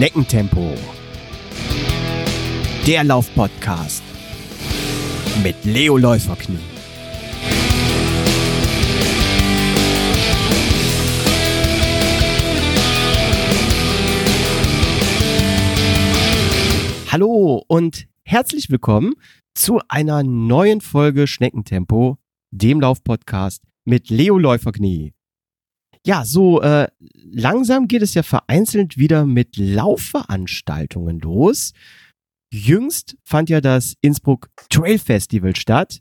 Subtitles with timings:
[0.00, 0.74] Schneckentempo.
[2.86, 4.02] Der Laufpodcast
[5.44, 6.56] mit Leo Läuferknie.
[17.12, 19.12] Hallo und herzlich willkommen
[19.52, 22.16] zu einer neuen Folge Schneckentempo,
[22.50, 25.12] dem Laufpodcast mit Leo Läuferknie.
[26.06, 31.72] Ja, so äh, langsam geht es ja vereinzelt wieder mit Laufveranstaltungen los.
[32.52, 36.00] Jüngst fand ja das Innsbruck Trail Festival statt.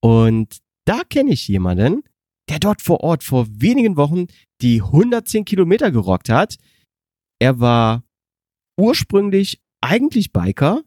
[0.00, 2.02] Und da kenne ich jemanden,
[2.48, 4.26] der dort vor Ort vor wenigen Wochen
[4.60, 6.56] die 110 Kilometer gerockt hat.
[7.40, 8.04] Er war
[8.78, 10.82] ursprünglich eigentlich Biker.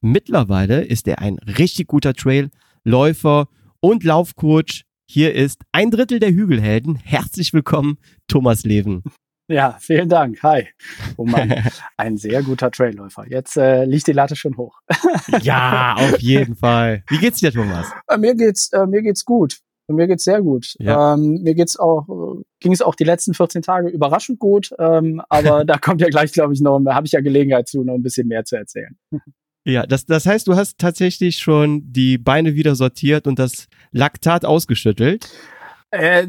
[0.00, 3.48] Mittlerweile ist er ein richtig guter Trailläufer
[3.80, 6.96] und Laufcoach hier ist ein Drittel der Hügelhelden.
[6.96, 7.98] Herzlich willkommen,
[8.28, 9.02] Thomas Leven.
[9.48, 10.42] Ja, vielen Dank.
[10.42, 10.68] Hi.
[11.16, 11.52] Oh Mann,
[11.96, 13.26] ein sehr guter Trailläufer.
[13.28, 14.78] Jetzt äh, liegt die Latte schon hoch.
[15.42, 17.02] ja, auf jeden Fall.
[17.08, 17.90] Wie geht's dir, Thomas?
[18.08, 19.58] Äh, mir geht's, äh, mir geht's gut.
[19.88, 20.74] Mir geht's sehr gut.
[20.78, 21.14] Ja.
[21.14, 24.70] Ähm, mir geht's auch, äh, ging es auch die letzten 14 Tage überraschend gut.
[24.78, 27.94] Ähm, aber da kommt ja gleich, glaube ich, noch, habe ich ja Gelegenheit zu, noch
[27.94, 28.96] ein bisschen mehr zu erzählen.
[29.64, 34.44] Ja, das, das heißt, du hast tatsächlich schon die Beine wieder sortiert und das Laktat
[34.44, 35.30] ausgeschüttelt.
[35.90, 36.26] Äh,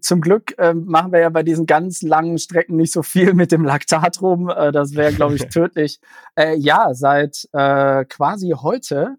[0.00, 3.52] zum Glück äh, machen wir ja bei diesen ganz langen Strecken nicht so viel mit
[3.52, 4.48] dem Laktat rum.
[4.48, 6.00] Äh, das wäre, glaube ich, tödlich.
[6.34, 9.16] Äh, ja, seit äh, quasi heute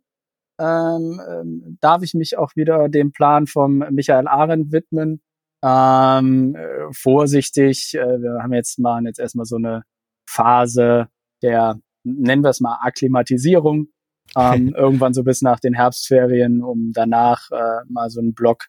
[0.59, 5.21] ähm, ähm, darf ich mich auch wieder dem Plan vom Michael Arendt widmen.
[5.63, 9.83] Ähm, äh, vorsichtig, äh, wir haben jetzt mal jetzt erstmal so eine
[10.27, 11.07] Phase
[11.41, 13.87] der nennen wir es mal Akklimatisierung,
[14.35, 18.67] ähm, irgendwann so bis nach den Herbstferien, um danach äh, mal so einen Block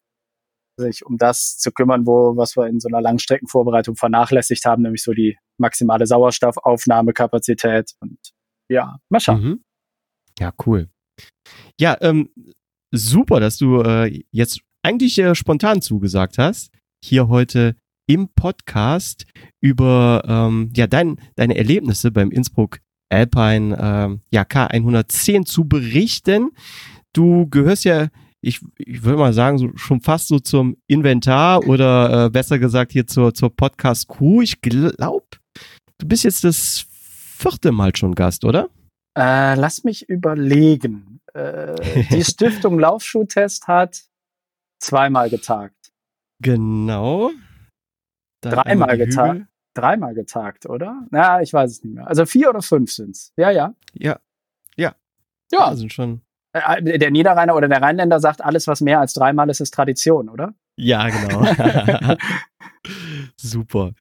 [0.77, 5.03] sich um das zu kümmern, wo was wir in so einer Langstreckenvorbereitung vernachlässigt haben, nämlich
[5.03, 8.19] so die maximale Sauerstoffaufnahmekapazität und
[8.69, 9.43] ja, mal schauen.
[9.43, 9.65] Mhm.
[10.39, 10.89] Ja, cool.
[11.79, 12.31] Ja, ähm,
[12.93, 16.73] super, dass du äh, jetzt eigentlich äh, spontan zugesagt hast,
[17.05, 19.27] hier heute im Podcast
[19.63, 22.81] über ähm, ja dein, deine Erlebnisse beim Innsbruck
[23.15, 26.51] Alpine ähm, ja, K110 zu berichten.
[27.13, 28.09] Du gehörst ja,
[28.41, 32.93] ich, ich würde mal sagen, so, schon fast so zum Inventar oder äh, besser gesagt
[32.93, 34.43] hier zur, zur Podcast-Crew.
[34.43, 35.27] Ich glaube,
[35.99, 38.69] du bist jetzt das vierte Mal schon Gast, oder?
[39.17, 41.21] Äh, lass mich überlegen.
[41.35, 41.75] Äh,
[42.11, 44.03] die Stiftung Laufschuhtest hat
[44.81, 45.93] zweimal getagt.
[46.43, 47.31] Genau.
[48.41, 51.07] Dann Dreimal getagt dreimal getagt, oder?
[51.11, 52.07] Na, ich weiß es nicht mehr.
[52.07, 53.33] Also vier oder fünf sind's.
[53.37, 53.75] Ja, ja.
[53.93, 54.19] Ja.
[54.77, 54.95] Ja.
[55.53, 55.67] Ja.
[55.67, 56.23] Also schon.
[56.53, 59.75] Äh, äh, der Niederrheiner oder der Rheinländer sagt, alles, was mehr als dreimal ist, ist
[59.75, 60.55] Tradition, oder?
[60.77, 61.45] Ja, genau.
[63.37, 63.93] Super.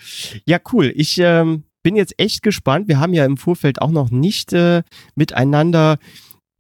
[0.46, 0.92] Ja, cool.
[0.96, 2.88] Ich ähm, bin jetzt echt gespannt.
[2.88, 4.84] Wir haben ja im Vorfeld auch noch nicht äh,
[5.16, 5.98] miteinander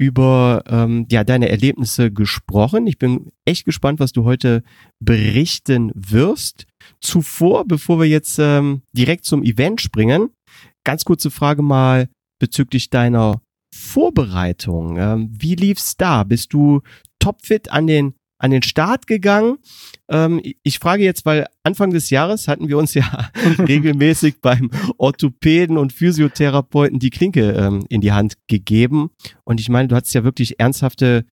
[0.03, 2.87] über ähm, ja, deine Erlebnisse gesprochen.
[2.87, 4.63] Ich bin echt gespannt, was du heute
[4.99, 6.65] berichten wirst.
[7.01, 10.29] Zuvor, bevor wir jetzt ähm, direkt zum Event springen,
[10.83, 12.09] ganz kurze Frage mal
[12.39, 13.41] bezüglich deiner
[13.73, 14.97] Vorbereitung.
[14.97, 16.23] Ähm, wie lief's da?
[16.23, 16.81] Bist du
[17.19, 19.57] topfit an den an den Start gegangen.
[20.09, 25.77] Ähm, ich frage jetzt, weil Anfang des Jahres hatten wir uns ja regelmäßig beim Orthopäden
[25.77, 29.11] und Physiotherapeuten die Klinke ähm, in die Hand gegeben.
[29.43, 31.25] Und ich meine, du hattest ja wirklich ernsthafte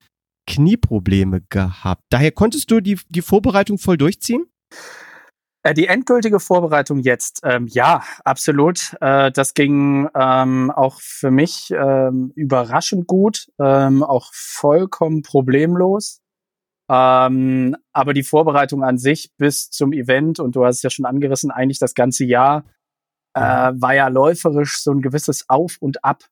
[0.47, 2.03] Knieprobleme gehabt.
[2.09, 4.45] Daher konntest du die, die Vorbereitung voll durchziehen?
[5.63, 8.95] Äh, die endgültige Vorbereitung jetzt, ähm, ja, absolut.
[8.99, 16.20] Äh, das ging ähm, auch für mich ähm, überraschend gut, ähm, auch vollkommen problemlos.
[16.91, 21.05] Ähm, aber die Vorbereitung an sich bis zum Event, und du hast es ja schon
[21.05, 22.65] angerissen, eigentlich das ganze Jahr,
[23.33, 26.23] äh, war ja läuferisch so ein gewisses Auf und Ab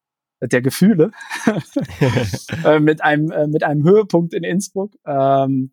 [0.42, 1.12] der Gefühle
[2.66, 4.94] äh, mit einem äh, mit einem Höhepunkt in Innsbruck.
[5.06, 5.72] Ähm,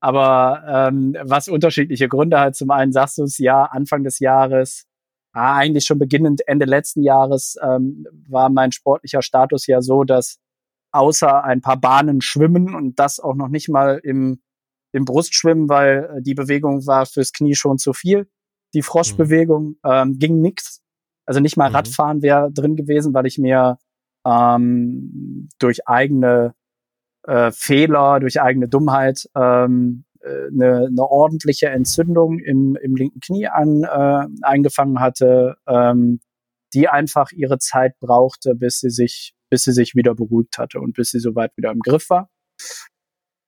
[0.00, 2.56] aber ähm, was unterschiedliche Gründe hat.
[2.56, 4.86] Zum einen sagst du es ja Anfang des Jahres,
[5.32, 10.38] ah, eigentlich schon beginnend Ende letzten Jahres ähm, war mein sportlicher Status ja so, dass
[10.94, 14.40] außer ein paar Bahnen schwimmen und das auch noch nicht mal im,
[14.92, 18.28] im Brustschwimmen, weil äh, die Bewegung war fürs Knie schon zu viel.
[18.74, 19.76] Die Froschbewegung mhm.
[19.84, 20.82] ähm, ging nix.
[21.26, 21.76] Also nicht mal mhm.
[21.76, 23.78] Radfahren wäre drin gewesen, weil ich mir
[24.24, 26.54] ähm, durch eigene
[27.24, 33.48] äh, Fehler, durch eigene Dummheit ähm, äh, eine, eine ordentliche Entzündung im, im linken Knie
[33.48, 36.20] an, äh, eingefangen hatte, ähm,
[36.72, 40.94] die einfach ihre Zeit brauchte, bis sie sich bis sie sich wieder beruhigt hatte und
[40.94, 42.28] bis sie soweit wieder im Griff war.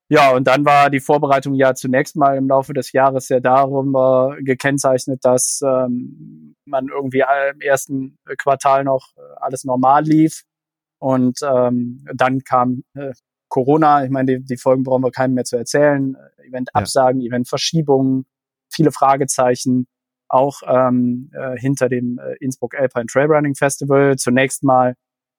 [0.08, 3.96] Ja, und dann war die Vorbereitung ja zunächst mal im Laufe des Jahres ja darum
[3.96, 9.08] äh, gekennzeichnet, dass ähm, man irgendwie im ersten Quartal noch
[9.40, 10.44] alles normal lief.
[11.00, 13.12] Und ähm, dann kam äh,
[13.48, 14.04] Corona.
[14.04, 16.16] Ich meine, die, die Folgen brauchen wir keinem mehr zu erzählen.
[16.38, 17.30] Event-Absagen, ja.
[17.30, 18.26] Event-Verschiebungen,
[18.72, 19.88] viele Fragezeichen.
[20.28, 24.94] Auch ähm, äh, hinter dem äh, Innsbruck Alpine Trail Running Festival zunächst mal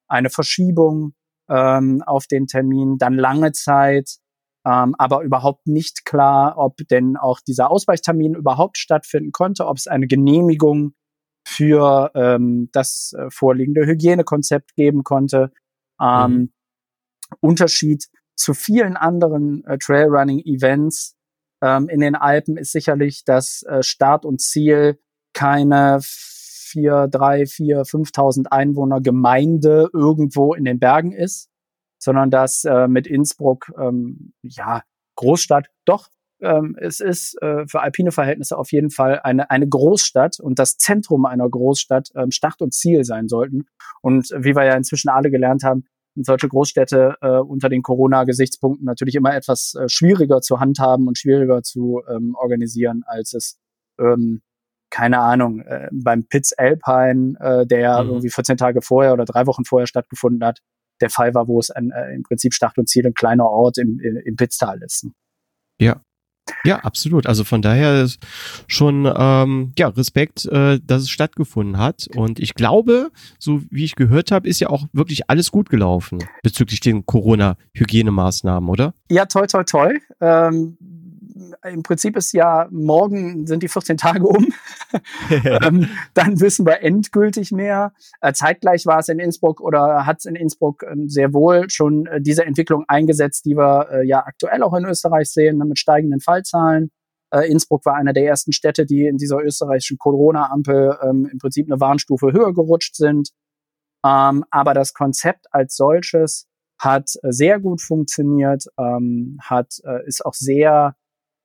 [0.08, 1.14] eine Verschiebung
[1.50, 4.18] ähm, auf den Termin, dann lange Zeit,
[4.66, 9.88] ähm, aber überhaupt nicht klar, ob denn auch dieser Ausweichtermin überhaupt stattfinden konnte, ob es
[9.88, 10.94] eine Genehmigung
[11.48, 15.52] für ähm, das äh, vorliegende Hygienekonzept geben konnte.
[16.02, 16.54] Ähm, mhm.
[17.40, 18.06] Unterschied
[18.36, 21.16] zu vielen anderen äh, Trailrunning-Events
[21.64, 25.00] ähm, in den Alpen ist sicherlich, dass äh, Start und Ziel
[25.34, 26.00] keine
[26.68, 31.50] vier, drei, vier, 5.000 Einwohner Gemeinde irgendwo in den Bergen ist,
[32.00, 34.84] sondern dass äh, mit Innsbruck, ähm, ja,
[35.16, 36.10] Großstadt, doch,
[36.40, 40.78] ähm, es ist äh, für alpine Verhältnisse auf jeden Fall eine, eine Großstadt und das
[40.78, 43.66] Zentrum einer Großstadt ähm, Start und Ziel sein sollten.
[44.02, 45.86] Und wie wir ja inzwischen alle gelernt haben,
[46.16, 51.64] solche Großstädte äh, unter den Corona-Gesichtspunkten natürlich immer etwas äh, schwieriger zu handhaben und schwieriger
[51.64, 53.60] zu ähm, organisieren, als es
[54.00, 54.42] ähm,
[54.90, 58.10] keine Ahnung, äh, beim Pitts Alpine, äh, der mhm.
[58.10, 60.60] irgendwie 14 Tage vorher oder drei Wochen vorher stattgefunden hat,
[61.02, 63.78] der Fall war, wo es ein, äh, im Prinzip Start und Ziel ein kleiner Ort
[63.78, 65.08] im, im, im Pitztal ist.
[65.80, 66.02] Ja,
[66.64, 67.28] ja, absolut.
[67.28, 68.20] Also von daher ist
[68.68, 72.08] schon ähm, ja Respekt, äh, dass es stattgefunden hat.
[72.16, 76.20] Und ich glaube, so wie ich gehört habe, ist ja auch wirklich alles gut gelaufen
[76.44, 78.94] bezüglich den Corona-Hygienemaßnahmen, oder?
[79.10, 80.00] Ja, toll, toll, toll.
[80.22, 80.78] Ähm,
[81.64, 84.48] im Prinzip ist ja morgen sind die 14 Tage um.
[85.30, 87.94] ähm, dann wissen wir endgültig mehr.
[88.22, 92.06] Äh, zeitgleich war es in Innsbruck oder hat es in Innsbruck ähm, sehr wohl schon
[92.08, 95.80] äh, diese Entwicklung eingesetzt, die wir äh, ja aktuell auch in Österreich sehen, ne, mit
[95.80, 96.92] steigenden Fallzahlen.
[97.32, 101.68] Äh, Innsbruck war einer der ersten Städte, die in dieser österreichischen Corona-Ampel ähm, im Prinzip
[101.70, 103.30] eine Warnstufe höher gerutscht sind.
[104.06, 106.48] Ähm, aber das Konzept als solches
[106.80, 110.96] hat sehr gut funktioniert, ähm, hat äh, ist auch sehr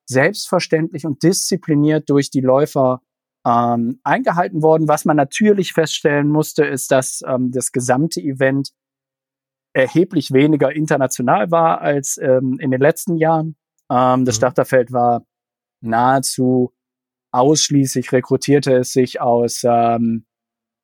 [0.09, 3.01] selbstverständlich und diszipliniert durch die Läufer
[3.47, 4.89] ähm, eingehalten worden.
[4.89, 8.71] Was man natürlich feststellen musste, ist, dass ähm, das gesamte Event
[9.75, 13.57] erheblich weniger international war als ähm, in den letzten Jahren.
[13.91, 14.41] Ähm, das mhm.
[14.41, 15.25] Starterfeld war
[15.81, 16.73] nahezu
[17.33, 20.27] ausschließlich rekrutierte es sich aus ähm,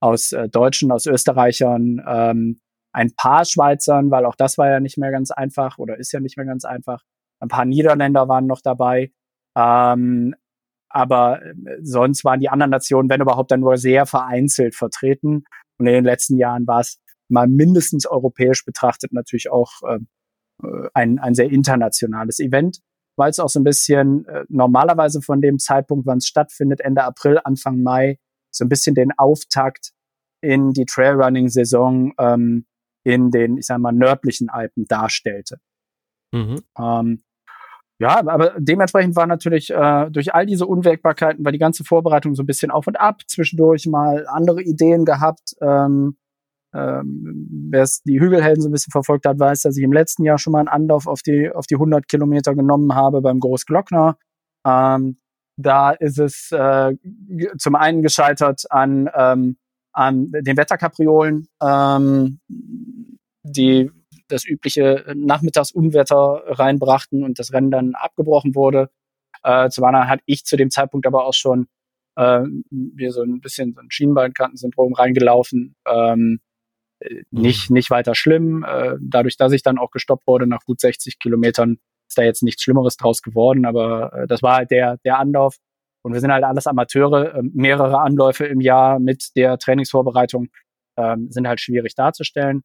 [0.01, 2.61] aus äh, Deutschen, aus Österreichern, ähm,
[2.93, 6.21] ein paar Schweizern, weil auch das war ja nicht mehr ganz einfach oder ist ja
[6.21, 7.03] nicht mehr ganz einfach.
[7.41, 9.13] Ein paar Niederländer waren noch dabei.
[9.57, 10.35] Ähm,
[10.89, 15.45] aber äh, sonst waren die anderen Nationen, wenn überhaupt, dann nur sehr vereinzelt vertreten.
[15.79, 16.99] Und in den letzten Jahren war es
[17.29, 20.09] mal mindestens europäisch betrachtet natürlich auch ähm,
[20.63, 22.81] äh, ein, ein sehr internationales Event,
[23.17, 27.05] weil es auch so ein bisschen äh, normalerweise von dem Zeitpunkt, wann es stattfindet, Ende
[27.05, 28.19] April, Anfang Mai,
[28.51, 29.93] so ein bisschen den Auftakt
[30.41, 32.67] in die Trailrunning-Saison ähm,
[33.05, 35.59] in den, ich sag mal, nördlichen Alpen darstellte.
[36.33, 36.63] Mhm.
[36.79, 37.23] Ähm,
[38.01, 42.45] ja, aber dementsprechend war natürlich äh, durch all diese Unwägbarkeiten war die ganze Vorbereitung so
[42.45, 43.23] ein bisschen auf und ab.
[43.27, 45.57] Zwischendurch mal andere Ideen gehabt.
[45.61, 46.17] Ähm,
[46.75, 50.39] ähm, Wer die Hügelhelden so ein bisschen verfolgt hat, weiß, dass ich im letzten Jahr
[50.39, 54.17] schon mal einen Anlauf auf die auf die 100 Kilometer genommen habe beim Großglockner.
[54.67, 55.17] Ähm,
[55.57, 56.95] da ist es äh,
[57.59, 59.57] zum einen gescheitert an ähm,
[59.93, 62.39] an den Wetterkapriolen, ähm,
[63.43, 63.91] die
[64.29, 68.91] das übliche Nachmittagsunwetter reinbrachten und das Rennen dann abgebrochen wurde.
[69.43, 71.69] Äh, zum anderen hatte ich zu dem Zeitpunkt aber auch schon
[72.17, 75.77] äh, mir so ein bisschen so ein Schienbeinkantensyndrom reingelaufen.
[75.87, 76.41] Ähm,
[77.03, 77.23] mhm.
[77.31, 78.65] nicht, nicht weiter schlimm.
[78.65, 82.43] Äh, dadurch, dass ich dann auch gestoppt wurde nach gut 60 Kilometern, ist da jetzt
[82.43, 83.67] nichts Schlimmeres draus geworden.
[83.67, 85.57] Aber äh, das war halt der, der Anlauf.
[86.03, 87.37] Und wir sind halt alles Amateure.
[87.37, 90.49] Äh, mehrere Anläufe im Jahr mit der Trainingsvorbereitung
[90.97, 92.63] äh, sind halt schwierig darzustellen.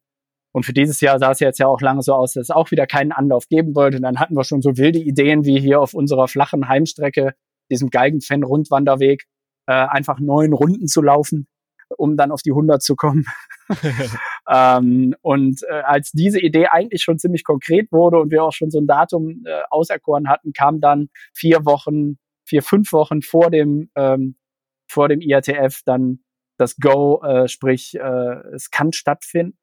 [0.54, 2.70] Und für dieses Jahr sah es jetzt ja auch lange so aus, dass es auch
[2.70, 3.96] wieder keinen Anlauf geben wollte.
[3.96, 7.34] Und dann hatten wir schon so wilde Ideen wie hier auf unserer flachen Heimstrecke,
[7.72, 9.24] diesem Geigenfan-Rundwanderweg,
[9.66, 11.48] äh, einfach neun Runden zu laufen,
[11.98, 13.24] um dann auf die 100 zu kommen.
[14.48, 18.70] ähm, und äh, als diese Idee eigentlich schon ziemlich konkret wurde und wir auch schon
[18.70, 23.90] so ein Datum äh, auserkoren hatten, kam dann vier Wochen, vier, fünf Wochen vor dem,
[23.96, 24.36] ähm,
[24.88, 26.20] vor dem IATF dann
[26.58, 29.58] das Go, äh, sprich, äh, es kann stattfinden.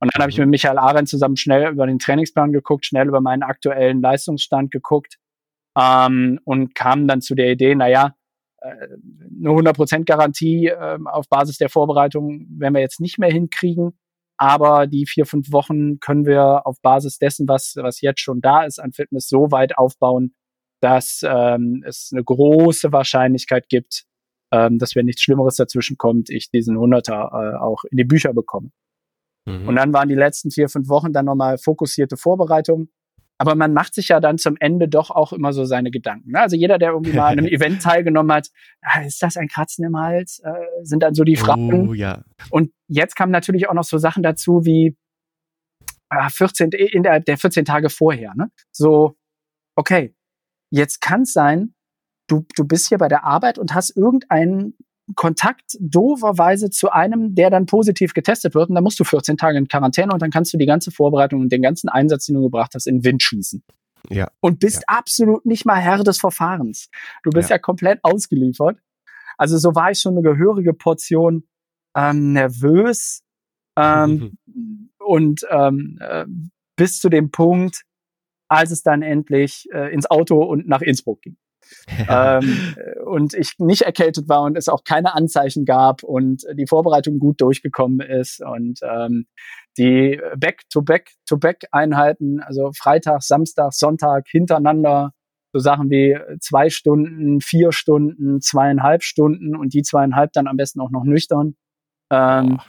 [0.00, 0.44] Und dann habe ich mhm.
[0.44, 5.18] mit Michael Arendt zusammen schnell über den Trainingsplan geguckt, schnell über meinen aktuellen Leistungsstand geguckt
[5.78, 8.14] ähm, und kam dann zu der Idee, naja,
[8.60, 13.98] äh, eine 100% Garantie äh, auf Basis der Vorbereitung werden wir jetzt nicht mehr hinkriegen.
[14.38, 18.64] Aber die vier, fünf Wochen können wir auf Basis dessen, was, was jetzt schon da
[18.64, 20.34] ist an Fitness, so weit aufbauen,
[20.80, 24.04] dass ähm, es eine große Wahrscheinlichkeit gibt,
[24.50, 28.32] ähm, dass wenn nichts Schlimmeres dazwischen kommt, ich diesen 100er äh, auch in die Bücher
[28.32, 28.70] bekomme.
[29.50, 29.68] Mhm.
[29.68, 32.90] Und dann waren die letzten vier, fünf Wochen dann nochmal fokussierte Vorbereitungen.
[33.38, 36.32] Aber man macht sich ja dann zum Ende doch auch immer so seine Gedanken.
[36.32, 36.40] Ne?
[36.40, 38.48] Also jeder, der irgendwie mal an einem Event teilgenommen hat,
[38.82, 40.40] ah, ist das ein Kratzen im Hals?
[40.44, 40.52] Äh,
[40.82, 41.88] sind dann so die Fragen.
[41.88, 42.22] Oh, ja.
[42.50, 44.94] Und jetzt kamen natürlich auch noch so Sachen dazu wie
[46.10, 48.34] äh, 14, in der, der 14 Tage vorher.
[48.34, 48.50] Ne?
[48.72, 49.16] So,
[49.74, 50.14] okay,
[50.70, 51.74] jetzt kann es sein,
[52.26, 54.76] du, du bist hier bei der Arbeit und hast irgendeinen
[55.14, 59.58] Kontakt dooferweise zu einem, der dann positiv getestet wird und dann musst du 14 Tage
[59.58, 62.42] in Quarantäne und dann kannst du die ganze Vorbereitung und den ganzen Einsatz, den du
[62.42, 63.62] gebracht hast, in den Wind schießen.
[64.08, 64.30] Ja.
[64.40, 64.96] Und bist ja.
[64.98, 66.88] absolut nicht mal Herr des Verfahrens.
[67.22, 67.56] Du bist ja.
[67.56, 68.78] ja komplett ausgeliefert.
[69.36, 71.44] Also so war ich schon eine gehörige Portion
[71.96, 73.22] ähm, nervös
[73.76, 74.38] ähm,
[74.98, 76.26] und ähm, äh,
[76.76, 77.82] bis zu dem Punkt,
[78.48, 81.36] als es dann endlich äh, ins Auto und nach Innsbruck ging.
[82.08, 82.74] ähm,
[83.04, 87.40] und ich nicht erkältet war und es auch keine Anzeichen gab und die Vorbereitung gut
[87.40, 89.26] durchgekommen ist und ähm,
[89.78, 95.12] die Back-to-Back-to-Back-Einheiten, also Freitag, Samstag, Sonntag hintereinander,
[95.52, 100.80] so Sachen wie zwei Stunden, vier Stunden, zweieinhalb Stunden und die zweieinhalb dann am besten
[100.80, 101.56] auch noch nüchtern.
[102.10, 102.62] Ähm, oh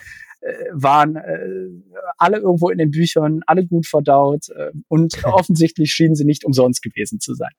[0.71, 1.69] waren äh,
[2.17, 6.81] alle irgendwo in den Büchern, alle gut verdaut äh, und offensichtlich schienen sie nicht umsonst
[6.81, 7.51] gewesen zu sein.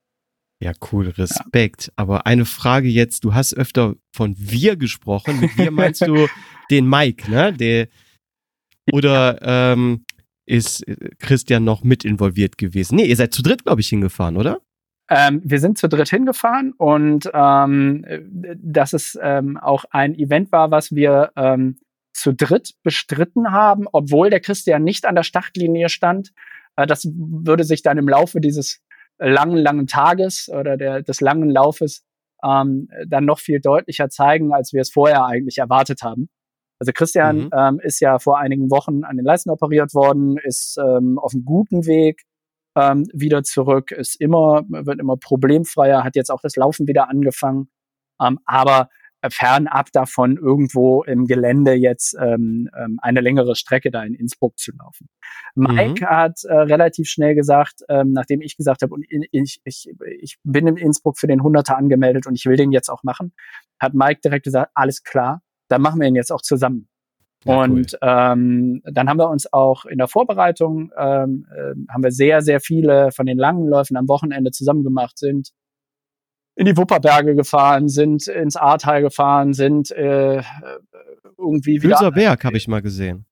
[0.62, 1.86] Ja, cool, Respekt.
[1.86, 1.92] Ja.
[1.96, 5.40] Aber eine Frage jetzt, du hast öfter von wir gesprochen.
[5.40, 6.28] Mit wir meinst du
[6.70, 7.52] den Mike, ne?
[7.52, 7.88] Der,
[8.92, 10.04] oder ähm,
[10.46, 10.84] ist
[11.18, 12.94] Christian noch mit involviert gewesen?
[12.94, 14.60] Nee, ihr seid zu dritt, glaube ich, hingefahren, oder?
[15.10, 18.06] Ähm, wir sind zu dritt hingefahren und ähm,
[18.56, 21.80] dass es ähm, auch ein Event war, was wir ähm,
[22.12, 26.32] zu dritt bestritten haben, obwohl der Christian nicht an der Startlinie stand.
[26.76, 28.80] Äh, das würde sich dann im Laufe dieses
[29.22, 32.04] langen, langen Tages oder der, des langen Laufes
[32.44, 36.28] ähm, dann noch viel deutlicher zeigen, als wir es vorher eigentlich erwartet haben.
[36.80, 37.50] Also Christian mhm.
[37.56, 41.44] ähm, ist ja vor einigen Wochen an den Leisten operiert worden, ist ähm, auf einem
[41.44, 42.22] guten Weg
[42.76, 47.68] ähm, wieder zurück, ist immer, wird immer problemfreier, hat jetzt auch das Laufen wieder angefangen.
[48.20, 48.88] Ähm, aber
[49.30, 54.72] fernab davon, irgendwo im Gelände jetzt ähm, ähm, eine längere Strecke da in Innsbruck zu
[54.72, 55.08] laufen.
[55.54, 56.08] Mike mhm.
[56.08, 60.66] hat äh, relativ schnell gesagt, ähm, nachdem ich gesagt habe, und ich, ich, ich bin
[60.66, 63.32] in Innsbruck für den Hunderter angemeldet und ich will den jetzt auch machen,
[63.78, 66.88] hat Mike direkt gesagt, alles klar, dann machen wir ihn jetzt auch zusammen.
[67.44, 67.98] Ja, und cool.
[68.02, 72.60] ähm, dann haben wir uns auch in der Vorbereitung ähm, äh, haben wir sehr, sehr
[72.60, 75.50] viele von den langen Läufen am Wochenende zusammen gemacht, sind
[76.54, 80.42] in die Wupperberge gefahren, sind ins Ahrtal gefahren, sind äh,
[81.38, 81.98] irgendwie wieder.
[81.98, 83.26] Hülserberg habe ich mal gesehen.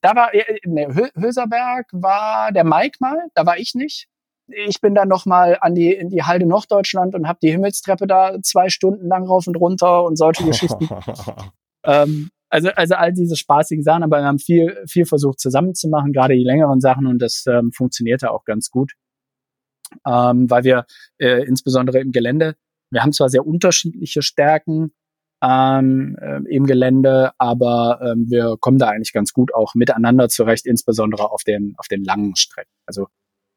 [0.00, 4.08] Da war äh, ne, Hülserberg war der Mike mal, da war ich nicht.
[4.46, 8.06] Ich bin dann noch mal an die in die Halde Norddeutschland und habe die Himmelstreppe
[8.06, 10.88] da zwei Stunden lang rauf und runter und solche Geschichten.
[11.84, 16.34] ähm, also also all diese spaßigen Sachen, aber wir haben viel viel versucht zusammenzumachen, gerade
[16.34, 18.92] die längeren Sachen und das ähm, funktionierte auch ganz gut,
[20.06, 20.84] ähm, weil wir
[21.18, 22.54] äh, insbesondere im Gelände
[22.94, 24.92] wir haben zwar sehr unterschiedliche Stärken
[25.42, 30.64] ähm, äh, im Gelände, aber ähm, wir kommen da eigentlich ganz gut auch miteinander zurecht,
[30.66, 32.72] insbesondere auf den, auf den langen Strecken.
[32.86, 33.08] Also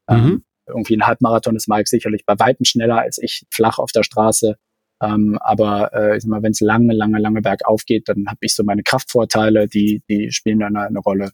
[0.10, 0.44] ähm, mhm.
[0.68, 4.58] irgendwie ein Halbmarathon ist Mike sicherlich bei Weitem schneller als ich, flach auf der Straße.
[5.02, 8.40] Ähm, aber äh, ich sag mal, wenn es lange, lange, lange bergauf geht, dann habe
[8.42, 11.32] ich so meine Kraftvorteile, die, die spielen dann eine Rolle.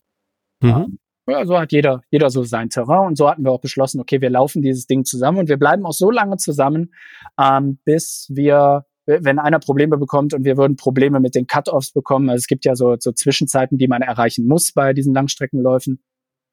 [0.62, 0.70] Mhm.
[0.70, 4.02] Ähm, ja, so hat jeder, jeder so sein Terrain und so hatten wir auch beschlossen,
[4.02, 6.94] okay, wir laufen dieses Ding zusammen und wir bleiben auch so lange zusammen,
[7.40, 12.30] ähm, bis wir, wenn einer Probleme bekommt und wir würden Probleme mit den Cut-Offs bekommen,
[12.30, 16.04] also es gibt ja so, so Zwischenzeiten, die man erreichen muss bei diesen Langstreckenläufen,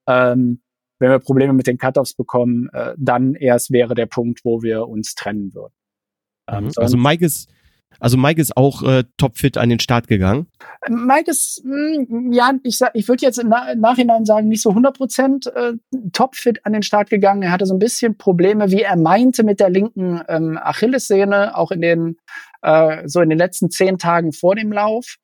[0.07, 0.63] ähm,
[1.01, 4.87] wenn wir Probleme mit den Cut-Offs bekommen, äh, dann erst wäre der Punkt, wo wir
[4.87, 5.75] uns trennen würden.
[6.49, 6.73] Ähm, mhm.
[6.77, 7.51] also Mike ist,
[7.99, 10.47] also Mike ist auch äh, topfit an den Start gegangen.
[10.89, 14.49] Mike ist, mh, hm, ja, ich, sag, ich würde jetzt im, Na im Nachhinein sagen,
[14.49, 15.75] nicht so 100 Prozent äh,
[16.13, 17.43] topfit an den Start gegangen.
[17.43, 21.71] Er hatte so ein bisschen Probleme, wie er meinte, mit der linken ähm, Achillessehne, auch
[21.71, 22.17] in den,
[22.63, 25.17] äh, so in den letzten zehn Tagen vor dem Lauf.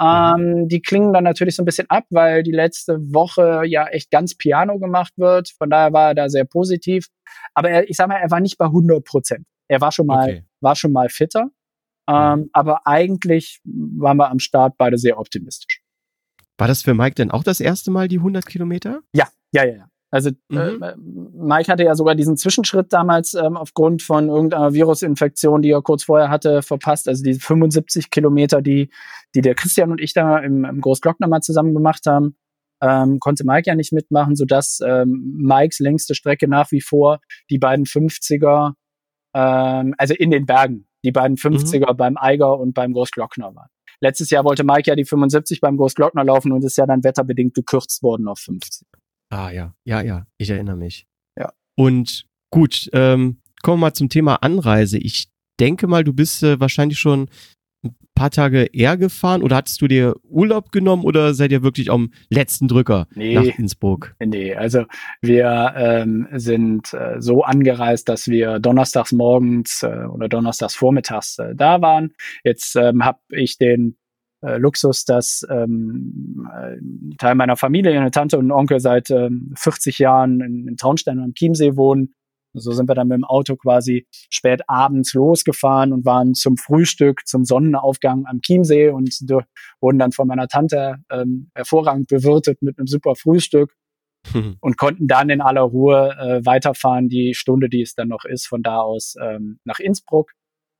[0.00, 0.68] Ähm, mhm.
[0.68, 4.34] die klingen dann natürlich so ein bisschen ab, weil die letzte Woche ja echt ganz
[4.34, 5.50] Piano gemacht wird.
[5.58, 7.08] Von daher war er da sehr positiv.
[7.54, 9.44] Aber er, ich sag mal, er war nicht bei 100 Prozent.
[9.68, 10.44] Er war schon mal, okay.
[10.60, 11.50] war schon mal fitter.
[12.10, 15.82] Ähm, aber eigentlich waren wir am Start beide sehr optimistisch.
[16.58, 19.00] War das für Mike denn auch das erste Mal die 100 Kilometer?
[19.14, 19.86] Ja, ja, ja, ja.
[20.12, 20.82] Also mhm.
[20.82, 25.82] äh, Mike hatte ja sogar diesen Zwischenschritt damals ähm, aufgrund von irgendeiner Virusinfektion, die er
[25.82, 27.06] kurz vorher hatte, verpasst.
[27.06, 28.90] Also die 75 Kilometer, die,
[29.36, 32.34] die der Christian und ich da im, im Großglockner mal zusammen gemacht haben,
[32.82, 37.58] ähm, konnte Mike ja nicht mitmachen, sodass ähm, Mikes längste Strecke nach wie vor die
[37.58, 38.72] beiden 50er,
[39.34, 41.96] ähm, also in den Bergen die beiden 50er mhm.
[41.96, 43.68] beim Eiger und beim Großglockner waren.
[44.00, 47.54] Letztes Jahr wollte Mike ja die 75 beim Großglockner laufen und ist ja dann wetterbedingt
[47.54, 48.86] gekürzt worden auf 50.
[49.30, 51.06] Ah ja, ja, ja, ich erinnere mich.
[51.38, 51.52] Ja.
[51.76, 54.98] Und gut, ähm, kommen wir mal zum Thema Anreise.
[54.98, 55.28] Ich
[55.60, 57.28] denke mal, du bist äh, wahrscheinlich schon
[57.82, 61.90] ein paar Tage eher gefahren oder hattest du dir Urlaub genommen oder seid ihr wirklich
[61.90, 64.14] am letzten Drücker nee, nach Innsbruck?
[64.24, 64.84] Nee, also
[65.22, 71.54] wir ähm, sind äh, so angereist, dass wir donnerstags morgens äh, oder donnerstags vormittags äh,
[71.54, 72.12] da waren.
[72.44, 73.96] Jetzt ähm, habe ich den
[74.42, 79.52] äh, Luxus, dass ähm, ein Teil meiner Familie, eine Tante und ein Onkel seit ähm,
[79.56, 82.14] 40 Jahren in, in Traunstein am Chiemsee wohnen
[82.52, 87.26] so sind wir dann mit dem Auto quasi spät abends losgefahren und waren zum Frühstück,
[87.26, 89.14] zum Sonnenaufgang am Chiemsee und
[89.80, 93.74] wurden dann von meiner Tante ähm, hervorragend bewirtet mit einem super Frühstück
[94.60, 98.46] und konnten dann in aller Ruhe äh, weiterfahren, die Stunde, die es dann noch ist,
[98.46, 100.32] von da aus ähm, nach Innsbruck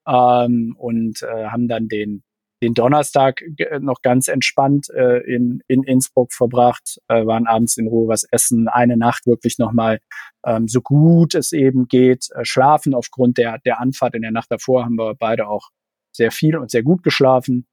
[0.07, 2.23] ähm, und äh, haben dann den
[2.63, 3.43] den Donnerstag
[3.81, 8.69] noch ganz entspannt äh, in, in Innsbruck verbracht, äh, waren abends in Ruhe was essen,
[8.69, 10.01] eine Nacht wirklich nochmal
[10.45, 12.95] ähm, so gut es eben geht, äh, schlafen.
[12.95, 15.71] Aufgrund der, der Anfahrt in der Nacht davor haben wir beide auch
[16.13, 17.67] sehr viel und sehr gut geschlafen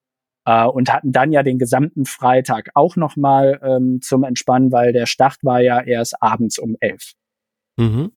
[0.46, 5.06] äh, und hatten dann ja den gesamten Freitag auch nochmal ähm, zum Entspannen, weil der
[5.06, 7.13] Start war ja erst abends um elf.
[7.77, 8.12] Mhm.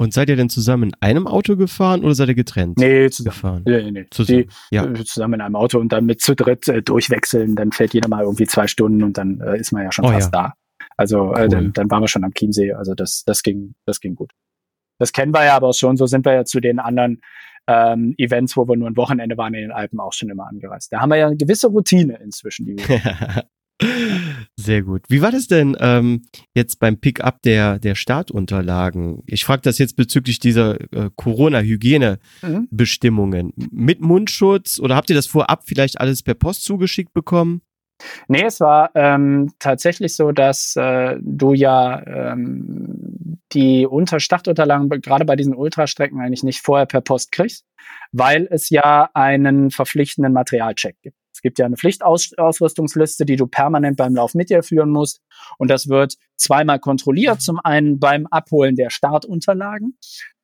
[0.00, 2.78] Und seid ihr denn zusammen in einem Auto gefahren oder seid ihr getrennt?
[2.78, 3.34] Nee, zusammen.
[3.34, 3.62] Gefahren?
[3.66, 4.06] Nee, nee.
[4.10, 4.48] Zusammen.
[4.70, 4.86] Die, ja.
[4.86, 8.08] Äh, zusammen in einem Auto und dann mit zu dritt äh, durchwechseln, dann fährt jeder
[8.08, 10.44] mal irgendwie zwei Stunden und dann äh, ist man ja schon oh, fast ja.
[10.44, 10.54] da.
[10.96, 12.72] Also äh, dann, dann waren wir schon am Chiemsee.
[12.72, 14.32] Also das, das ging, das ging gut.
[14.98, 15.98] Das kennen wir ja aber schon.
[15.98, 17.20] So sind wir ja zu den anderen
[17.66, 20.90] ähm, Events, wo wir nur ein Wochenende waren in den Alpen, auch schon immer angereist.
[20.94, 22.64] Da haben wir ja eine gewisse Routine inzwischen.
[22.64, 23.44] Die wir
[24.60, 25.04] Sehr gut.
[25.08, 29.22] Wie war das denn ähm, jetzt beim Pickup der, der Startunterlagen?
[29.26, 33.54] Ich frage das jetzt bezüglich dieser äh, Corona-Hygienebestimmungen.
[33.56, 33.68] Mhm.
[33.72, 37.62] Mit Mundschutz oder habt ihr das vorab vielleicht alles per Post zugeschickt bekommen?
[38.28, 45.36] Nee, es war ähm, tatsächlich so, dass äh, du ja ähm, die Unterstartunterlagen gerade bei
[45.36, 47.64] diesen Ultrastrecken eigentlich nicht vorher per Post kriegst,
[48.12, 51.16] weil es ja einen verpflichtenden Materialcheck gibt.
[51.40, 55.22] Es gibt ja eine Pflichtausrüstungsliste, die du permanent beim Lauf mit dir führen musst.
[55.56, 57.40] Und das wird zweimal kontrolliert.
[57.40, 59.96] Zum einen beim Abholen der Startunterlagen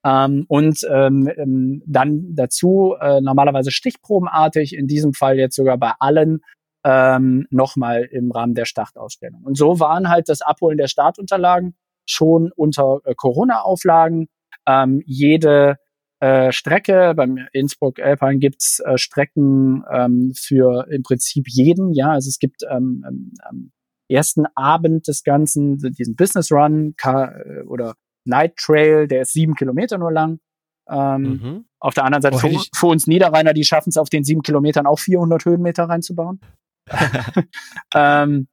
[0.07, 5.93] ähm, und ähm, ähm, dann dazu äh, normalerweise stichprobenartig, in diesem Fall jetzt sogar bei
[5.99, 6.41] allen
[6.83, 9.43] ähm, nochmal im Rahmen der Startausstellung.
[9.45, 14.29] Und so waren halt das Abholen der Startunterlagen schon unter äh, Corona-Auflagen.
[14.67, 15.77] Ähm, jede
[16.21, 17.15] äh, Strecke.
[17.15, 21.93] Beim Innsbruck Alpine gibt's äh, Strecken ähm, für im Prinzip jeden.
[21.93, 23.71] Ja, also es gibt ähm, ähm, am
[24.09, 29.99] ersten Abend des Ganzen diesen Business Run äh, oder Night Trail, der ist sieben Kilometer
[29.99, 30.41] nur lang.
[30.89, 31.65] Ähm, mhm.
[31.81, 34.43] Auf der anderen Seite oh, für, für, uns Niederrheiner, die schaffen es auf den sieben
[34.43, 36.41] Kilometern auch 400 Höhenmeter reinzubauen.
[37.95, 38.47] ähm,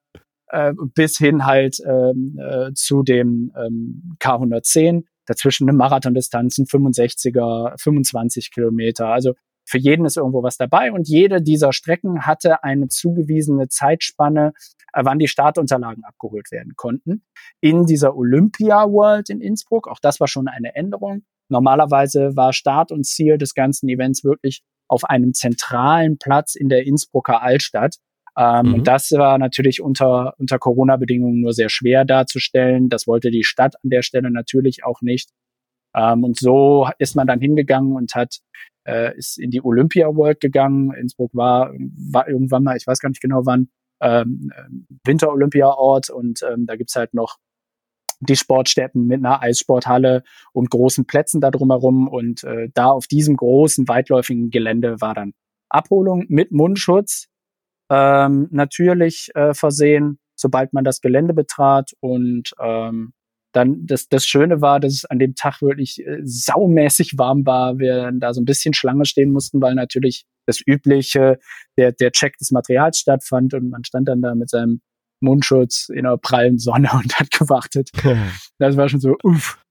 [0.48, 8.52] äh, bis hin halt ähm, äh, zu dem ähm, K110 dazwischen eine Marathondistanzen, 65er, 25
[8.52, 9.08] Kilometer.
[9.08, 9.34] Also
[9.66, 14.54] für jeden ist irgendwo was dabei und jede dieser Strecken hatte eine zugewiesene Zeitspanne,
[14.94, 17.24] äh, wann die Startunterlagen abgeholt werden konnten.
[17.62, 21.24] In dieser Olympia World in Innsbruck, auch das war schon eine Änderung.
[21.50, 26.86] Normalerweise war Start und Ziel des ganzen Events wirklich auf einem zentralen Platz in der
[26.86, 27.98] Innsbrucker Altstadt.
[28.38, 28.74] Ähm, mhm.
[28.74, 32.90] Und das war natürlich unter, unter Corona-Bedingungen nur sehr schwer darzustellen.
[32.90, 35.30] Das wollte die Stadt an der Stelle natürlich auch nicht.
[35.96, 38.40] Ähm, und so ist man dann hingegangen und hat
[38.86, 40.94] äh, ist in die Olympia World gegangen.
[40.94, 41.74] Innsbruck war,
[42.12, 43.70] war irgendwann mal, ich weiß gar nicht genau wann,
[44.02, 44.52] ähm,
[45.06, 47.38] Winter-Olympia-Ort und ähm, da gibt's halt noch
[48.20, 52.08] die Sportstätten mit einer Eissporthalle und großen Plätzen da drumherum.
[52.08, 55.34] Und äh, da auf diesem großen, weitläufigen Gelände war dann
[55.70, 57.28] Abholung mit Mundschutz
[57.94, 61.92] ähm, natürlich äh, versehen, sobald man das Gelände betrat.
[62.00, 63.14] Und ähm,
[63.52, 67.78] dann das, das Schöne war, dass es an dem Tag wirklich äh, saumäßig warm war.
[67.78, 71.40] Wir da so ein bisschen Schlange stehen mussten, weil natürlich das übliche,
[71.78, 74.82] der, der Check des Materials stattfand und man stand dann da mit seinem
[75.20, 77.92] Mundschutz in einer prallen Sonne und hat gewartet.
[78.60, 79.63] Das war schon so, uff.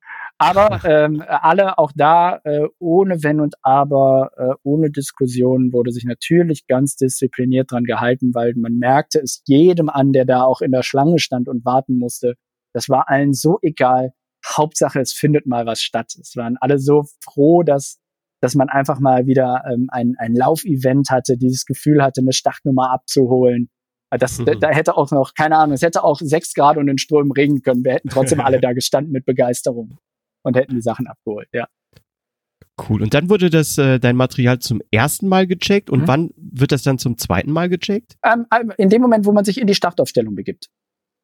[0.42, 6.04] Aber ähm, alle auch da äh, ohne Wenn und Aber, äh, ohne Diskussion wurde sich
[6.04, 10.72] natürlich ganz diszipliniert dran gehalten, weil man merkte es jedem an, der da auch in
[10.72, 12.34] der Schlange stand und warten musste.
[12.72, 14.14] Das war allen so egal.
[14.44, 16.12] Hauptsache, es findet mal was statt.
[16.20, 17.98] Es waren alle so froh, dass
[18.40, 22.90] dass man einfach mal wieder ähm, ein, ein Laufevent hatte, dieses Gefühl hatte, eine Startnummer
[22.90, 23.70] abzuholen.
[24.10, 24.46] Das, mhm.
[24.46, 27.30] da, da hätte auch noch, keine Ahnung, es hätte auch sechs Grad und in Strömen
[27.30, 27.84] regnen können.
[27.84, 29.96] Wir hätten trotzdem alle da gestanden mit Begeisterung
[30.42, 31.66] und hätten die Sachen abgeholt, ja.
[32.88, 33.02] Cool.
[33.02, 36.08] Und dann wurde das äh, dein Material zum ersten Mal gecheckt und Mhm.
[36.08, 38.16] wann wird das dann zum zweiten Mal gecheckt?
[38.24, 38.46] Ähm,
[38.78, 40.68] in dem Moment, wo man sich in die Startaufstellung begibt.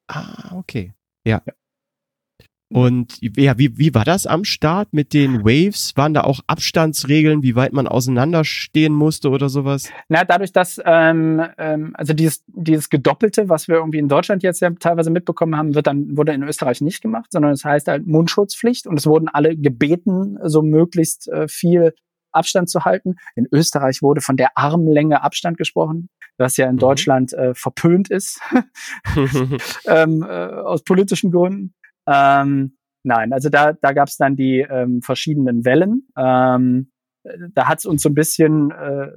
[0.09, 0.92] Ah, okay.
[1.24, 1.42] Ja.
[2.70, 5.96] Und ja, wie, wie war das am Start mit den Waves?
[5.96, 9.90] Waren da auch Abstandsregeln, wie weit man auseinanderstehen musste oder sowas?
[10.09, 14.61] Na, dadurch, dass ähm, ähm, also dieses, dieses Gedoppelte, was wir irgendwie in Deutschland jetzt
[14.61, 18.07] ja teilweise mitbekommen haben, wird dann wurde in Österreich nicht gemacht, sondern es heißt halt
[18.07, 21.94] Mundschutzpflicht und es wurden alle gebeten, so möglichst äh, viel
[22.33, 23.16] Abstand zu halten.
[23.35, 26.81] In Österreich wurde von der Armlänge Abstand gesprochen, was ja in Mhm.
[26.81, 28.40] Deutschland äh, verpönt ist
[29.87, 31.74] ähm, äh, aus politischen Gründen.
[32.10, 36.08] Ähm, nein, also da, da gab es dann die ähm, verschiedenen Wellen.
[36.16, 36.90] Ähm,
[37.24, 39.08] äh, da hat es uns so ein bisschen äh,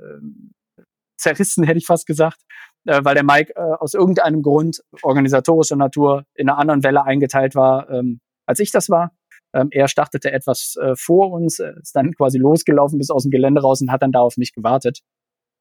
[1.18, 2.42] zerrissen, hätte ich fast gesagt,
[2.86, 7.56] äh, weil der Mike äh, aus irgendeinem Grund organisatorischer Natur in einer anderen Welle eingeteilt
[7.56, 9.12] war, ähm, als ich das war.
[9.54, 13.62] Ähm, er startete etwas äh, vor uns, ist dann quasi losgelaufen bis aus dem Gelände
[13.62, 15.02] raus und hat dann da auf mich gewartet.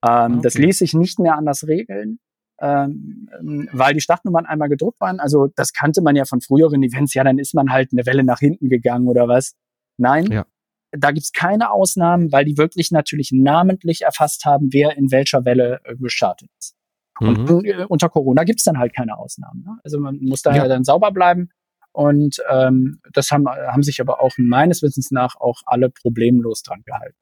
[0.07, 0.67] Ähm, Das Okay.
[0.67, 2.19] ließ sich nicht mehr anders regeln
[2.61, 3.29] ähm,
[3.73, 5.19] weil die Startnummern einmal gedruckt waren.
[5.21, 7.15] Also das kannte man ja von früheren Events.
[7.15, 9.55] Ja, dann ist man halt eine Welle nach hinten gegangen oder was.
[9.97, 10.47] Nein, Ja.
[10.93, 15.81] da gibt's keine Ausnahmen, weil die wirklich natürlich namentlich erfasst haben, wer in welcher Welle
[15.85, 16.75] äh, gestartet ist.
[17.21, 17.29] Mhm.
[17.29, 19.63] Und äh, unter Corona gibt's dann halt keine Ausnahmen.
[19.65, 19.79] Ne?
[19.85, 20.63] Also man muss da Ja.
[20.63, 20.69] ja.
[20.69, 21.51] dann sauber bleiben.
[21.93, 26.83] Und ähm, das haben, haben sich aber auch meines Wissens nach auch alle problemlos dran
[26.85, 27.17] gehalten.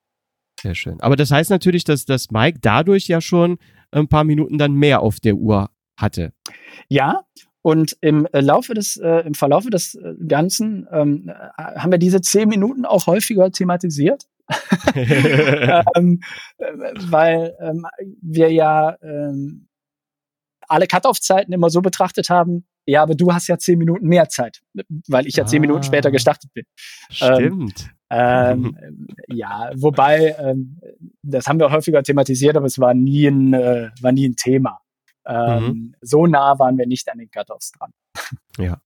[0.60, 1.00] Sehr schön.
[1.00, 3.58] Aber das heißt natürlich, dass, dass Mike dadurch ja schon
[3.90, 6.32] ein paar Minuten dann mehr auf der Uhr hatte.
[6.88, 7.22] Ja,
[7.62, 11.98] und im äh, Laufe des, äh, im Verlaufe des äh, Ganzen ähm, äh, haben wir
[11.98, 14.24] diese zehn Minuten auch häufiger thematisiert.
[14.94, 16.20] ähm,
[16.56, 16.64] äh,
[17.10, 17.84] weil ähm,
[18.22, 19.68] wir ja ähm,
[20.66, 24.62] alle Cut-Off-Zeiten immer so betrachtet haben, ja, aber du hast ja zehn Minuten mehr Zeit,
[25.08, 25.60] weil ich ja zehn Ah.
[25.60, 26.64] Minuten später gestartet bin.
[27.10, 27.90] Stimmt.
[28.08, 28.78] Ähm,
[29.28, 30.80] ja, wobei, ähm,
[31.22, 34.80] das haben wir häufiger thematisiert, aber es war nie ein, äh, war nie ein Thema.
[35.26, 37.92] Ähm, So nah waren wir nicht an den Cut-Offs dran.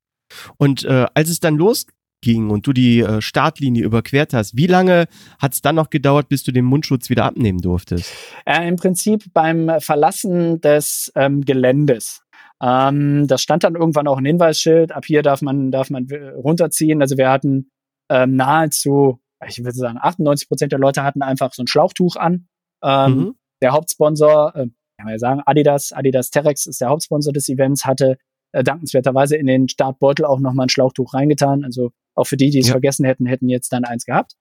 [0.56, 5.06] Und äh, als es dann losging und du die äh, Startlinie überquert hast, wie lange
[5.38, 8.12] hat es dann noch gedauert, bis du den Mundschutz wieder abnehmen durftest?
[8.46, 12.22] Äh, Im Prinzip beim Verlassen des ähm, Geländes.
[12.62, 14.92] Ähm, das stand dann irgendwann auch ein Hinweisschild.
[14.92, 17.00] Ab hier darf man, darf man äh, runterziehen.
[17.02, 17.70] Also wir hatten
[18.10, 22.46] ähm, nahezu, ich würde sagen, 98 Prozent der Leute hatten einfach so ein Schlauchtuch an.
[22.84, 23.34] Ähm, Mhm.
[23.62, 27.84] Der Hauptsponsor, äh, kann man ja sagen, Adidas, Adidas Terex ist der Hauptsponsor des Events,
[27.84, 28.16] hatte
[28.52, 31.64] äh, dankenswerterweise in den Startbeutel auch nochmal ein Schlauchtuch reingetan.
[31.64, 32.72] Also auch für die, die es Ja.
[32.72, 34.34] vergessen hätten, hätten jetzt dann eins gehabt.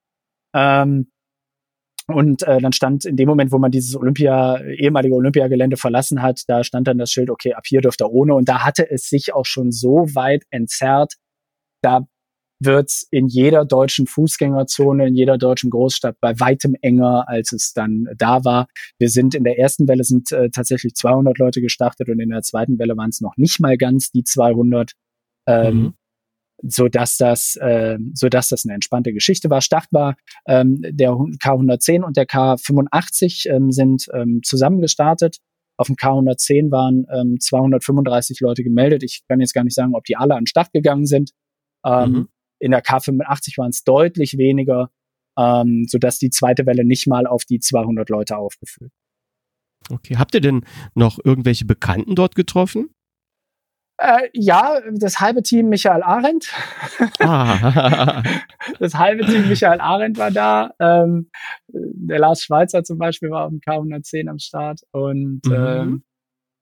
[0.53, 1.11] Ähm,
[2.13, 6.43] und äh, dann stand in dem Moment, wo man dieses Olympia, ehemalige Olympiagelände verlassen hat,
[6.47, 8.35] da stand dann das Schild, okay, ab hier dürft ihr ohne.
[8.35, 11.13] Und da hatte es sich auch schon so weit entzerrt,
[11.81, 12.07] da
[12.63, 18.05] wird's in jeder deutschen Fußgängerzone, in jeder deutschen Großstadt bei weitem enger, als es dann
[18.15, 18.67] da war.
[18.99, 22.43] Wir sind in der ersten Welle sind äh, tatsächlich 200 Leute gestartet und in der
[22.43, 24.91] zweiten Welle waren es noch nicht mal ganz die 200.
[25.47, 25.93] Ähm, Mhm.
[26.63, 29.61] So dass das, äh, so dass das eine entspannte Geschichte war.
[29.61, 30.15] Start war
[30.47, 35.37] ähm, der K110 und der K85 ähm, sind ähm, zusammen gestartet.
[35.77, 39.03] Auf dem K110 waren ähm, 235 Leute gemeldet.
[39.03, 41.31] Ich kann jetzt gar nicht sagen, ob die alle an Start gegangen sind.
[41.85, 42.27] Ähm, Mhm.
[42.59, 44.91] In der K85 waren es deutlich weniger,
[45.37, 48.91] ähm, so dass die zweite Welle nicht mal auf die 200 Leute aufgefüllt.
[49.89, 50.17] Okay.
[50.17, 52.93] Habt ihr denn noch irgendwelche Bekannten dort getroffen?
[54.01, 56.51] Äh, ja, das halbe Team Michael Arendt.
[57.19, 58.23] Ah.
[58.79, 60.71] Das halbe Team Michael Arendt war da.
[60.79, 61.29] Ähm,
[61.67, 64.81] der Lars Schweizer zum Beispiel war auf dem K110 am Start.
[64.91, 65.53] Und Mhm.
[65.53, 66.03] ähm,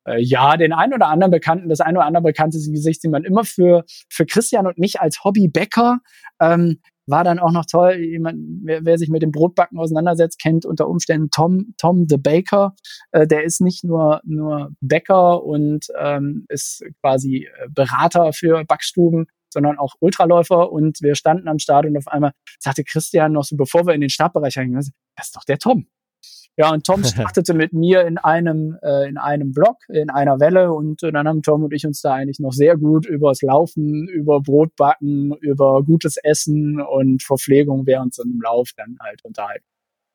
[0.06, 3.24] äh, ja, den einen oder anderen Bekannten, das ein oder andere bekannte Gesicht sieht man
[3.26, 6.00] immer für, für Christian und mich als Hobbybäcker.
[6.42, 10.66] Ähm, war dann auch noch toll, jemand, wer, wer sich mit dem Brotbacken auseinandersetzt, kennt
[10.66, 12.76] unter Umständen Tom, Tom the Baker.
[13.12, 19.28] Äh, der ist nicht nur, nur Bäcker und ähm, ist quasi äh, Berater für Backstuben,
[19.50, 20.72] sondern auch Ultraläufer.
[20.72, 24.02] Und wir standen am Start und auf einmal sagte Christian noch so, bevor wir in
[24.02, 24.80] den Startbereich reingingen,
[25.16, 25.88] das ist doch der Tom.
[26.60, 30.74] Ja, und Tom startete mit mir in einem, äh, in einem Block, in einer Welle
[30.74, 34.10] und äh, dann haben Tom und ich uns da eigentlich noch sehr gut übers Laufen,
[34.10, 39.64] über Brotbacken, über gutes Essen und Verpflegung während so einem Lauf dann halt unterhalten.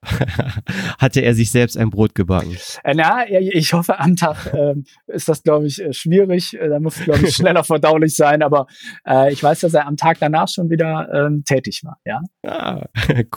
[0.99, 2.59] Hatte er sich selbst ein Brot gebacken?
[2.85, 6.61] Äh, na, ja, ich hoffe, am Tag ähm, ist das, glaube ich, äh, schwierig.
[6.61, 8.43] Äh, Da muss, glaube ich, schneller verdaulich sein.
[8.43, 8.67] Aber
[9.09, 11.97] äh, ich weiß, dass er am Tag danach schon wieder ähm, tätig war.
[12.05, 12.21] Ja.
[12.47, 12.85] Ah,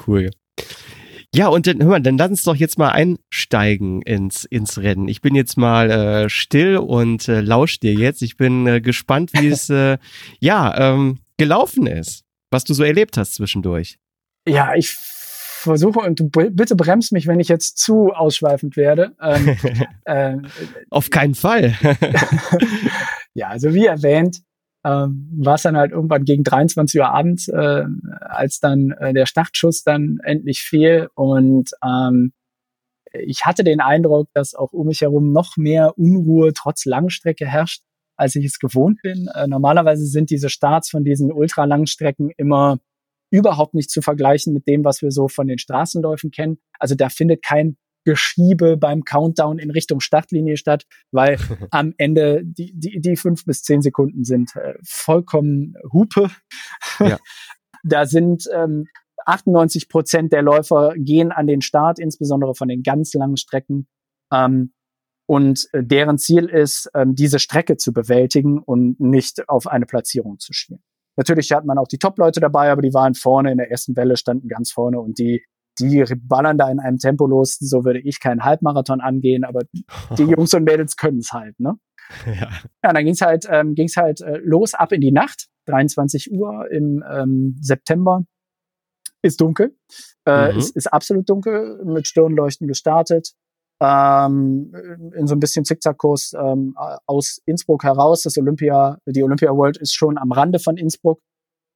[0.05, 0.29] cool.
[1.37, 5.07] Ja, und dann, hör mal, dann lass uns doch jetzt mal einsteigen ins, ins Rennen.
[5.07, 8.23] Ich bin jetzt mal äh, still und äh, lausch dir jetzt.
[8.23, 9.99] Ich bin äh, gespannt, wie es äh,
[10.39, 13.99] ja ähm, gelaufen ist, was du so erlebt hast zwischendurch.
[14.47, 19.15] Ja, ich versuche, und du bitte bremst mich, wenn ich jetzt zu ausschweifend werde.
[19.21, 19.57] Ähm,
[20.05, 20.37] äh,
[20.89, 21.77] Auf keinen Fall.
[23.35, 24.41] ja, also wie erwähnt,
[24.83, 27.83] ähm, war es dann halt irgendwann gegen 23 Uhr abends, äh,
[28.21, 32.33] als dann äh, der Startschuss dann endlich fiel und ähm,
[33.13, 37.81] ich hatte den Eindruck, dass auch um mich herum noch mehr Unruhe trotz Langstrecke herrscht,
[38.15, 39.27] als ich es gewohnt bin.
[39.33, 42.79] Äh, normalerweise sind diese Starts von diesen Ultralangstrecken immer
[43.29, 46.59] überhaupt nicht zu vergleichen mit dem, was wir so von den Straßenläufen kennen.
[46.79, 51.37] Also da findet kein Geschiebe beim Countdown in Richtung Startlinie statt, weil
[51.71, 56.29] am Ende die, die, die fünf bis zehn Sekunden sind äh, vollkommen Hupe.
[56.99, 57.17] Ja.
[57.83, 58.85] da sind ähm,
[59.25, 63.89] 98 Prozent der Läufer gehen an den Start, insbesondere von den ganz langen Strecken.
[64.31, 64.71] Ähm,
[65.25, 70.39] und äh, deren Ziel ist, ähm, diese Strecke zu bewältigen und nicht auf eine Platzierung
[70.39, 70.81] zu spielen.
[71.17, 74.15] Natürlich hat man auch die Top-Leute dabei, aber die waren vorne in der ersten Welle,
[74.15, 75.43] standen ganz vorne und die,
[75.79, 77.57] die ballern da in einem Tempo los.
[77.59, 79.61] So würde ich keinen Halbmarathon angehen, aber
[80.17, 81.75] die Jungs und Mädels können es halt, ne?
[82.25, 82.49] Ja.
[82.83, 86.71] ja, dann ging's halt, ähm, ging's halt äh, los ab in die Nacht, 23 Uhr
[86.71, 88.23] im ähm, September.
[89.21, 89.75] Ist dunkel,
[90.25, 90.59] äh, mhm.
[90.59, 93.33] ist, ist absolut dunkel, mit Stirnleuchten gestartet
[93.79, 94.73] ähm,
[95.15, 98.23] in so ein bisschen Zickzackkurs ähm, aus Innsbruck heraus.
[98.23, 101.21] Das Olympia, die Olympia World ist schon am Rande von Innsbruck.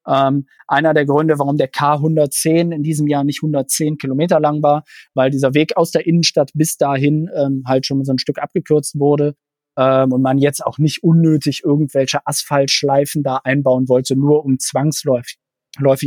[0.08, 4.84] Ähm, einer der Gründe, warum der K110 in diesem Jahr nicht 110 Kilometer lang war,
[5.14, 8.98] weil dieser Weg aus der Innenstadt bis dahin ähm, halt schon so ein Stück abgekürzt
[9.00, 9.36] wurde
[9.78, 15.38] ähm, und man jetzt auch nicht unnötig irgendwelche Asphaltschleifen da einbauen wollte, nur um zwangsläufig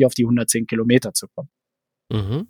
[0.05, 1.49] auf die 110 Kilometer zu kommen.
[2.11, 2.49] Mhm.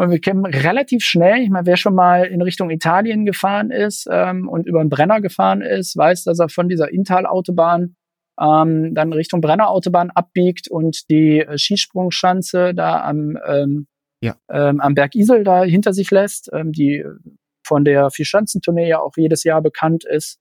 [0.00, 4.06] Und wir kämen relativ schnell, ich meine, wer schon mal in Richtung Italien gefahren ist
[4.10, 7.96] ähm, und über den Brenner gefahren ist, weiß, dass er von dieser Intal-Autobahn
[8.40, 13.86] ähm, dann Richtung Brenner-Autobahn abbiegt und die äh, Skisprungschanze da am, ähm,
[14.20, 14.36] ja.
[14.50, 17.04] ähm, am Berg Isel da hinter sich lässt, ähm, die
[17.66, 20.38] von der Vierschanzentournee ja auch jedes Jahr bekannt ist,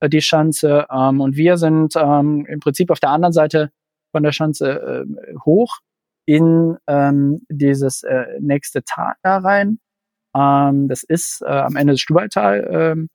[0.00, 0.86] äh, die Schanze.
[0.90, 3.70] Ähm, und wir sind ähm, im Prinzip auf der anderen Seite
[4.12, 5.78] von der Schanze äh, hoch
[6.26, 9.78] in ähm, dieses äh, nächste Tal da rein.
[10.34, 13.08] Ähm, das ist äh, am Ende des Stubaital, ähm,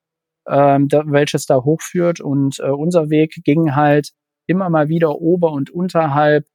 [0.47, 2.19] ähm, da, welches da hochführt.
[2.19, 4.11] Und äh, unser Weg ging halt
[4.47, 6.47] immer mal wieder ober und unterhalb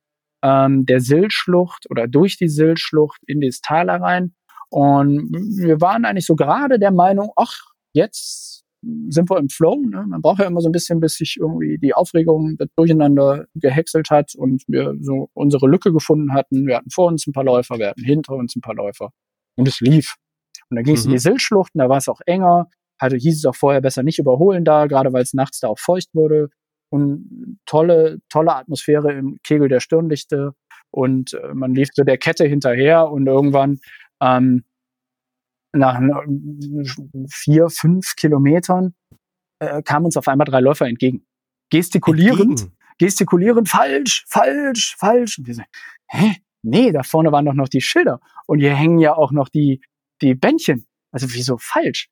[0.42, 4.34] ähm, der Sillschlucht oder durch die Sillschlucht in das Tal rein.
[4.70, 8.64] Und wir waren eigentlich so gerade der Meinung, ach, jetzt
[9.08, 9.82] sind wir im Flow.
[9.84, 10.04] Ne?
[10.06, 14.10] Man braucht ja immer so ein bisschen, bis sich irgendwie die Aufregung das Durcheinander gehäckselt
[14.10, 16.66] hat und wir so unsere Lücke gefunden hatten.
[16.66, 19.10] Wir hatten vor uns ein paar Läufer, wir hatten hinter uns ein paar Läufer
[19.56, 20.16] und es lief.
[20.70, 21.10] Und dann ging es mhm.
[21.10, 21.30] in die mhm.
[21.30, 22.68] Sildschluchten, da war es auch enger.
[22.98, 25.78] Also hieß es auch vorher besser nicht überholen da, gerade weil es nachts da auch
[25.78, 26.50] feucht wurde.
[26.90, 30.52] Und tolle, tolle Atmosphäre im Kegel der Stirnlichte.
[30.90, 33.78] Und äh, man lief so der Kette hinterher und irgendwann
[34.20, 34.64] ähm,
[35.72, 36.00] nach
[37.28, 38.94] vier, fünf Kilometern
[39.60, 41.24] äh, kamen uns auf einmal drei Läufer entgegen.
[41.70, 42.76] Gestikulierend, entgegen.
[42.98, 45.38] gestikulierend, falsch, falsch, falsch.
[45.38, 45.62] Und wir so,
[46.08, 46.36] hä?
[46.62, 48.20] Nee, da vorne waren doch noch die Schilder.
[48.46, 49.80] Und hier hängen ja auch noch die,
[50.20, 50.86] die Bändchen.
[51.12, 52.10] Also wieso falsch?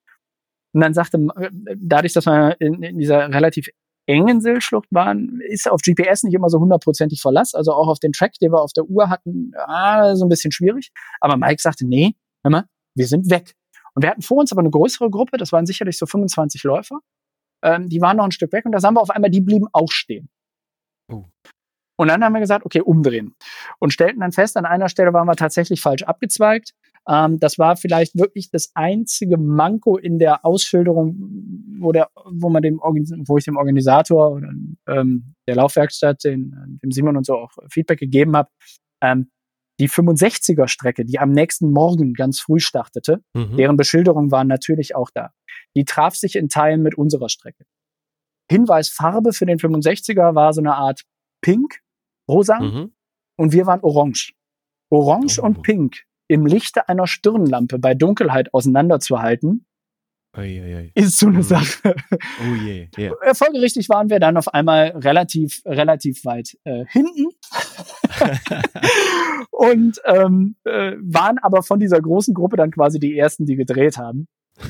[0.73, 3.69] Und dann sagte, äh, dadurch, dass wir in, in dieser relativ
[4.09, 7.55] engen Sillschlucht waren, ist auf GPS nicht immer so hundertprozentig Verlass.
[7.55, 10.51] Also auch auf den Track, den wir auf der Uhr hatten, ah, so ein bisschen
[10.51, 10.91] schwierig.
[11.21, 13.55] Aber Mike sagte, nee, hör mal, wir sind weg.
[13.95, 16.99] Und wir hatten vor uns aber eine größere Gruppe, das waren sicherlich so 25 Läufer.
[17.63, 19.67] Ähm, die waren noch ein Stück weg und da sahen wir auf einmal, die blieben
[19.73, 20.29] auch stehen.
[21.11, 21.25] Oh.
[21.97, 23.35] Und dann haben wir gesagt, okay, umdrehen.
[23.81, 26.75] Und stellten dann fest, an einer Stelle waren wir tatsächlich falsch abgezweigt.
[27.09, 31.17] Ähm, das war vielleicht wirklich das einzige Manko in der Ausschilderung,
[31.81, 34.51] wo, der, wo, man dem, wo ich dem Organisator oder
[34.87, 38.51] ähm, der Laufwerkstatt, den, dem Simon und so auch Feedback gegeben habe.
[39.03, 39.31] Ähm,
[39.81, 43.57] die 65er Strecke, die am nächsten Morgen ganz früh startete, mhm.
[43.57, 45.31] deren Beschilderung war natürlich auch da.
[45.77, 47.65] Die traf sich in Teilen mit unserer Strecke.
[48.51, 51.05] Hinweisfarbe für den 65er war so eine Art
[51.43, 51.81] Pink,
[52.29, 52.93] rosa mhm.
[53.39, 54.35] und wir waren orange.
[54.91, 55.47] Orange oh.
[55.47, 59.67] und Pink im Lichte einer Stirnlampe bei Dunkelheit auseinanderzuhalten,
[60.37, 61.43] Ui, ist so eine.
[61.43, 61.95] Sache.
[62.13, 63.15] Oh je, yeah.
[63.35, 67.29] Folgerichtig waren wir dann auf einmal relativ, relativ weit äh, hinten
[69.51, 73.97] und ähm, äh, waren aber von dieser großen Gruppe dann quasi die ersten, die gedreht
[73.97, 74.29] haben.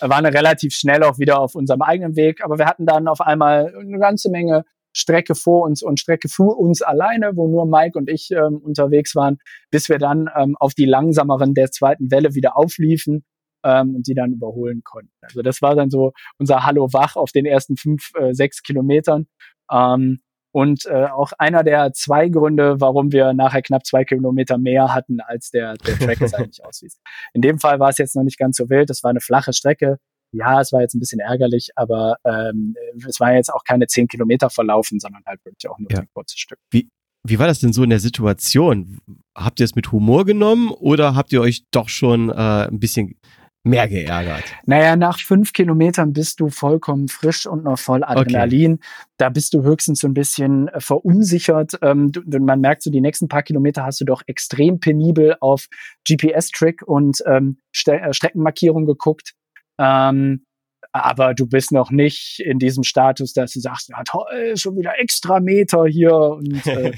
[0.00, 3.74] waren relativ schnell auch wieder auf unserem eigenen Weg, aber wir hatten dann auf einmal
[3.74, 4.64] eine ganze Menge
[4.94, 9.14] Strecke vor uns und Strecke für uns alleine, wo nur Mike und ich ähm, unterwegs
[9.14, 9.38] waren,
[9.70, 13.24] bis wir dann ähm, auf die langsameren der zweiten Welle wieder aufliefen
[13.64, 15.12] ähm, und die dann überholen konnten.
[15.22, 19.26] Also das war dann so unser Hallo wach auf den ersten fünf, äh, sechs Kilometern.
[19.70, 20.20] Ähm,
[20.52, 25.18] Und äh, auch einer der zwei Gründe, warum wir nachher knapp zwei Kilometer mehr hatten,
[25.20, 26.92] als der, der Track es eigentlich aussieht.
[27.32, 28.88] In dem Fall war es jetzt noch nicht ganz so wild.
[28.88, 29.98] Es war eine flache Strecke.
[30.34, 32.74] Ja, es war jetzt ein bisschen ärgerlich, aber ähm,
[33.08, 36.00] es war jetzt auch keine zehn Kilometer verlaufen, sondern halt wirklich auch nur ja.
[36.00, 36.58] ein kurzes Stück.
[36.70, 36.88] Wie,
[37.26, 38.98] wie war das denn so in der Situation?
[39.34, 42.34] Habt ihr es mit Humor genommen oder habt ihr euch doch schon äh,
[42.68, 43.16] ein bisschen
[43.64, 44.44] mehr geärgert?
[44.66, 48.74] Naja, nach fünf Kilometern bist du vollkommen frisch und noch voll Adrenalin.
[48.74, 48.82] Okay.
[49.16, 51.78] Da bist du höchstens so ein bisschen äh, verunsichert.
[51.80, 55.68] Ähm, du, man merkt so, die nächsten paar Kilometer hast du doch extrem penibel auf
[56.06, 59.32] GPS-Trick und ähm, Ste äh, Streckenmarkierung geguckt.
[59.78, 60.44] Ähm,
[60.92, 64.98] aber du bist noch nicht in diesem Status, dass du sagst, ja toll, schon wieder
[64.98, 66.90] extra Meter hier und äh,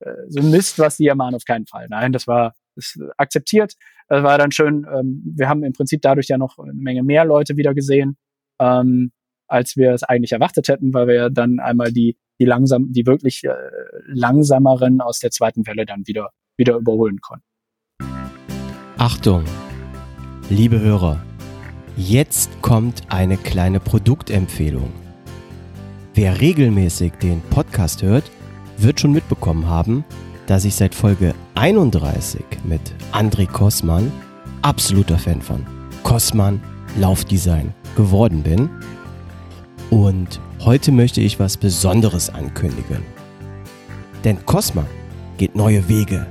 [0.00, 1.86] äh, so Mist, was die ja machen, auf keinen Fall.
[1.88, 3.74] Nein, das war ist akzeptiert.
[4.08, 4.86] Das war dann schön.
[4.92, 8.16] Ähm, wir haben im Prinzip dadurch ja noch eine Menge mehr Leute wieder gesehen,
[8.60, 9.12] ähm,
[9.48, 13.06] als wir es eigentlich erwartet hätten, weil wir ja dann einmal die, die langsam, die
[13.06, 13.52] wirklich äh,
[14.06, 17.44] langsameren aus der zweiten Welle dann wieder, wieder überholen konnten.
[18.96, 19.44] Achtung,
[20.48, 21.22] liebe Hörer,
[21.98, 24.92] jetzt kommt eine kleine Produktempfehlung.
[26.14, 28.30] Wer regelmäßig den Podcast hört,
[28.76, 30.04] wird schon mitbekommen haben,
[30.46, 32.80] dass ich seit Folge 31 mit
[33.12, 34.12] André Kossmann,
[34.62, 35.66] absoluter Fan von
[36.04, 36.62] Kossmann
[36.96, 38.70] Laufdesign geworden bin.
[39.90, 43.02] Und heute möchte ich was Besonderes ankündigen.
[44.22, 44.86] Denn Cosma
[45.36, 46.26] geht neue Wege.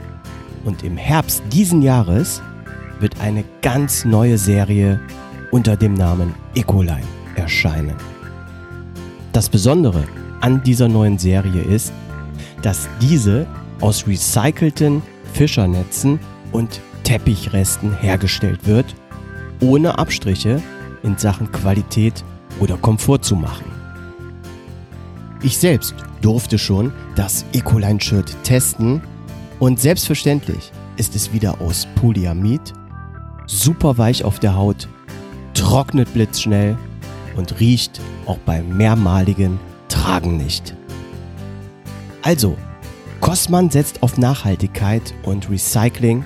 [0.63, 2.41] Und im Herbst diesen Jahres
[2.99, 4.99] wird eine ganz neue Serie
[5.51, 7.03] unter dem Namen Ecoline
[7.35, 7.95] erscheinen.
[9.33, 10.03] Das Besondere
[10.41, 11.93] an dieser neuen Serie ist,
[12.61, 13.45] dass diese
[13.81, 15.01] aus recycelten
[15.33, 16.19] Fischernetzen
[16.51, 18.95] und Teppichresten hergestellt wird,
[19.61, 20.61] ohne Abstriche
[21.03, 22.23] in Sachen Qualität
[22.59, 23.65] oder Komfort zu machen.
[25.43, 29.01] Ich selbst durfte schon das Ecoline-Shirt testen
[29.59, 32.73] und selbstverständlich ist es wieder aus Polyamid,
[33.45, 34.87] super weich auf der Haut,
[35.57, 36.77] trocknet blitzschnell
[37.35, 40.75] und riecht auch beim mehrmaligen Tragen nicht.
[42.21, 42.57] Also,
[43.21, 46.23] Cosman setzt auf Nachhaltigkeit und Recycling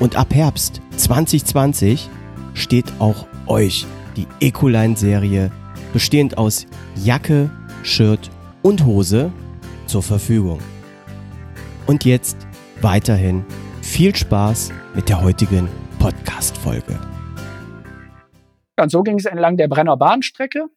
[0.00, 2.08] und ab Herbst 2020
[2.54, 5.52] steht auch euch die Ecoline-Serie
[5.92, 6.66] bestehend aus
[6.96, 7.50] Jacke,
[7.82, 8.30] Shirt
[8.62, 9.30] und Hose
[9.86, 10.58] zur Verfügung.
[11.86, 12.36] Und jetzt
[12.80, 13.44] weiterhin
[13.80, 15.68] viel Spaß mit der heutigen
[15.98, 17.11] Podcast-Folge.
[18.78, 20.68] Und so ging es entlang der Brenner Bahnstrecke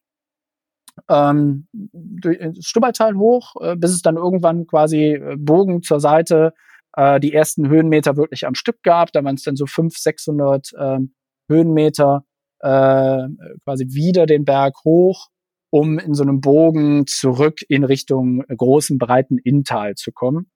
[1.09, 6.53] ähm, durch das Stubbertal hoch, äh, bis es dann irgendwann quasi äh, Bogen zur Seite
[6.95, 9.11] äh, die ersten Höhenmeter wirklich am Stück gab.
[9.11, 11.13] Da waren es dann so 500, 600 ähm,
[11.49, 12.25] Höhenmeter
[12.59, 13.27] äh,
[13.63, 15.27] quasi wieder den Berg hoch,
[15.69, 20.49] um in so einem Bogen zurück in Richtung großen, breiten Inntal zu kommen.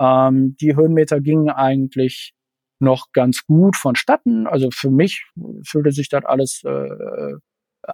[0.00, 2.32] Ähm, die Höhenmeter gingen eigentlich
[2.80, 4.46] noch ganz gut vonstatten.
[4.46, 5.26] Also für mich
[5.66, 7.34] fühlte sich das alles äh,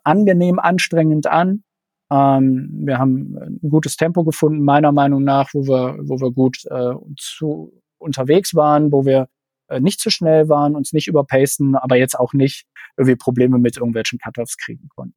[0.05, 1.63] angenehm, anstrengend an.
[2.11, 6.65] Ähm, wir haben ein gutes Tempo gefunden, meiner Meinung nach, wo wir, wo wir gut
[6.71, 9.29] äh, zu, unterwegs waren, wo wir
[9.69, 13.77] äh, nicht zu schnell waren, uns nicht überpacen, aber jetzt auch nicht irgendwie Probleme mit
[13.77, 15.17] irgendwelchen Cutoffs kriegen konnten.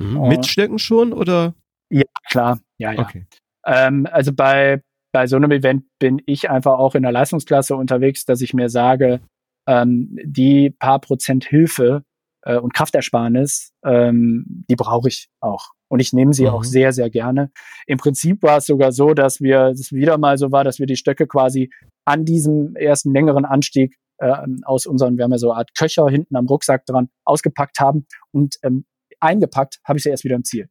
[0.00, 0.28] Mhm.
[0.28, 1.54] Mitstecken schon oder?
[1.90, 2.58] Ja, klar.
[2.78, 3.00] Ja, ja.
[3.00, 3.26] Okay.
[3.64, 8.24] Ähm, also bei, bei so einem Event bin ich einfach auch in der Leistungsklasse unterwegs,
[8.24, 9.20] dass ich mir sage,
[9.66, 12.04] ähm, die paar Prozent Hilfe
[12.42, 15.70] äh, und Kraftersparnis, ähm, die brauche ich auch.
[15.88, 16.50] Und ich nehme sie mhm.
[16.50, 17.50] auch sehr, sehr gerne.
[17.86, 20.86] Im Prinzip war es sogar so, dass wir es wieder mal so war, dass wir
[20.86, 21.70] die Stöcke quasi
[22.04, 24.32] an diesem ersten längeren Anstieg äh,
[24.64, 28.06] aus unseren, wir haben ja so eine Art Köcher hinten am Rucksack dran, ausgepackt haben
[28.32, 28.84] und ähm,
[29.18, 30.68] eingepackt habe ich sie erst wieder im Ziel.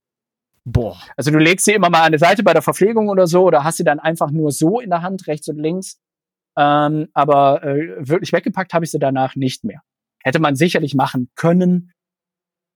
[0.71, 0.97] Boah.
[1.17, 3.63] Also du legst sie immer mal an der Seite bei der Verpflegung oder so oder
[3.63, 5.99] hast sie dann einfach nur so in der Hand, rechts und links.
[6.57, 9.81] Ähm, aber äh, wirklich weggepackt habe ich sie danach nicht mehr.
[10.23, 11.91] Hätte man sicherlich machen können,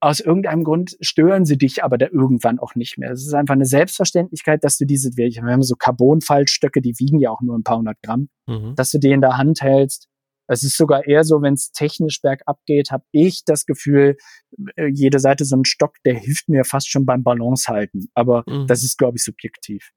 [0.00, 3.12] aus irgendeinem Grund stören sie dich aber da irgendwann auch nicht mehr.
[3.12, 7.30] Es ist einfach eine Selbstverständlichkeit, dass du diese, wir haben so Carbonfaltstücke, die wiegen ja
[7.30, 8.74] auch nur ein paar hundert Gramm, mhm.
[8.74, 10.08] dass du die in der Hand hältst.
[10.46, 14.16] Es ist sogar eher so, wenn es technisch bergab geht, habe ich das Gefühl,
[14.76, 18.06] äh, jede Seite so ein Stock, der hilft mir fast schon beim Balance halten.
[18.14, 18.66] Aber mhm.
[18.66, 19.90] das ist, glaube ich, subjektiv.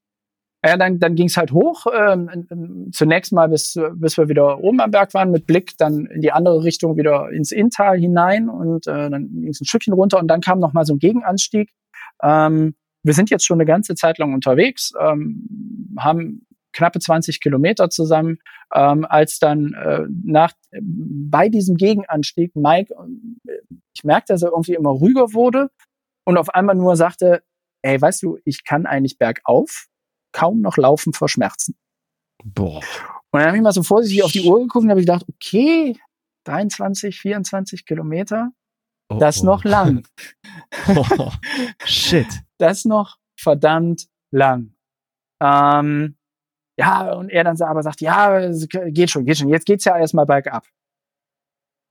[0.65, 1.85] Ja, dann, dann ging es halt hoch.
[1.95, 6.21] Ähm, zunächst mal, bis, bis wir wieder oben am Berg waren, mit Blick dann in
[6.21, 10.17] die andere Richtung wieder ins Inntal hinein und äh, dann ging es ein Stückchen runter
[10.19, 11.71] und dann kam noch mal so ein Gegenanstieg.
[12.23, 16.46] Ähm, wir sind jetzt schon eine ganze Zeit lang unterwegs, ähm, haben
[16.77, 18.39] knappe 20 Kilometer zusammen,
[18.73, 22.93] ähm, als dann äh, nach bei diesem Gegenanstieg Mike,
[23.95, 25.69] ich merkte, dass er irgendwie immer ruhiger wurde
[26.25, 27.43] und auf einmal nur sagte,
[27.81, 29.87] ey, weißt du, ich kann eigentlich bergauf,
[30.31, 31.75] kaum noch laufen vor Schmerzen.
[32.43, 32.81] Boah.
[33.31, 35.97] Und dann habe ich mal so vorsichtig auf die Uhr geguckt und habe gedacht, okay,
[36.45, 38.51] 23, 24 Kilometer,
[39.09, 39.45] Oh, das ist oh.
[39.45, 40.05] noch lang.
[40.89, 41.31] Oh,
[41.85, 42.27] shit.
[42.57, 44.73] Das noch verdammt lang.
[45.41, 46.16] Ähm,
[46.77, 48.51] ja, und er dann aber sagt, ja,
[48.89, 49.49] geht schon, geht schon.
[49.49, 50.65] Jetzt geht's ja erstmal bergab.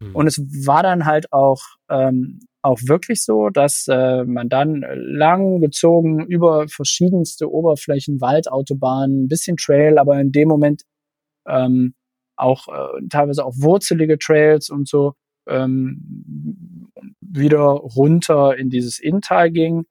[0.03, 0.15] Hm.
[0.15, 1.61] Und es war dann halt auch,
[1.91, 9.29] ähm, auch wirklich so, dass äh, man dann lang gezogen über verschiedenste Oberflächen, Waldautobahnen, ein
[9.29, 10.83] bisschen Trail, aber in dem Moment
[11.49, 11.95] ähm,
[12.37, 15.15] auch äh, teilweise auch wurzelige Trails und so
[15.49, 19.85] ähm, wieder runter in dieses Inntal ging.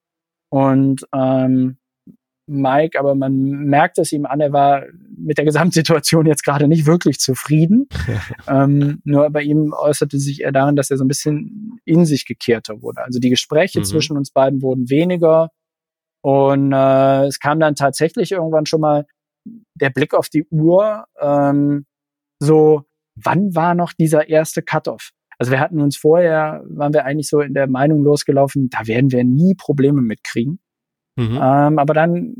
[0.50, 1.78] Und ähm,
[2.46, 4.84] Mike, aber man merkt es ihm an, er war
[5.16, 7.88] mit der Gesamtsituation jetzt gerade nicht wirklich zufrieden.
[8.48, 12.24] ähm, nur bei ihm äußerte sich eher darin, dass er so ein bisschen in sich
[12.26, 13.02] gekehrter wurde.
[13.02, 13.84] Also die Gespräche Mhm.
[13.84, 15.50] zwischen uns beiden wurden weniger.
[16.22, 19.06] Und äh, es kam dann tatsächlich irgendwann schon mal
[19.74, 21.86] der Blick auf die Uhr, ähm,
[22.40, 22.82] so,
[23.14, 25.10] wann war noch dieser erste Cut-off?
[25.38, 29.12] Also wir hatten uns vorher, waren wir eigentlich so in der Meinung losgelaufen, da werden
[29.12, 30.58] wir nie Probleme mitkriegen.
[31.16, 31.38] Mhm.
[31.42, 32.34] Ähm, aber dann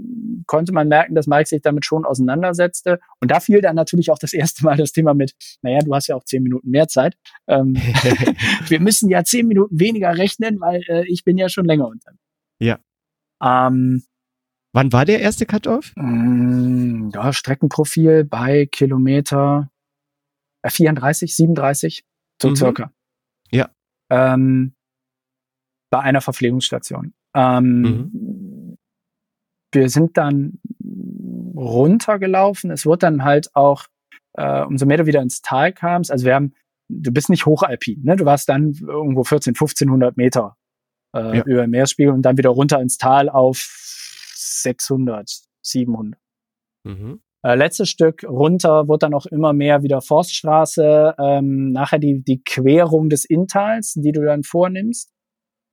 [0.47, 3.01] konnte man merken, dass Mike sich damit schon auseinandersetzte.
[3.21, 6.07] Und da fiel dann natürlich auch das erste Mal das Thema mit, naja, du hast
[6.09, 7.17] ja auch zehn Minuten mehr Zeit.
[7.49, 7.75] Ähm,
[8.69, 12.23] wir müssen ja zehn Minuten weniger rechnen, weil äh, ich bin ja schon länger unterwegs.
[12.61, 12.79] Ja.
[13.43, 14.03] Ähm,
[14.73, 15.93] Wann war der erste Cut-Off?
[15.97, 19.71] mh, ja, Streckenprofil bei Kilometer
[20.63, 22.05] äh, 34, 37,
[22.43, 22.57] so Mhm.
[22.57, 22.93] circa.
[23.51, 23.71] Ja.
[24.11, 24.75] Ähm,
[25.91, 27.15] bei einer Verpflegungsstation.
[27.35, 28.11] Ähm,
[29.77, 30.59] Wir sind dann
[31.55, 32.71] runtergelaufen.
[32.71, 33.85] Es wurde dann halt auch,
[34.35, 36.55] äh, umso mehr du wieder ins Tal kamst, also wir haben,
[36.89, 38.17] du bist nicht hochalpin, ne?
[38.17, 40.57] Du warst dann irgendwo 14, 1500 Meter
[41.15, 41.45] äh, Ja.
[41.45, 43.59] über dem Meeresspiegel und dann wieder runter ins Tal auf
[44.35, 45.31] 600,
[45.63, 46.21] 700.
[46.85, 47.21] Mhm.
[47.43, 52.43] Äh, letztes Stück runter wurde dann auch immer mehr wieder Forststraße, ähm, nachher die, die
[52.43, 55.13] Querung des Inntals, die du dann vornimmst.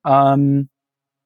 [0.06, 0.68] Ähm,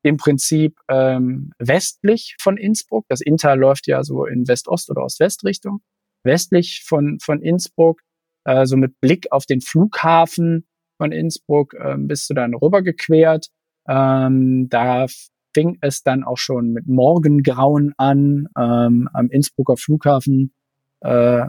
[0.03, 3.07] Im Prinzip ähm, westlich von Innsbruck.
[3.09, 5.80] Das Inntal läuft ja so in West-Ost- oder Ost-West-Richtung.
[6.24, 8.01] Westlich von, von Innsbruck,
[8.44, 13.49] äh, so mit Blick auf den Flughafen von Innsbruck, ähm, bist du dann rübergequert.
[13.88, 15.07] Ähm, da
[15.55, 18.49] fing es dann auch schon mit Morgengrauen an.
[18.57, 20.53] Ähm, am Innsbrucker Flughafen
[21.01, 21.46] äh,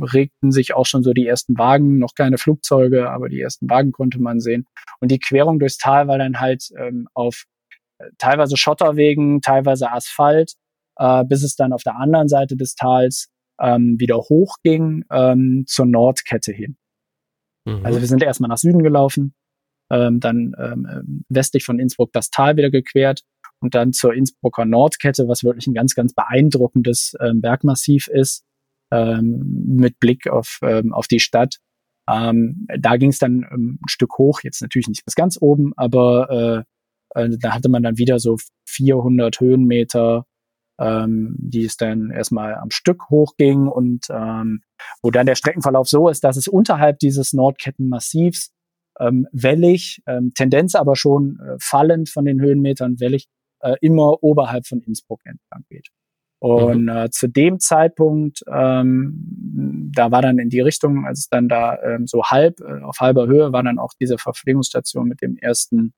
[0.00, 3.92] regten sich auch schon so die ersten Wagen, noch keine Flugzeuge, aber die ersten Wagen
[3.92, 4.66] konnte man sehen.
[5.00, 7.44] Und die Querung durchs Tal war dann halt ähm, auf
[8.18, 10.54] teilweise Schotterwegen, teilweise Asphalt,
[10.96, 13.28] äh, bis es dann auf der anderen Seite des Tals
[13.60, 16.76] ähm, wieder hochging ähm, zur Nordkette hin.
[17.64, 17.84] Mhm.
[17.84, 19.34] Also wir sind erstmal nach Süden gelaufen,
[19.90, 23.22] ähm, dann ähm, westlich von Innsbruck das Tal wieder gequert
[23.60, 28.44] und dann zur Innsbrucker Nordkette, was wirklich ein ganz, ganz beeindruckendes ähm, Bergmassiv ist,
[28.90, 31.58] ähm, mit Blick auf, ähm, auf die Stadt.
[32.10, 35.72] Ähm, da ging es dann ähm, ein Stück hoch, jetzt natürlich nicht bis ganz oben,
[35.76, 36.71] aber äh,
[37.14, 38.36] äh, da hatte man dann wieder so
[38.66, 40.26] 400 Höhenmeter,
[40.80, 44.62] ähm, die es dann erstmal am Stück hochging und ähm,
[45.02, 48.52] wo dann der Streckenverlauf so ist, dass es unterhalb dieses Nordkettenmassivs
[49.00, 53.28] ähm, wellig, ähm, Tendenz aber schon äh, fallend von den Höhenmetern wellig,
[53.60, 55.88] äh, immer oberhalb von Innsbruck entlang geht.
[56.42, 61.48] Und äh, zu dem Zeitpunkt, ähm, da war dann in die Richtung, als es dann
[61.48, 65.36] da ähm, so halb, äh, auf halber Höhe war dann auch diese Verpflegungsstation mit dem
[65.36, 65.92] ersten,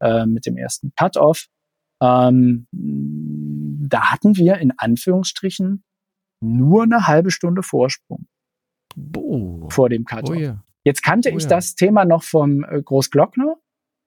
[0.00, 1.46] äh, mit dem ersten Cut-Off.
[2.02, 5.82] Ähm, da hatten wir in Anführungsstrichen
[6.42, 8.26] nur eine halbe Stunde Vorsprung
[9.16, 9.68] Oh.
[9.70, 10.30] vor dem Cut-Off.
[10.30, 10.62] Oh ja.
[10.84, 11.48] Jetzt kannte Oh ich ja.
[11.50, 13.56] das Thema noch vom äh, Großglockner,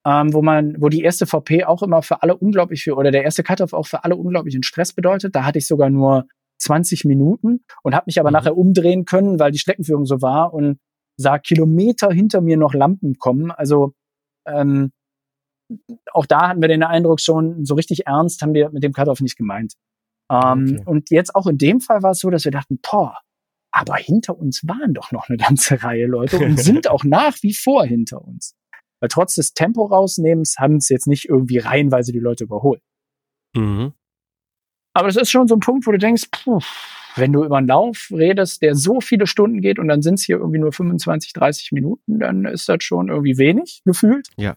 [0.05, 3.23] ähm, wo man, wo die erste VP auch immer für alle unglaublich viel oder der
[3.23, 5.35] erste Cut-off auch für alle unglaublichen Stress bedeutet.
[5.35, 6.25] Da hatte ich sogar nur
[6.61, 8.33] 20 Minuten und habe mich aber Mhm.
[8.33, 10.79] nachher umdrehen können, weil die Streckenführung so war und
[11.17, 13.51] sah Kilometer hinter mir noch Lampen kommen.
[13.51, 13.93] Also
[14.47, 14.91] ähm,
[16.13, 19.21] auch da hatten wir den Eindruck schon, so richtig ernst haben wir mit dem Cut-off
[19.21, 19.73] nicht gemeint.
[20.31, 20.83] Ähm, Okay.
[20.85, 23.17] Und jetzt auch in dem Fall war es so, dass wir dachten, boah,
[23.71, 27.53] aber hinter uns waren doch noch eine ganze Reihe Leute und sind auch nach wie
[27.53, 28.55] vor hinter uns.
[28.99, 32.81] Weil trotz des Tempo rausnehmens haben es jetzt nicht irgendwie reihenweise die Leute überholt.
[33.55, 33.93] Mhm.
[34.93, 36.59] Aber das ist schon so ein Punkt, wo du denkst, puh,
[37.15, 40.23] wenn du über einen Lauf redest, der so viele Stunden geht und dann sind es
[40.23, 44.27] hier irgendwie nur 25, 30 Minuten, dann ist das schon irgendwie wenig gefühlt.
[44.37, 44.55] Ja.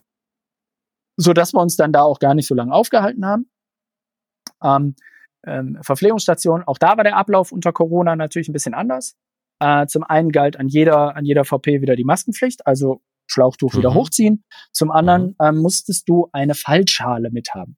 [1.23, 3.51] So dass wir uns dann da auch gar nicht so lange aufgehalten haben.
[4.63, 4.95] Ähm,
[5.47, 9.17] ähm, Verpflegungsstation, auch da war der Ablauf unter Corona natürlich ein bisschen anders.
[9.61, 13.91] Äh, zum einen galt an jeder, an jeder VP wieder die Maskenpflicht, also Schlauchtuch wieder
[13.91, 13.95] Mhm.
[13.95, 14.45] hochziehen.
[14.73, 17.77] Zum anderen ähm, musstest du eine Fallschale mithaben.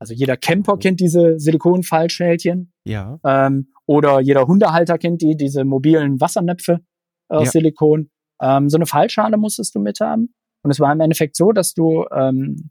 [0.00, 2.72] Also jeder Camper kennt diese Silikonfallschälchen.
[2.84, 3.18] Ja.
[3.24, 6.80] Ähm, oder jeder Hundehalter kennt die, diese mobilen Wassernäpfe
[7.28, 7.50] aus Ja.
[7.50, 8.10] Silikon.
[8.40, 10.34] Ähm, so eine Fallschale musstest du mit haben.
[10.62, 12.70] Und es war im Endeffekt so, dass du ähm,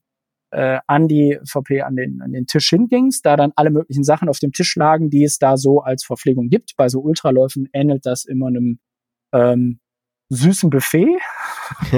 [0.52, 4.30] äh, an die VP an den, an den Tisch hingingst, da dann alle möglichen Sachen
[4.30, 6.76] auf dem Tisch lagen, die es da so als Verpflegung gibt.
[6.76, 8.80] Bei so Ultraläufen ähnelt das immer einem
[9.34, 9.80] ähm,
[10.30, 11.18] süßen Buffet.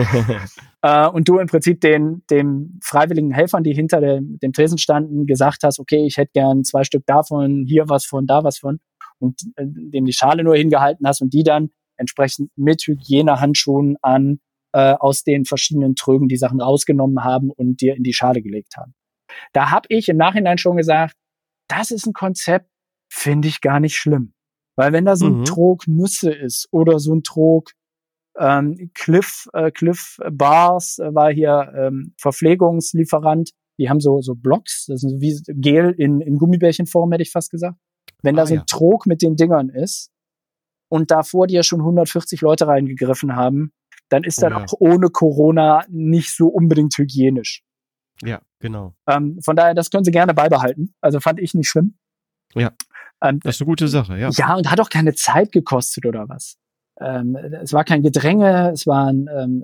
[0.84, 5.28] Äh, und du im Prinzip den, den freiwilligen Helfern, die hinter dem, dem Tresen standen,
[5.28, 8.80] gesagt hast, okay, ich hätte gern zwei Stück davon, hier was von, da was von,
[9.20, 14.40] und äh, dem die Schale nur hingehalten hast und die dann entsprechend mit Hygienehandschuhen an
[14.74, 18.78] äh, aus den verschiedenen Trögen die Sachen rausgenommen haben und dir in die Schale gelegt
[18.78, 18.94] haben.
[19.54, 21.16] Da habe ich im Nachhinein schon gesagt,
[21.68, 22.70] das ist ein Konzept,
[23.10, 24.34] finde ich gar nicht schlimm.
[24.78, 25.46] Weil wenn da so ein Mhm.
[25.46, 27.72] Trog Nüsse ist oder so ein Trog
[28.40, 33.52] ähm, Cliff, äh, Cliff Bars äh, war hier ähm, Verpflegungslieferant.
[33.78, 37.32] Die haben so, so Blocks, das sind so wie Gel in, in Gummibärchenform, hätte ich
[37.32, 37.78] fast gesagt.
[38.24, 38.66] Wenn da Ah, so ein ja.
[38.68, 40.12] Trog mit den Dingern ist
[40.90, 43.74] und da vor dir schon 140 Leute reingegriffen haben,
[44.12, 44.64] dann ist das ja.
[44.64, 47.64] auch ohne Corona nicht so unbedingt hygienisch.
[48.22, 48.94] ja, genau.
[49.08, 50.94] Ähm, von daher, das können sie gerne beibehalten.
[51.02, 51.96] Also fand ich nicht schlimm.
[52.54, 52.72] Ja.
[53.22, 54.30] Ähm, Das ist eine gute Sache, ja.
[54.30, 56.58] ja, und hat auch keine Zeit gekostet oder was.
[57.00, 59.64] Ähm, es war kein Gedränge, es waren ähm,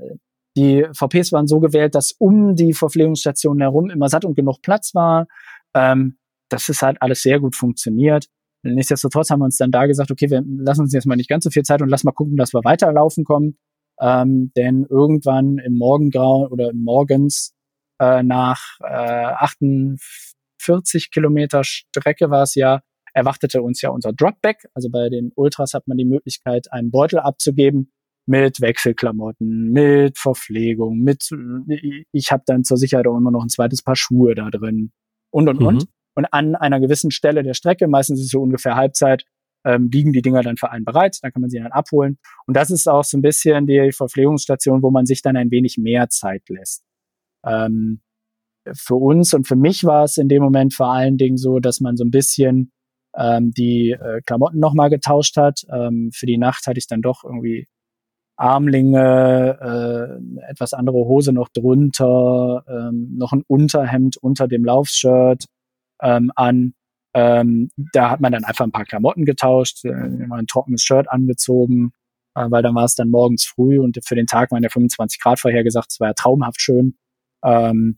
[0.55, 4.95] die VPs waren so gewählt, dass um die Verpflegungsstationen herum immer satt und genug Platz
[4.95, 5.27] war.
[5.75, 6.17] Ähm,
[6.49, 8.27] das ist halt alles sehr gut funktioniert.
[8.63, 11.43] Nichtsdestotrotz haben wir uns dann da gesagt, okay, wir lassen uns jetzt mal nicht ganz
[11.43, 13.57] so viel Zeit und lass mal gucken, dass wir weiterlaufen kommen.
[13.99, 17.53] Ähm, denn irgendwann im Morgengrauen oder morgens
[17.99, 22.81] äh, nach äh, 48 Kilometer Strecke war es ja,
[23.13, 24.67] erwartete uns ja unser Dropback.
[24.73, 27.91] Also bei den Ultras hat man die Möglichkeit, einen Beutel abzugeben
[28.27, 31.29] mit Wechselklamotten, mit Verpflegung, mit
[32.11, 34.91] ich habe dann zur Sicherheit auch immer noch ein zweites Paar Schuhe da drin
[35.31, 35.65] und und Mhm.
[35.65, 35.85] und.
[36.15, 39.23] Und an einer gewissen Stelle der Strecke, meistens ist es so ungefähr Halbzeit,
[39.67, 41.17] ähm, liegen die Dinger dann für einen bereit.
[41.21, 42.17] Dann kann man sie dann abholen.
[42.45, 45.77] Und das ist auch so ein bisschen die Verpflegungsstation, wo man sich dann ein wenig
[45.77, 46.83] mehr Zeit lässt.
[47.45, 48.01] Ähm,
[48.73, 51.79] für uns und für mich war es in dem Moment vor allen Dingen so, dass
[51.79, 52.71] man so ein bisschen
[53.15, 55.61] ähm, die äh, Klamotten nochmal getauscht hat.
[55.71, 57.67] Ähm, für die Nacht hatte ich dann doch irgendwie
[58.37, 65.45] Armlinge, äh, etwas andere Hose noch drunter, ähm, noch ein Unterhemd unter dem Laufshirt
[66.01, 66.73] ähm, an.
[67.17, 71.09] Ähm, da hat man dann einfach ein paar Klamotten getauscht, äh, mal ein trockenes Shirt
[71.09, 71.91] angezogen,
[72.35, 75.19] äh, weil dann war es dann morgens früh und für den Tag waren ja 25
[75.19, 75.91] Grad vorhergesagt.
[75.91, 76.95] Es war ja traumhaft schön,
[77.43, 77.97] ähm,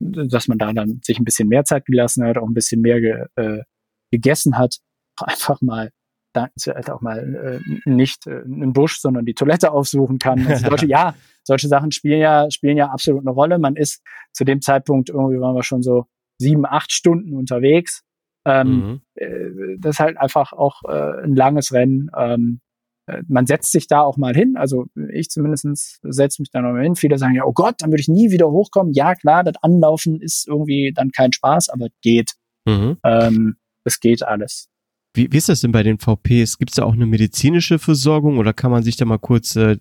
[0.00, 3.02] dass man da dann sich ein bisschen mehr Zeit gelassen hat, auch ein bisschen mehr
[3.02, 3.64] ge, äh,
[4.10, 4.78] gegessen hat.
[5.20, 5.90] Einfach mal
[6.32, 10.46] dankenswert auch mal äh, nicht äh, einen Busch, sondern die Toilette aufsuchen kann.
[10.46, 13.58] Also solche, ja, solche Sachen spielen ja, spielen ja absolut eine Rolle.
[13.58, 14.02] Man ist
[14.32, 16.06] zu dem Zeitpunkt, irgendwie waren wir schon so
[16.38, 18.02] sieben, acht Stunden unterwegs.
[18.44, 19.00] Ähm, Mhm.
[19.14, 22.10] äh, das ist halt einfach auch äh, ein langes Rennen.
[22.16, 22.60] Ähm,
[23.06, 24.56] äh, man setzt sich da auch mal hin.
[24.56, 26.94] Also ich zumindest setze mich da noch mal hin.
[26.96, 28.92] Viele sagen ja, oh Gott, dann würde ich nie wieder hochkommen.
[28.92, 32.32] Ja, klar, das Anlaufen ist irgendwie dann kein Spaß, aber geht.
[32.66, 32.98] Mhm.
[33.04, 34.68] Ähm, es geht alles.
[35.14, 36.58] Wie, wie ist das denn bei den VPs?
[36.58, 39.76] Gibt es da auch eine medizinische Versorgung oder kann man sich da mal kurz äh,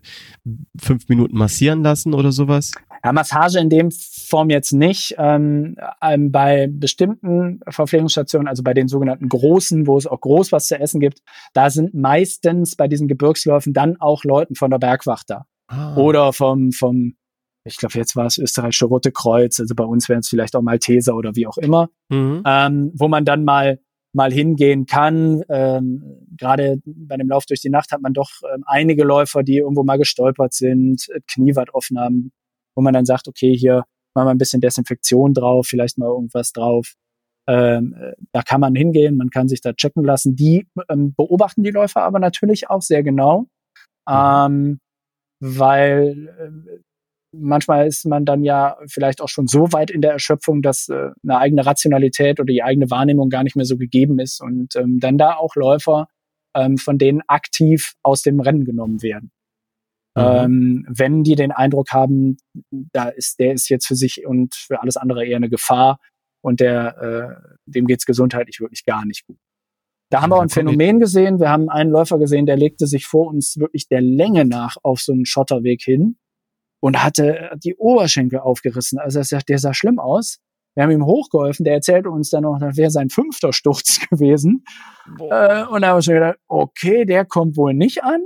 [0.80, 2.72] fünf Minuten massieren lassen oder sowas?
[3.04, 5.16] Ja, Massage in dem Form jetzt nicht.
[5.18, 10.68] Ähm, ähm, bei bestimmten Verpflegungsstationen, also bei den sogenannten großen, wo es auch groß was
[10.68, 11.20] zu essen gibt,
[11.54, 15.46] da sind meistens bei diesen Gebirgsläufen dann auch Leuten von der Bergwacht da.
[15.68, 15.96] Ah.
[15.98, 17.16] Oder vom, vom,
[17.66, 20.62] ich glaube, jetzt war es österreichische Rote Kreuz, also bei uns wären es vielleicht auch
[20.62, 22.44] Malteser oder wie auch immer, Mhm.
[22.46, 23.80] ähm, wo man dann mal
[24.14, 25.44] mal hingehen kann.
[25.50, 26.04] Ähm,
[26.38, 29.84] Gerade bei dem Lauf durch die Nacht hat man doch ähm, einige Läufer, die irgendwo
[29.84, 32.32] mal gestolpert sind, äh, offen haben,
[32.76, 33.84] wo man dann sagt, okay, hier
[34.14, 36.94] machen wir ein bisschen Desinfektion drauf, vielleicht mal irgendwas drauf.
[37.48, 40.36] Ähm, äh, da kann man hingehen, man kann sich da checken lassen.
[40.36, 43.48] Die ähm, beobachten die Läufer aber natürlich auch sehr genau,
[44.08, 44.80] ähm,
[45.40, 46.80] weil äh,
[47.34, 51.10] manchmal ist man dann ja vielleicht auch schon so weit in der Erschöpfung, dass äh,
[51.24, 55.00] eine eigene Rationalität oder die eigene Wahrnehmung gar nicht mehr so gegeben ist und ähm,
[55.00, 56.08] dann da auch Läufer
[56.56, 59.32] ähm, von denen aktiv aus dem Rennen genommen werden.
[60.16, 60.24] Mhm.
[60.24, 62.38] Ähm, wenn die den Eindruck haben,
[62.72, 66.00] da ist der ist jetzt für sich und für alles andere eher eine Gefahr
[66.42, 69.38] und der äh, dem geht's gesundheitlich wirklich gar nicht gut.
[70.12, 71.40] Da haben wir auch ein Phänomen gesehen.
[71.40, 75.00] Wir haben einen Läufer gesehen, der legte sich vor uns wirklich der Länge nach auf
[75.00, 76.18] so einen Schotterweg hin
[76.84, 79.00] und hatte die Oberschenkel aufgerissen.
[79.00, 80.42] Also der sah, der sah schlimm aus.
[80.76, 81.64] Wir haben ihm hochgeholfen.
[81.64, 84.66] Der erzählte uns dann noch, das wäre sein fünfter Sturz gewesen.
[85.18, 88.20] Äh, und da haben wir schon gedacht, okay, der kommt wohl nicht an.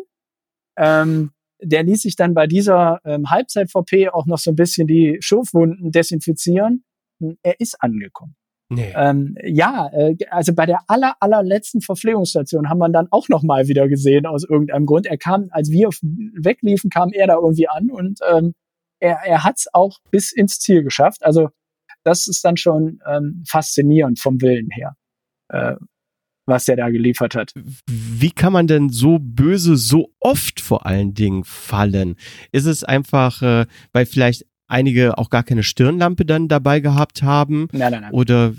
[0.76, 5.18] Ähm, der ließ sich dann bei dieser ähm, Halbzeit-VP auch noch so ein bisschen die
[5.20, 6.84] Schurfwunden desinfizieren.
[7.44, 8.36] Er ist angekommen.
[8.70, 8.94] Nee.
[8.96, 13.68] Ähm, ja, äh, also bei der aller, allerletzten Verpflegungsstation haben wir dann auch noch mal
[13.68, 15.06] wieder gesehen aus irgendeinem Grund.
[15.06, 18.54] Er kam, als wir wegliefen, kam er da irgendwie an und ähm,
[19.00, 21.24] er, er hat es auch bis ins Ziel geschafft.
[21.24, 21.50] Also
[22.04, 24.96] das ist dann schon ähm, faszinierend vom Willen her,
[25.50, 25.76] äh,
[26.46, 27.54] was er da geliefert hat.
[27.90, 32.16] Wie kann man denn so böse so oft vor allen Dingen fallen?
[32.52, 37.68] Ist es einfach, äh, weil vielleicht einige auch gar keine Stirnlampe dann dabei gehabt haben?
[37.72, 38.14] Nein, nein, nein.
[38.14, 38.54] Oder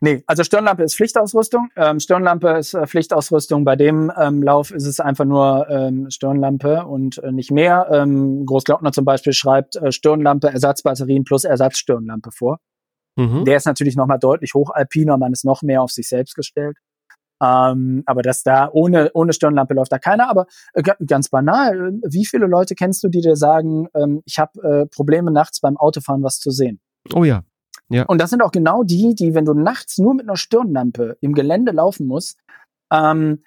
[0.00, 1.70] Nee, also Stirnlampe ist Pflichtausrüstung.
[1.76, 3.64] Ähm, Stirnlampe ist äh, Pflichtausrüstung.
[3.64, 7.88] Bei dem ähm, Lauf ist es einfach nur ähm, Stirnlampe und äh, nicht mehr.
[7.90, 12.58] Ähm, Großglockner zum Beispiel schreibt äh, Stirnlampe, Ersatzbatterien plus Ersatzstirnlampe vor.
[13.16, 13.46] Mhm.
[13.46, 16.76] Der ist natürlich nochmal deutlich hochalpiner, man ist noch mehr auf sich selbst gestellt.
[17.44, 20.30] Ähm, aber das da ohne, ohne Stirnlampe läuft da keiner.
[20.30, 24.62] Aber äh, ganz banal, wie viele Leute kennst du, die dir sagen, ähm, ich habe
[24.62, 26.80] äh, Probleme nachts beim Autofahren was zu sehen?
[27.14, 27.42] Oh ja.
[27.90, 28.04] Ja.
[28.04, 31.34] Und das sind auch genau die, die, wenn du nachts nur mit einer Stirnlampe im
[31.34, 32.38] Gelände laufen musst,
[32.90, 33.42] ähm,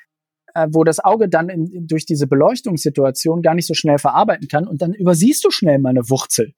[0.53, 4.67] äh, wo das Auge dann in, durch diese Beleuchtungssituation gar nicht so schnell verarbeiten kann
[4.67, 6.53] und dann übersiehst du schnell mal eine Wurzel.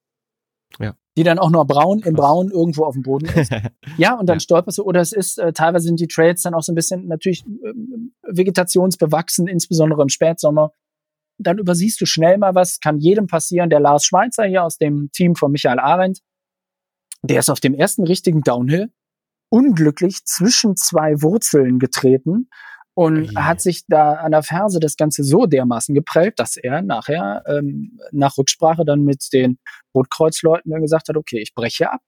[0.79, 0.95] Ja.
[1.17, 3.51] Die dann auch noch braun im Braun irgendwo auf dem Boden ist.
[3.97, 4.39] ja, und dann ja.
[4.39, 4.83] stolperst du.
[4.83, 7.73] Oder es ist, äh, teilweise sind die Trails dann auch so ein bisschen natürlich äh,
[8.27, 10.71] vegetationsbewachsen, insbesondere im Spätsommer.
[11.37, 13.69] Dann übersiehst du schnell mal was, kann jedem passieren.
[13.69, 16.19] Der Lars Schweizer hier aus dem Team von Michael Arendt,
[17.23, 18.91] der ist auf dem ersten richtigen Downhill
[19.49, 22.49] unglücklich zwischen zwei Wurzeln getreten
[22.99, 23.45] und ja.
[23.45, 27.97] hat sich da an der Ferse das Ganze so dermaßen geprellt, dass er nachher ähm,
[28.11, 29.57] nach Rücksprache dann mit den
[29.95, 32.01] Rotkreuzleuten dann gesagt hat, okay, ich breche ab.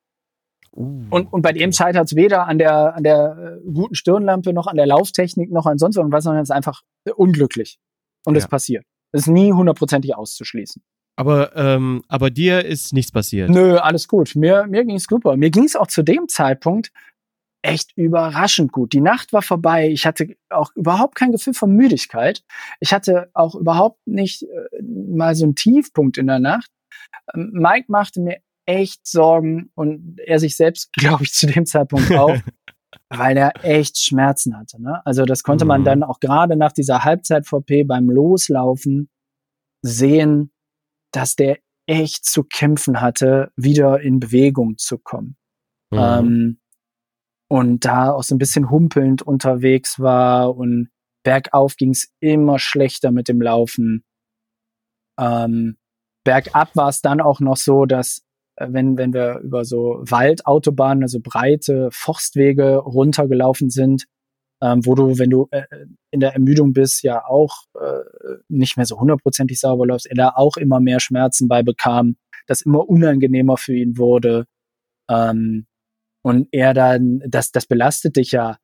[0.75, 4.51] Uh, und, und bei dem scheitert es weder an der, an der äh, guten Stirnlampe
[4.51, 6.81] noch an der Lauftechnik noch an sonst irgendwas, sondern es ist einfach
[7.15, 7.79] unglücklich.
[8.25, 8.83] Und es passiert.
[9.13, 10.83] Es ist nie hundertprozentig auszuschließen.
[11.15, 13.49] Aber, ähm, aber dir ist nichts passiert.
[13.49, 14.35] Nö, alles gut.
[14.35, 15.37] Mir, mir ging es super.
[15.37, 16.91] Mir ging es auch zu dem Zeitpunkt
[17.61, 18.93] echt überraschend gut.
[18.93, 19.89] Die Nacht war vorbei.
[19.89, 22.43] Ich hatte auch überhaupt kein Gefühl von Müdigkeit.
[22.79, 26.71] Ich hatte auch überhaupt nicht äh, mal so einen Tiefpunkt in der Nacht.
[27.33, 32.11] Ähm, Mike machte mir echt Sorgen und er sich selbst, glaube ich, zu dem Zeitpunkt
[32.13, 32.35] auch,
[33.09, 34.81] weil er echt Schmerzen hatte.
[34.81, 35.05] Ne?
[35.05, 35.85] Also das konnte man mhm.
[35.85, 39.09] dann auch gerade nach dieser Halbzeit-VP beim Loslaufen
[39.83, 40.51] sehen,
[41.11, 45.35] dass der echt zu kämpfen hatte, wieder in Bewegung zu kommen.
[45.91, 45.99] Mhm.
[45.99, 46.60] Ähm,
[47.51, 50.87] und da auch so ein bisschen humpelnd unterwegs war und
[51.21, 54.05] bergauf ging es immer schlechter mit dem Laufen.
[55.19, 55.75] Ähm,
[56.23, 58.21] bergab war es dann auch noch so, dass
[58.55, 64.05] äh, wenn, wenn wir über so Waldautobahnen, also breite Forstwege runtergelaufen sind,
[64.61, 65.63] ähm, wo du, wenn du äh,
[66.09, 70.29] in der Ermüdung bist, ja auch äh, nicht mehr so hundertprozentig sauber läufst, er da
[70.37, 72.15] auch immer mehr Schmerzen bei bekam,
[72.47, 74.45] das immer unangenehmer für ihn wurde.
[75.09, 75.65] Ähm,
[76.21, 78.57] und er dann, das, das belastet dich ja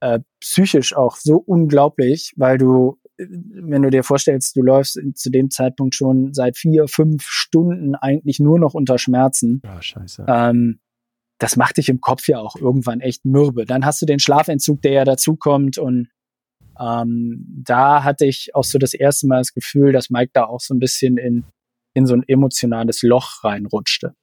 [0.00, 5.50] äh, psychisch auch so unglaublich, weil du, wenn du dir vorstellst, du läufst zu dem
[5.50, 9.62] Zeitpunkt schon seit vier, fünf Stunden eigentlich nur noch unter Schmerzen.
[9.64, 10.26] Ja, scheiße.
[10.28, 10.80] Ähm,
[11.38, 13.64] das macht dich im Kopf ja auch irgendwann echt mürbe.
[13.64, 16.08] Dann hast du den Schlafentzug, der ja dazukommt und
[16.78, 20.60] ähm, da hatte ich auch so das erste Mal das Gefühl, dass Mike da auch
[20.60, 21.44] so ein bisschen in,
[21.94, 24.14] in so ein emotionales Loch reinrutschte.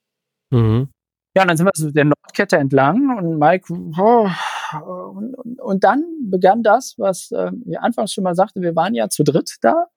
[0.52, 0.90] Mhm.
[1.36, 4.30] Ja, und dann sind wir so der Nordkette entlang und Mike, oh,
[4.84, 8.94] und, und, und, dann begann das, was äh, ich anfangs schon mal sagte, wir waren
[8.94, 9.88] ja zu dritt da.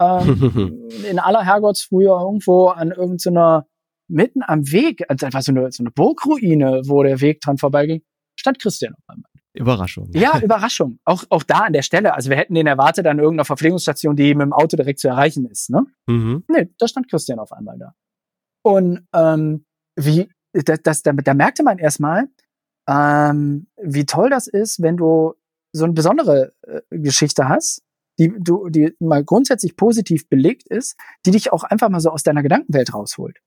[0.00, 3.66] Ähm, in aller Herrgottsfrühe irgendwo an irgendeiner
[4.08, 8.02] mitten am Weg, also einfach so eine, so eine Burgruine, wo der Weg dran vorbeiging,
[8.38, 9.30] stand Christian auf einmal.
[9.54, 10.10] Überraschung.
[10.12, 10.98] Ja, Überraschung.
[11.04, 12.14] Auch, auch da an der Stelle.
[12.14, 15.46] Also wir hätten den erwartet an irgendeiner Verpflegungsstation, die mit dem Auto direkt zu erreichen
[15.46, 15.70] ist.
[15.70, 15.86] Ne?
[16.06, 16.44] Mhm.
[16.48, 17.94] Nee, da stand Christian auf einmal da.
[18.62, 19.64] Und ähm,
[19.96, 20.28] wie,
[20.64, 22.28] das, das, da, da merkte man erstmal,
[22.88, 25.34] ähm, wie toll das ist, wenn du
[25.72, 27.82] so eine besondere äh, Geschichte hast,
[28.18, 30.96] die du, die mal grundsätzlich positiv belegt ist,
[31.26, 33.38] die dich auch einfach mal so aus deiner Gedankenwelt rausholt.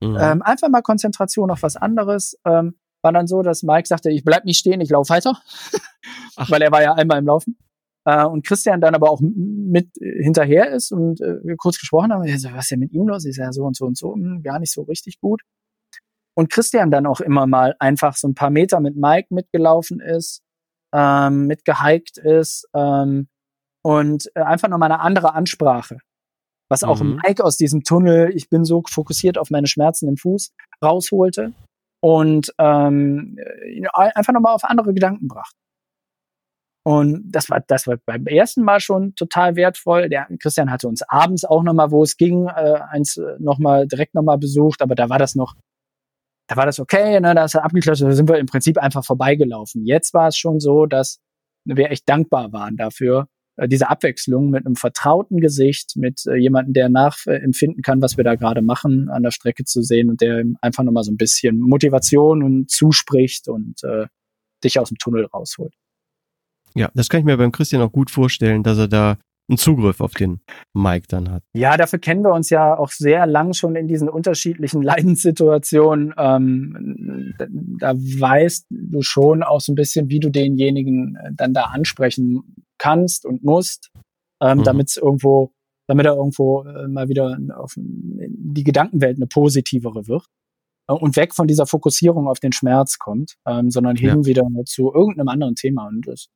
[0.00, 0.16] Mhm.
[0.18, 2.38] Ähm, einfach mal Konzentration auf was anderes.
[2.44, 5.38] Ähm, war dann so, dass Mike sagte, ich bleib nicht stehen, ich laufe weiter.
[6.48, 7.56] Weil er war ja einmal im Laufen.
[8.04, 12.26] Äh, und Christian dann aber auch mit hinterher ist und äh, wir kurz gesprochen haben,
[12.38, 13.24] so, was ist denn mit ihm los?
[13.24, 15.42] Ist ja so und so und so, hm, gar nicht so richtig gut.
[16.36, 20.42] Und Christian dann auch immer mal einfach so ein paar Meter mit Mike mitgelaufen ist,
[20.94, 23.28] ähm, mitgehiked ist ähm,
[23.82, 25.98] und äh, einfach nochmal eine andere Ansprache
[26.68, 27.20] was auch mhm.
[27.24, 31.52] Mike aus diesem Tunnel, ich bin so fokussiert auf meine Schmerzen im Fuß, rausholte
[32.00, 33.38] und ähm,
[33.92, 35.56] einfach nochmal auf andere Gedanken brachte.
[36.84, 40.08] Und das war, das war beim ersten Mal schon total wertvoll.
[40.08, 44.14] Der Christian hatte uns abends auch nochmal, wo es ging, äh, eins äh, nochmal direkt
[44.14, 45.56] nochmal besucht, aber da war das noch
[46.46, 49.04] da war das okay, ne, da ist er abgeklatscht, da sind wir im Prinzip einfach
[49.04, 49.84] vorbeigelaufen.
[49.84, 51.18] Jetzt war es schon so, dass
[51.64, 56.74] wir echt dankbar waren dafür, äh, diese Abwechslung mit einem vertrauten Gesicht, mit äh, jemandem,
[56.74, 60.44] der nachempfinden kann, was wir da gerade machen, an der Strecke zu sehen und der
[60.60, 64.06] einfach nochmal so ein bisschen Motivation und zuspricht und äh,
[64.62, 65.74] dich aus dem Tunnel rausholt.
[66.74, 69.18] Ja, das kann ich mir beim Christian auch gut vorstellen, dass er da
[69.48, 70.40] einen Zugriff auf den
[70.74, 71.42] Mike dann hat.
[71.54, 76.14] Ja, dafür kennen wir uns ja auch sehr lang schon in diesen unterschiedlichen Leidenssituationen.
[76.16, 77.34] Ähm,
[77.78, 82.56] da weißt du schon auch so ein bisschen, wie du denjenigen äh, dann da ansprechen
[82.78, 83.90] kannst und musst,
[84.42, 84.64] ähm, mhm.
[84.64, 85.52] damit es irgendwo,
[85.86, 90.26] damit er irgendwo äh, mal wieder auf die Gedankenwelt eine positivere wird
[90.88, 94.26] äh, und weg von dieser Fokussierung auf den Schmerz kommt, ähm, sondern hin ja.
[94.26, 95.86] wieder zu irgendeinem anderen Thema.
[95.86, 96.26] Und das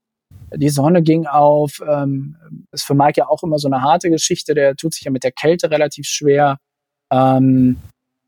[0.56, 1.80] die Sonne ging auf.
[1.86, 2.36] Ähm,
[2.72, 4.54] ist für Mike ja auch immer so eine harte Geschichte.
[4.54, 6.58] Der tut sich ja mit der Kälte relativ schwer.
[7.12, 7.78] Ähm,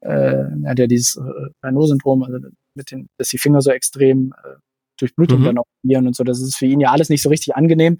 [0.00, 2.38] äh, er hat ja dieses äh, Raynaud-Syndrom, also
[2.74, 4.56] mit den, dass die Finger so extrem äh,
[4.98, 5.44] durch Blutung mhm.
[5.44, 6.24] dann operieren und so.
[6.24, 7.98] Das ist für ihn ja alles nicht so richtig angenehm.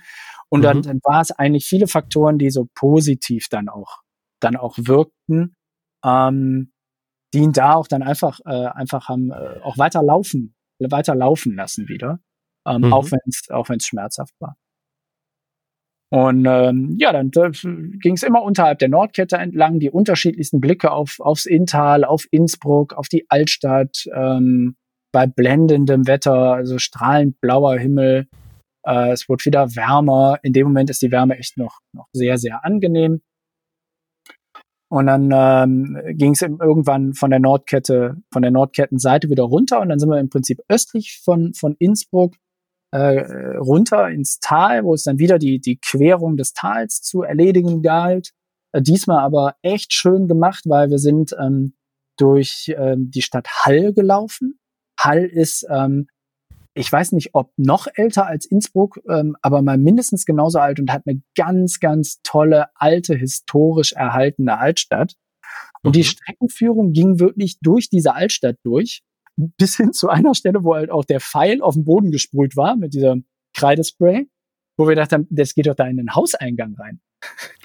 [0.48, 0.64] Und mhm.
[0.64, 4.00] dann, dann war es eigentlich viele Faktoren, die so positiv dann auch,
[4.40, 5.54] dann auch wirkten,
[6.04, 6.72] ähm,
[7.34, 11.54] die ihn da auch dann einfach, äh, einfach haben, äh, auch weiter laufen, weiter laufen
[11.54, 12.20] lassen wieder
[12.66, 12.92] ähm, mhm.
[12.92, 14.56] auch wenn es auch wenn's schmerzhaft war.
[16.12, 17.50] Und ähm, ja, dann äh,
[17.98, 22.92] ging es immer unterhalb der Nordkette entlang, die unterschiedlichsten Blicke auf, aufs Inntal, auf Innsbruck,
[22.92, 24.76] auf die Altstadt, ähm,
[25.10, 28.28] bei blendendem Wetter, also strahlend blauer Himmel.
[28.86, 30.38] Äh, es wurde wieder wärmer.
[30.42, 33.22] In dem Moment ist die Wärme echt noch, noch sehr, sehr angenehm.
[34.90, 39.88] Und dann ähm, ging es irgendwann von der Nordkette, von der Nordkettenseite wieder runter und
[39.88, 42.34] dann sind wir im Prinzip östlich von, von Innsbruck
[42.92, 47.82] äh, runter ins Tal, wo es dann wieder die, die Querung des Tals zu erledigen
[47.82, 48.32] galt.
[48.72, 51.74] Äh, diesmal aber echt schön gemacht, weil wir sind ähm,
[52.18, 54.58] durch ähm, die Stadt Hall gelaufen.
[55.00, 56.06] Hall ist, ähm,
[56.74, 60.92] ich weiß nicht, ob noch älter als Innsbruck, ähm, aber mal mindestens genauso alt und
[60.92, 65.14] hat eine ganz, ganz tolle, alte, historisch erhaltene Altstadt.
[65.82, 65.92] Und mhm.
[65.92, 69.02] die Streckenführung ging wirklich durch diese Altstadt durch
[69.36, 72.76] bis hin zu einer Stelle, wo halt auch der Pfeil auf den Boden gesprüht war
[72.76, 73.16] mit dieser
[73.54, 74.28] Kreidespray,
[74.76, 77.00] wo wir dachten, das geht doch da in den Hauseingang rein.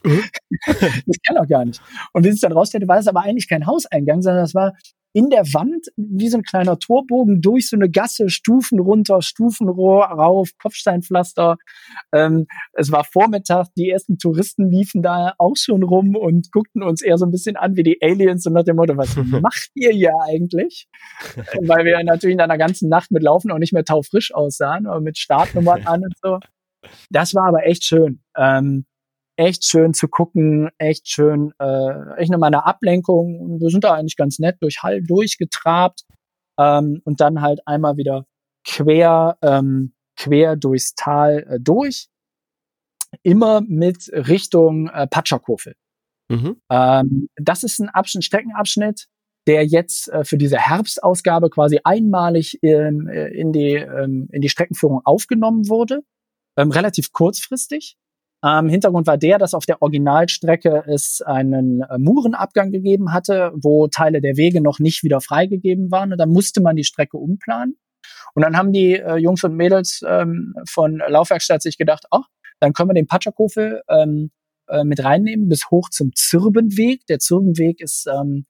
[0.04, 0.24] Mhm.
[0.66, 1.82] das kann doch gar nicht.
[2.14, 4.74] Und wie es dann rausstellte, war es aber eigentlich kein Hauseingang, sondern das war
[5.14, 10.06] in der Wand wie so ein kleiner Torbogen durch so eine Gasse, Stufen runter, Stufenrohr
[10.06, 11.58] rauf, Kopfsteinpflaster.
[12.14, 17.02] Ähm, es war Vormittag, die ersten Touristen liefen da auch schon rum und guckten uns
[17.02, 19.92] eher so ein bisschen an wie die Aliens und nach dem Motto, was macht ihr
[19.92, 20.88] hier eigentlich?
[21.62, 25.02] Weil wir natürlich in einer ganzen Nacht mit Laufen auch nicht mehr taufrisch aussahen, aber
[25.02, 26.40] mit Startnummern an und so.
[27.10, 28.22] Das war aber echt schön.
[28.38, 28.86] Ähm,
[29.38, 33.40] echt schön zu gucken, echt schön, äh, echt nochmal eine Ablenkung.
[33.40, 36.04] Und wir sind da eigentlich ganz nett durch Hall durchgetrabt
[36.60, 38.26] ähm, und dann halt einmal wieder
[38.66, 42.10] quer, ähm, quer durchs Tal äh, durch.
[43.24, 45.76] Immer mit Richtung äh, Patscherkofel.
[46.30, 46.60] Mhm.
[46.70, 49.08] Ähm, das ist ein Abschnitt, Streckenabschnitt,
[49.48, 54.50] der jetzt äh, für diese Herbstausgabe quasi einmalig in, äh, in, die, ähm, in die
[54.50, 56.02] Streckenführung aufgenommen wurde.
[56.58, 57.98] Ähm, relativ kurzfristig.
[58.48, 63.88] Ähm, Hintergrund war der, dass auf der Originalstrecke es einen äh, Murenabgang gegeben hatte, wo
[63.88, 66.12] Teile der Wege noch nicht wieder freigegeben waren.
[66.12, 67.78] Und dann musste man die Strecke umplanen.
[68.36, 72.28] Und dann haben die äh, Jungs und Mädels ähm, von Laufwerkstatt sich gedacht, ach,
[72.60, 74.32] dann können wir den Patscherkofel ähm,
[74.68, 77.06] äh, mit reinnehmen bis hoch zum Zirbenweg.
[77.08, 78.46] Der Zirbenweg ist, ähm,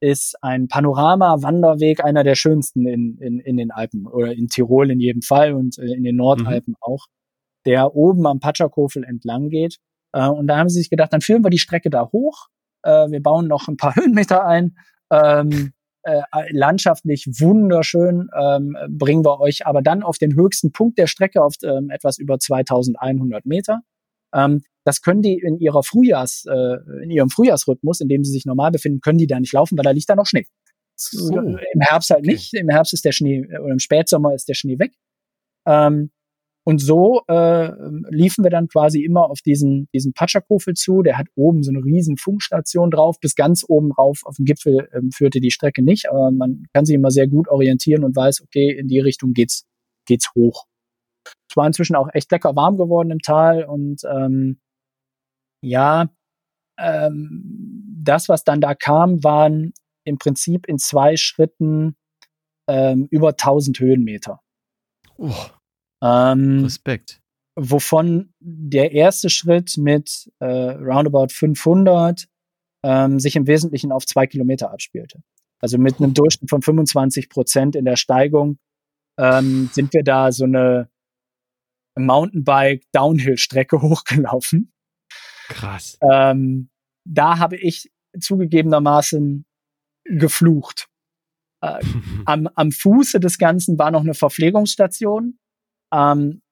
[0.00, 5.00] ist ein Panorama-Wanderweg, einer der schönsten in, in, in den Alpen oder in Tirol in
[5.00, 6.76] jedem Fall und äh, in den Nordalpen mhm.
[6.80, 7.06] auch
[7.66, 9.78] der oben am Patschakofel entlang geht.
[10.12, 12.48] Äh, und da haben sie sich gedacht, dann führen wir die Strecke da hoch.
[12.82, 14.76] Äh, wir bauen noch ein paar Höhenmeter ein.
[15.10, 15.72] Ähm,
[16.04, 21.42] äh, landschaftlich wunderschön, ähm, bringen wir euch aber dann auf den höchsten Punkt der Strecke
[21.42, 23.82] auf ähm, etwas über 2100 Meter.
[24.34, 28.46] Ähm, das können die in ihrer Frühjahrs, äh, in ihrem Frühjahrsrhythmus, in dem sie sich
[28.46, 30.46] normal befinden, können die da nicht laufen, weil da liegt da noch Schnee.
[30.96, 31.36] So.
[31.36, 32.52] Im Herbst halt nicht.
[32.54, 34.94] Im Herbst ist der Schnee, oder im Spätsommer ist der Schnee weg.
[35.66, 36.10] Ähm,
[36.64, 37.72] und so äh,
[38.10, 41.02] liefen wir dann quasi immer auf diesen, diesen Patschakofel zu.
[41.02, 43.18] Der hat oben so eine riesen Funkstation drauf.
[43.18, 46.84] Bis ganz oben rauf auf dem Gipfel ähm, führte die Strecke nicht, aber man kann
[46.84, 49.66] sich immer sehr gut orientieren und weiß, okay, in die Richtung geht's,
[50.06, 50.66] geht's hoch.
[51.50, 54.60] Es war inzwischen auch echt lecker warm geworden im Tal und ähm,
[55.64, 56.10] ja,
[56.78, 59.72] ähm, das, was dann da kam, waren
[60.04, 61.96] im Prinzip in zwei Schritten
[62.68, 64.40] ähm, über 1000 Höhenmeter.
[65.18, 65.32] Oh.
[66.02, 67.20] Ähm, Respekt.
[67.54, 72.26] Wovon der erste Schritt mit äh, roundabout 500
[72.82, 75.22] ähm, sich im Wesentlichen auf zwei Kilometer abspielte.
[75.60, 78.58] Also mit einem Durchschnitt von 25 Prozent in der Steigung
[79.18, 80.90] ähm, sind wir da so eine
[81.96, 84.72] Mountainbike-Downhill-Strecke hochgelaufen.
[85.48, 85.98] Krass.
[86.10, 86.70] Ähm,
[87.04, 89.44] da habe ich zugegebenermaßen
[90.04, 90.88] geflucht.
[91.60, 91.80] Äh,
[92.24, 95.38] am, am Fuße des Ganzen war noch eine Verpflegungsstation.
[95.92, 96.42] Ähm,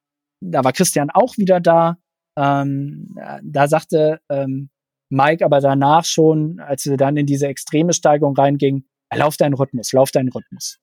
[0.41, 1.97] da war Christian auch wieder da.
[2.37, 4.71] Ähm, da sagte ähm,
[5.11, 8.85] Mike aber danach schon, als wir dann in diese extreme Steigung reinging,
[9.15, 10.79] lauf deinen Rhythmus, lauf deinen Rhythmus.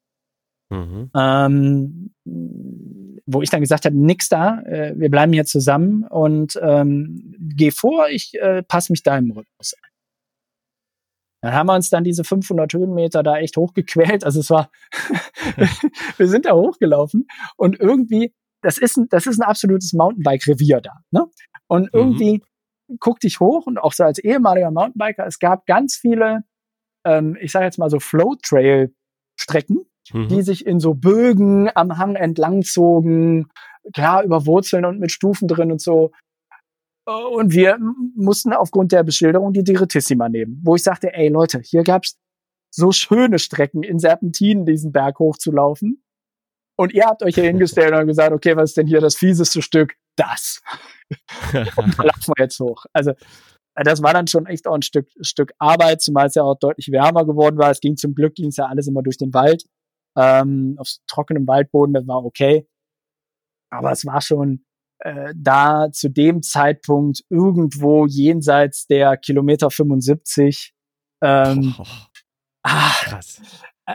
[0.70, 1.10] Mhm.
[1.16, 2.14] Ähm,
[3.26, 7.72] wo ich dann gesagt habe, nix da, äh, wir bleiben hier zusammen und ähm, geh
[7.72, 9.90] vor, ich äh, passe mich deinem Rhythmus an.
[11.42, 14.26] Dann haben wir uns dann diese 500 Höhenmeter da echt hochgequält.
[14.26, 14.70] Also es war,
[16.18, 18.34] wir sind da hochgelaufen und irgendwie,
[18.68, 20.92] das ist ein, das ist ein absolutes Mountainbike-Revier da.
[21.12, 21.26] Ne?
[21.68, 21.90] Und mhm.
[21.94, 22.42] irgendwie
[22.90, 22.98] mhm.
[23.00, 26.44] guckte ich hoch und auch so als ehemaliger Mountainbiker, es gab ganz viele,
[27.06, 30.28] ähm, ich sage jetzt mal so Flow-Trail-Strecken, mhm.
[30.28, 33.48] die sich in so Bögen am Hang entlang zogen,
[33.94, 36.12] klar über Wurzeln und mit Stufen drin und so.
[37.06, 37.80] Und wir
[38.18, 42.20] mussten aufgrund der Beschilderung die Direttissima nehmen, wo ich sagte, ey Leute, hier gab's
[42.70, 46.04] so schöne Strecken in Serpentinen diesen Berg hochzulaufen.
[46.78, 49.62] Und ihr habt euch hier hingestellt und gesagt, okay, was ist denn hier das fieseste
[49.62, 49.96] Stück?
[50.16, 50.62] Das.
[51.76, 52.86] und da laufen wir jetzt hoch.
[52.94, 53.14] Also
[53.76, 56.92] das war dann schon echt auch ein Stück, Stück Arbeit, zumal es ja auch deutlich
[56.92, 57.72] wärmer geworden war.
[57.72, 59.66] Es ging zum Glück, ging es ja alles immer durch den Wald,
[60.16, 62.68] ähm, auf trockenem Waldboden, das war okay.
[63.70, 64.66] Aber es war schon,
[65.00, 70.74] äh, da zu dem Zeitpunkt irgendwo jenseits der Kilometer 75
[71.22, 71.84] ähm, oh,
[72.64, 73.42] ah, krass.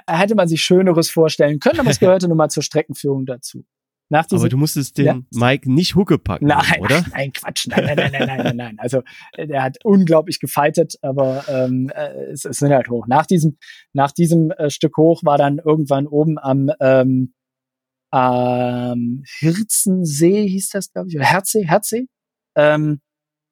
[0.06, 3.64] Hätte man sich Schöneres vorstellen können, aber es gehörte nun mal zur Streckenführung dazu.
[4.08, 5.20] Nach aber du musstest den ja.
[5.30, 7.02] Mike nicht Hucke packen, nein, oder?
[7.12, 8.78] Nein, Quatsch, nein, nein, nein, nein, nein, nein, nein.
[8.78, 13.06] Also äh, der hat unglaublich gefeitet, aber ähm, äh, es, es sind halt hoch.
[13.06, 13.56] Nach diesem,
[13.94, 17.32] nach diesem äh, Stück hoch war dann irgendwann oben am ähm,
[18.12, 22.06] ähm, Hirzensee hieß das, glaube ich, oder Herzsee, Herzsee,
[22.54, 23.00] ähm,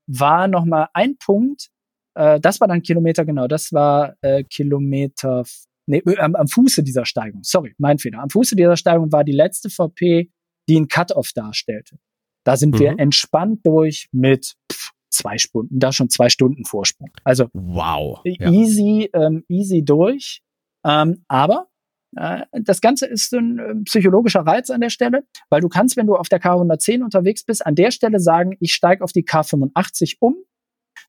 [0.07, 1.71] war noch mal ein Punkt.
[2.15, 3.49] Äh, das war dann Kilometer genau.
[3.49, 5.45] Das war äh, Kilometer,
[5.91, 7.43] nee, äh, am, am Fuße dieser Steigung.
[7.43, 8.21] Sorry, mein Fehler.
[8.21, 10.31] Am Fuße dieser Steigung war die letzte VP,
[10.69, 11.99] die ein Cut-off darstellte.
[12.45, 12.79] Da sind mhm.
[12.79, 17.11] wir entspannt durch mit pff, zwei Stunden, da schon zwei Stunden Vorsprung.
[17.25, 19.27] Also wow, easy, ja.
[19.27, 20.43] ähm, easy durch.
[20.85, 21.69] Ähm, aber
[22.17, 26.07] äh, das Ganze ist ein äh, psychologischer Reiz an der Stelle, weil du kannst, wenn
[26.07, 30.17] du auf der K110 unterwegs bist, an der Stelle sagen, ich steige auf die K85
[30.21, 30.37] um,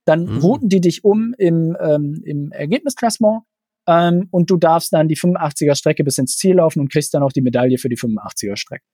[0.06, 0.38] dann mhm.
[0.40, 3.44] routen die dich um im, ähm, im Ergebnisklassement
[3.88, 7.24] ähm, und du darfst dann die 85er Strecke bis ins Ziel laufen und kriegst dann
[7.24, 8.86] auch die Medaille für die 85er Strecke.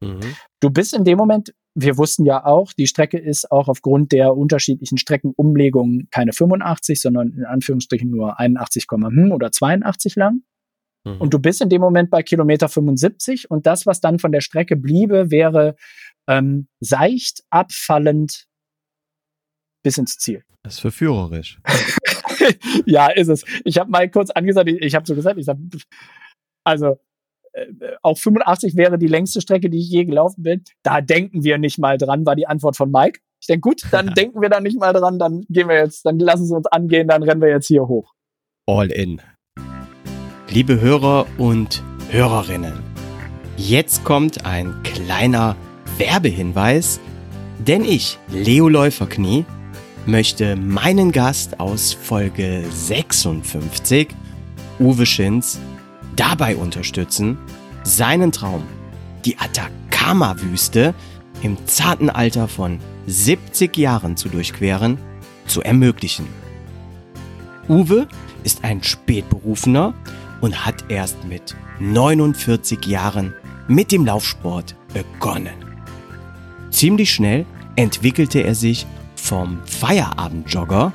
[0.00, 0.36] Mhm.
[0.60, 4.36] Du bist in dem Moment, wir wussten ja auch, die Strecke ist auch aufgrund der
[4.36, 10.42] unterschiedlichen Streckenumlegungen keine 85, sondern in Anführungsstrichen nur 81, hm oder 82 lang.
[11.04, 11.20] Mhm.
[11.20, 14.40] Und du bist in dem Moment bei Kilometer 75 und das, was dann von der
[14.40, 15.76] Strecke bliebe, wäre
[16.28, 18.46] ähm, seicht abfallend
[19.82, 20.44] bis ins Ziel.
[20.62, 21.60] Das ist verführerisch.
[22.86, 23.44] ja, ist es.
[23.64, 25.56] Ich habe mal kurz angesagt, ich, ich habe so gesagt, ich sag,
[26.64, 26.96] also
[27.52, 27.66] äh,
[28.02, 30.62] auch 85 wäre die längste Strecke, die ich je gelaufen bin.
[30.82, 33.20] Da denken wir nicht mal dran, war die Antwort von Mike.
[33.40, 36.18] Ich denke, gut, dann denken wir da nicht mal dran, dann gehen wir jetzt, dann
[36.18, 38.12] lassen sie uns angehen, dann rennen wir jetzt hier hoch.
[38.66, 39.20] All in.
[40.50, 42.74] Liebe Hörer und Hörerinnen,
[43.56, 45.56] jetzt kommt ein kleiner
[45.98, 47.00] Werbehinweis,
[47.58, 49.44] denn ich, Leo Läuferknie,
[50.06, 54.08] möchte meinen Gast aus Folge 56,
[54.78, 55.58] Uwe Schinz,
[56.16, 57.38] dabei unterstützen,
[57.84, 58.62] seinen Traum,
[59.24, 60.94] die Atacama-Wüste
[61.42, 64.98] im zarten Alter von 70 Jahren zu durchqueren,
[65.46, 66.26] zu ermöglichen.
[67.68, 68.06] Uwe
[68.44, 69.94] ist ein Spätberufener
[70.40, 73.34] und hat erst mit 49 Jahren
[73.68, 75.54] mit dem Laufsport begonnen.
[76.70, 77.46] Ziemlich schnell
[77.76, 78.86] entwickelte er sich
[79.24, 80.92] vom Feierabendjogger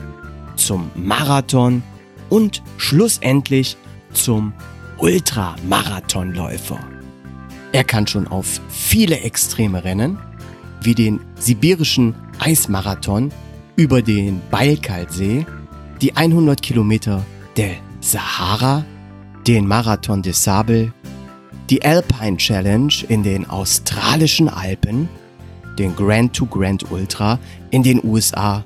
[0.55, 1.81] zum Marathon
[2.29, 3.75] und schlussendlich
[4.13, 4.53] zum
[4.99, 6.79] Ultramarathonläufer.
[7.71, 10.19] Er kann schon auf viele extreme Rennen,
[10.83, 13.31] wie den sibirischen Eismarathon
[13.75, 15.47] über den Baikal-See,
[15.99, 17.25] die 100 Kilometer
[17.57, 18.85] der Sahara
[19.47, 20.93] den Marathon des Sable,
[21.71, 25.09] die Alpine Challenge in den australischen Alpen,
[25.79, 27.39] den Grand to Grand Ultra
[27.71, 28.65] in den USA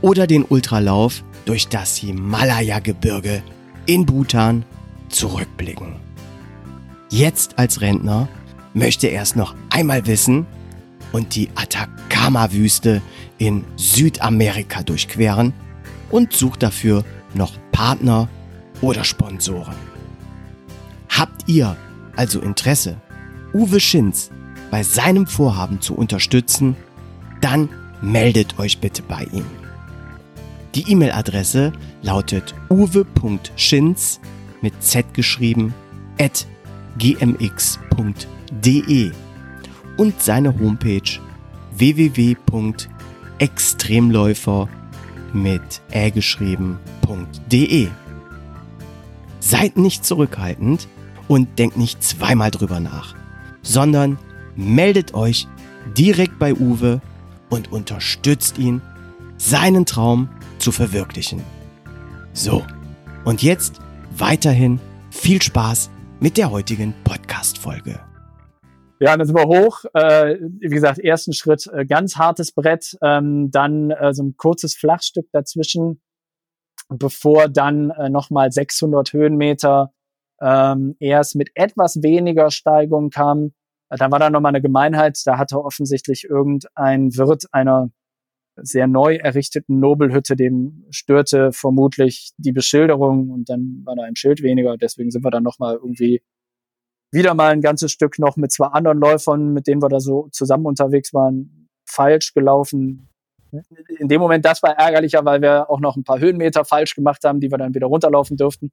[0.00, 3.42] oder den Ultralauf durch das Himalaya-Gebirge
[3.86, 4.64] in Bhutan
[5.08, 5.96] zurückblicken.
[7.10, 8.28] Jetzt als Rentner
[8.72, 10.46] möchte er es noch einmal wissen
[11.12, 13.02] und die Atacama-Wüste
[13.38, 15.52] in Südamerika durchqueren
[16.10, 18.28] und sucht dafür noch Partner
[18.80, 19.74] oder Sponsoren.
[21.08, 21.76] Habt ihr
[22.16, 23.00] also Interesse,
[23.52, 24.30] Uwe Schinz
[24.70, 26.76] bei seinem Vorhaben zu unterstützen,
[27.40, 27.68] dann
[28.00, 29.44] meldet euch bitte bei ihm.
[30.74, 34.20] Die E-Mail-Adresse lautet uwe.schinz
[34.62, 35.74] mit z geschrieben
[36.18, 36.46] at
[36.98, 37.52] gmx.de
[39.96, 41.20] und seine Homepage
[41.72, 44.68] www.extremläufer
[45.32, 47.88] mit ä geschrieben.de.
[49.40, 50.88] Seid nicht zurückhaltend
[51.28, 53.14] und denkt nicht zweimal drüber nach,
[53.62, 54.18] sondern
[54.60, 55.48] meldet euch
[55.96, 57.00] direkt bei Uwe
[57.48, 58.82] und unterstützt ihn,
[59.36, 61.42] seinen Traum zu verwirklichen.
[62.32, 62.62] So,
[63.24, 63.80] und jetzt
[64.16, 64.78] weiterhin
[65.10, 65.90] viel Spaß
[66.20, 68.00] mit der heutigen Podcast-Folge.
[69.00, 69.84] Ja, dann sind wir hoch.
[69.94, 74.76] Äh, wie gesagt, ersten Schritt, äh, ganz hartes Brett, ähm, dann äh, so ein kurzes
[74.76, 76.02] Flachstück dazwischen,
[76.90, 79.92] bevor dann äh, nochmal 600 Höhenmeter
[80.42, 83.52] ähm, erst mit etwas weniger Steigung kam.
[83.90, 87.90] Da war dann nochmal eine Gemeinheit, da hatte offensichtlich irgendein Wirt einer
[88.56, 94.42] sehr neu errichteten Nobelhütte, dem störte vermutlich die Beschilderung und dann war da ein Schild
[94.42, 94.76] weniger.
[94.76, 96.22] Deswegen sind wir dann nochmal irgendwie
[97.12, 100.28] wieder mal ein ganzes Stück noch mit zwei anderen Läufern, mit denen wir da so
[100.30, 103.08] zusammen unterwegs waren, falsch gelaufen.
[103.98, 107.24] In dem Moment, das war ärgerlicher, weil wir auch noch ein paar Höhenmeter falsch gemacht
[107.24, 108.70] haben, die wir dann wieder runterlaufen durften.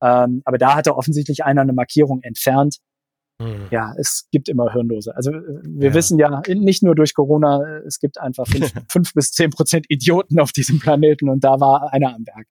[0.00, 2.78] Ähm, aber da hatte offensichtlich einer eine Markierung entfernt.
[3.40, 3.68] Hm.
[3.70, 5.14] Ja, es gibt immer Hirnlose.
[5.14, 5.94] Also äh, wir ja.
[5.94, 10.40] wissen ja, nicht nur durch Corona, es gibt einfach fünf, fünf bis zehn Prozent Idioten
[10.40, 12.46] auf diesem Planeten und da war einer am Berg.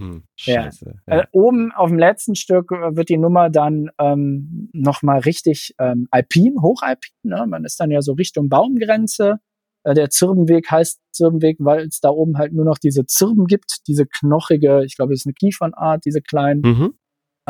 [0.00, 0.94] Hm, scheiße.
[1.06, 1.14] Ja.
[1.14, 1.20] Ja.
[1.20, 6.08] Äh, oben auf dem letzten Stück äh, wird die Nummer dann ähm, nochmal richtig ähm,
[6.10, 7.12] alpin, hochalpin.
[7.22, 7.44] Ne?
[7.46, 9.40] Man ist dann ja so Richtung Baumgrenze.
[9.84, 13.86] Äh, der Zirbenweg heißt Zirbenweg, weil es da oben halt nur noch diese Zirben gibt,
[13.86, 16.62] diese knochige, ich glaube, es ist eine Kiefernart, diese kleinen.
[16.62, 16.94] Mhm.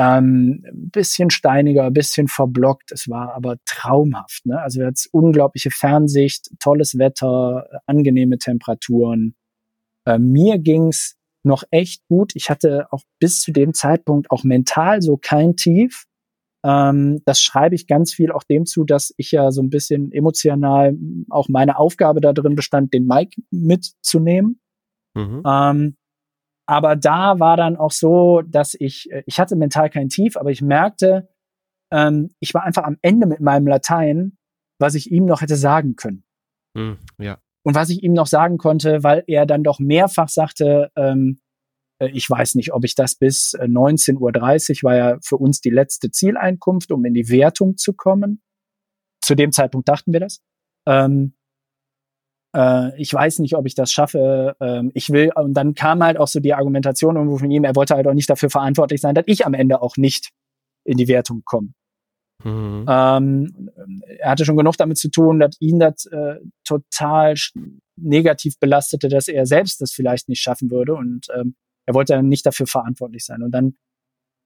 [0.00, 2.90] Ähm, bisschen steiniger, bisschen verblockt.
[2.90, 4.46] Es war aber traumhaft.
[4.46, 4.58] Ne?
[4.58, 9.34] Also jetzt unglaubliche Fernsicht, tolles Wetter, angenehme Temperaturen.
[10.06, 12.32] Äh, mir ging's noch echt gut.
[12.34, 16.06] Ich hatte auch bis zu dem Zeitpunkt auch mental so kein Tief.
[16.64, 20.12] Ähm, das schreibe ich ganz viel auch dem zu, dass ich ja so ein bisschen
[20.12, 20.96] emotional
[21.28, 24.60] auch meine Aufgabe da drin bestand, den Mike mitzunehmen.
[25.14, 25.42] Mhm.
[25.46, 25.96] Ähm,
[26.70, 30.52] aber da war dann auch so, dass ich, äh, ich hatte mental kein Tief, aber
[30.52, 31.28] ich merkte,
[31.90, 34.38] ähm, ich war einfach am Ende mit meinem Latein,
[34.78, 36.22] was ich ihm noch hätte sagen können.
[36.78, 37.38] Hm, ja.
[37.64, 41.40] Und was ich ihm noch sagen konnte, weil er dann doch mehrfach sagte, ähm,
[41.98, 45.60] äh, ich weiß nicht, ob ich das bis 19.30 äh, Uhr, war ja für uns
[45.60, 48.42] die letzte Zieleinkunft, um in die Wertung zu kommen.
[49.20, 50.40] Zu dem Zeitpunkt dachten wir das.
[50.86, 51.34] Ähm,
[52.54, 56.18] äh, ich weiß nicht, ob ich das schaffe, ähm, ich will, und dann kam halt
[56.18, 59.14] auch so die Argumentation irgendwo von ihm, er wollte halt auch nicht dafür verantwortlich sein,
[59.14, 60.30] dass ich am Ende auch nicht
[60.84, 61.68] in die Wertung komme.
[62.42, 62.86] Mhm.
[62.88, 63.70] Ähm,
[64.18, 67.34] er hatte schon genug damit zu tun, dass ihn das äh, total
[67.96, 71.54] negativ belastete, dass er selbst das vielleicht nicht schaffen würde und ähm,
[71.86, 73.42] er wollte dann nicht dafür verantwortlich sein.
[73.42, 73.74] Und dann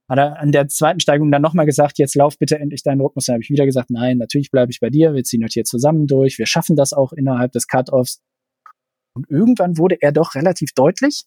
[0.09, 3.27] hat er an der zweiten Steigung dann nochmal gesagt, jetzt lauf bitte endlich deinen Rhythmus.
[3.27, 5.65] Dann habe ich wieder gesagt, nein, natürlich bleibe ich bei dir, wir ziehen das hier
[5.65, 8.21] zusammen durch, wir schaffen das auch innerhalb des Cut-Offs.
[9.17, 11.25] Und irgendwann wurde er doch relativ deutlich,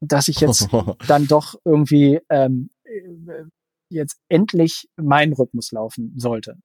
[0.00, 0.68] dass ich jetzt
[1.06, 3.44] dann doch irgendwie ähm, äh,
[3.90, 6.56] jetzt endlich meinen Rhythmus laufen sollte.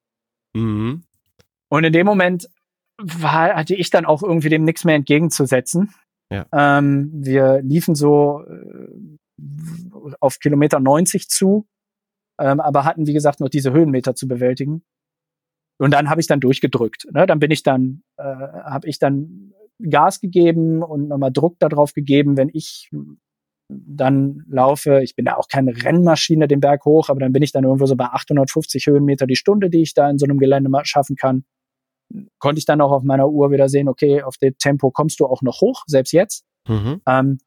[0.55, 1.03] Mhm.
[1.69, 2.47] Und in dem Moment
[2.97, 5.93] war, hatte ich dann auch irgendwie dem nichts mehr entgegenzusetzen.
[6.31, 6.45] Ja.
[6.51, 9.17] Ähm, wir liefen so äh,
[10.19, 11.67] auf Kilometer 90 zu,
[12.39, 14.83] ähm, aber hatten, wie gesagt, noch diese Höhenmeter zu bewältigen.
[15.79, 17.07] Und dann habe ich dann durchgedrückt.
[17.11, 17.25] Ne?
[17.27, 22.35] Dann bin ich dann, äh, habe ich dann Gas gegeben und nochmal Druck darauf gegeben,
[22.35, 22.89] wenn ich
[23.69, 25.01] dann laufe.
[25.03, 27.85] Ich bin da auch keine Rennmaschine den Berg hoch, aber dann bin ich dann irgendwo
[27.85, 31.43] so bei 850 Höhenmeter die Stunde, die ich da in so einem Gelände schaffen kann.
[32.39, 35.25] Konnte ich dann auch auf meiner Uhr wieder sehen, okay, auf dem Tempo kommst du
[35.25, 36.45] auch noch hoch, selbst jetzt.
[36.67, 37.01] Mhm.
[37.05, 37.38] Ähm,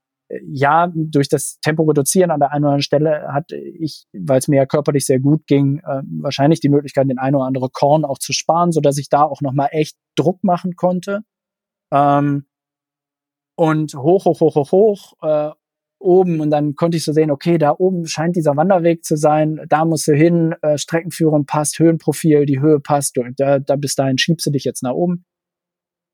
[0.46, 4.48] ja, durch das Tempo reduzieren an der einen oder anderen Stelle hatte ich, weil es
[4.48, 8.04] mir ja körperlich sehr gut ging, äh, wahrscheinlich die Möglichkeit, den ein oder andere Korn
[8.04, 11.20] auch zu sparen, so dass ich da auch nochmal echt Druck machen konnte.
[11.92, 12.46] Ähm,
[13.56, 15.50] und hoch, hoch, hoch, hoch, hoch, äh,
[16.00, 19.60] oben und dann konnte ich so sehen, okay, da oben scheint dieser Wanderweg zu sein,
[19.68, 23.94] da musst du hin, äh, Streckenführung passt, Höhenprofil, die Höhe passt, und da, da bis
[23.96, 25.24] dahin schiebst du dich jetzt nach oben.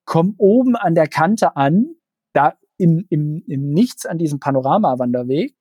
[0.05, 1.95] Komm oben an der Kante an,
[2.33, 5.55] da im, im, im Nichts an diesem Panoramawanderweg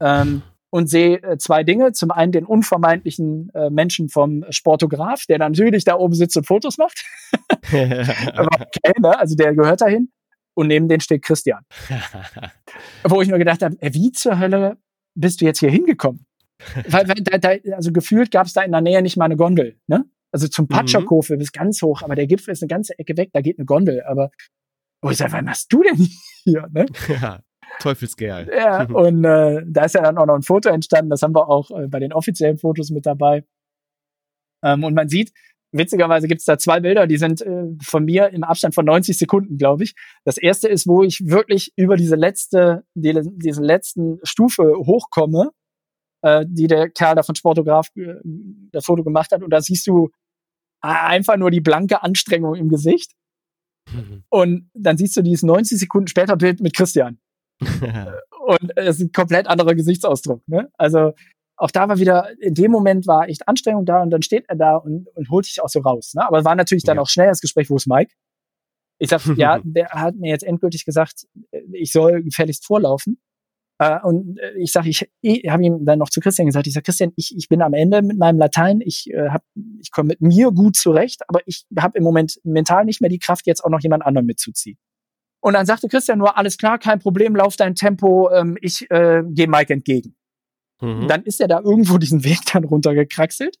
[0.00, 1.92] ähm, und sehe äh, zwei Dinge.
[1.92, 6.78] Zum einen den unvermeintlichen äh, Menschen vom Sportograf, der natürlich da oben sitzt und Fotos
[6.78, 7.04] macht.
[8.34, 9.18] Aber okay, ne?
[9.18, 10.10] Also der gehört dahin.
[10.54, 11.64] Und neben denen steht Christian.
[13.04, 14.78] Wo ich mir gedacht habe, wie zur Hölle
[15.14, 16.24] bist du jetzt hier hingekommen?
[16.88, 19.36] weil, weil da, da, also gefühlt gab es da in der Nähe nicht mal eine
[19.36, 20.04] Gondel, ne?
[20.32, 21.38] Also zum Patscherkofe mhm.
[21.38, 24.02] bis ganz hoch, aber der Gipfel ist eine ganze Ecke weg, da geht eine Gondel,
[24.02, 24.30] aber
[25.02, 26.08] wo ich sage, was machst du denn
[26.44, 26.86] hier, ne?
[27.08, 27.40] Ja,
[27.80, 28.48] Teufelskerl.
[28.54, 31.48] Ja, und äh, da ist ja dann auch noch ein Foto entstanden, das haben wir
[31.48, 33.44] auch äh, bei den offiziellen Fotos mit dabei.
[34.62, 35.32] Ähm, und man sieht,
[35.72, 39.18] witzigerweise gibt es da zwei Bilder, die sind äh, von mir im Abstand von 90
[39.18, 39.94] Sekunden, glaube ich.
[40.24, 45.50] Das erste ist, wo ich wirklich über diese letzte, die, diese letzten Stufe hochkomme,
[46.22, 48.14] äh, die der Kerl da von Sportograf äh,
[48.72, 49.42] das Foto gemacht hat.
[49.42, 50.10] Und da siehst du
[50.80, 53.12] einfach nur die blanke Anstrengung im Gesicht.
[53.92, 54.24] Mhm.
[54.28, 57.18] Und dann siehst du dieses 90 Sekunden später Bild mit Christian.
[57.60, 60.46] und es ist ein komplett anderer Gesichtsausdruck.
[60.46, 60.68] Ne?
[60.76, 61.12] Also
[61.56, 64.56] auch da war wieder, in dem Moment war echt Anstrengung da und dann steht er
[64.56, 66.12] da und, und holt sich auch so raus.
[66.14, 66.26] Ne?
[66.26, 67.02] Aber war natürlich dann ja.
[67.02, 68.12] auch schnell das Gespräch, wo ist Mike?
[68.98, 71.26] Ich sag, ja, der hat mir jetzt endgültig gesagt,
[71.72, 73.18] ich soll gefährlichst vorlaufen.
[73.78, 76.72] Äh, und äh, ich sage, ich, ich habe ihm dann noch zu Christian gesagt, ich
[76.72, 79.42] sage, Christian, ich, ich bin am Ende mit meinem Latein, ich, äh, hab,
[79.80, 83.18] ich komme mit mir gut zurecht, aber ich habe im Moment mental nicht mehr die
[83.18, 84.78] Kraft, jetzt auch noch jemand anderen mitzuziehen.
[85.40, 89.22] Und dann sagte Christian nur, alles klar, kein Problem, lauf dein Tempo, ähm, ich äh,
[89.28, 90.16] gehe Mike entgegen.
[90.80, 91.08] Mhm.
[91.08, 93.56] Dann ist er da irgendwo diesen Weg dann runtergekraxelt,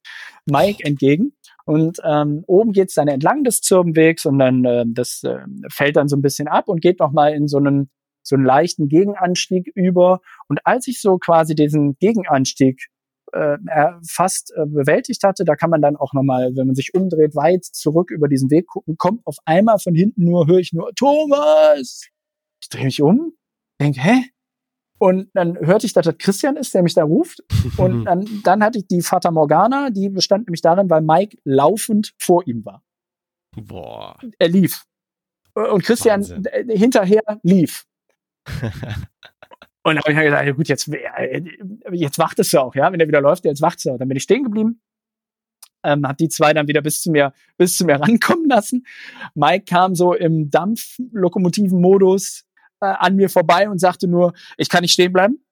[0.46, 1.32] Mike entgegen.
[1.64, 5.38] Und ähm, oben geht's dann entlang des Zirbenwegs und dann äh, das äh,
[5.68, 7.90] fällt dann so ein bisschen ab und geht nochmal in so einen
[8.26, 10.20] so einen leichten Gegenanstieg über.
[10.48, 12.88] Und als ich so quasi diesen Gegenanstieg
[13.32, 13.56] äh,
[14.08, 17.64] fast äh, bewältigt hatte, da kann man dann auch nochmal, wenn man sich umdreht, weit
[17.64, 22.06] zurück über diesen Weg gucken, kommt auf einmal von hinten nur, höre ich nur, Thomas!
[22.60, 23.32] Ich drehe mich um,
[23.80, 24.24] denke, hä?
[24.98, 27.42] Und dann hörte ich, dass das Christian ist, der mich da ruft.
[27.76, 32.14] Und dann, dann hatte ich die Fata Morgana, die bestand nämlich darin, weil Mike laufend
[32.18, 32.82] vor ihm war.
[33.54, 34.16] Boah.
[34.38, 34.84] Er lief.
[35.54, 36.44] Und Christian Wahnsinn.
[36.68, 37.86] hinterher lief.
[39.82, 41.42] Und dann habe ich halt gesagt, ja gut, jetzt, äh,
[41.92, 43.96] jetzt wartest du auch, ja, wenn er wieder läuft, jetzt wartest du.
[43.96, 44.80] Dann bin ich stehen geblieben,
[45.84, 48.84] ähm, habe die zwei dann wieder bis zu mir, bis zu mir rankommen lassen.
[49.34, 52.44] Mike kam so im Dampflokomotiven-Modus
[52.80, 55.44] äh, an mir vorbei und sagte nur, ich kann nicht stehen bleiben.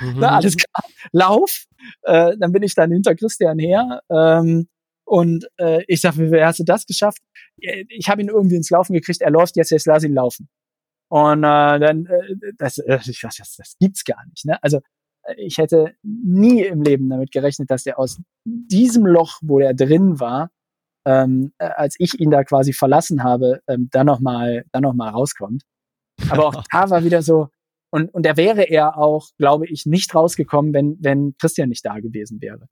[0.00, 0.14] Mhm.
[0.18, 1.64] Na, alles klar, lauf.
[2.02, 4.02] Äh, dann bin ich dann hinter Christian her.
[4.10, 4.68] Ähm,
[5.04, 7.22] und äh, ich sage, wie hast du das geschafft?
[7.56, 10.48] Ich habe ihn irgendwie ins Laufen gekriegt, er läuft jetzt, jetzt lass ihn laufen.
[11.08, 14.44] Und äh, dann, äh, das, äh, ich weiß, das, das gibt's gar nicht.
[14.44, 14.62] Ne?
[14.62, 14.80] Also
[15.24, 19.74] äh, ich hätte nie im Leben damit gerechnet, dass der aus diesem Loch, wo der
[19.74, 20.50] drin war,
[21.06, 24.94] ähm, äh, als ich ihn da quasi verlassen habe, ähm, dann noch mal, dann noch
[24.94, 25.62] mal rauskommt.
[26.28, 27.48] Aber auch da war wieder so
[27.90, 32.00] und und er wäre er auch, glaube ich, nicht rausgekommen, wenn wenn Christian nicht da
[32.00, 32.68] gewesen wäre.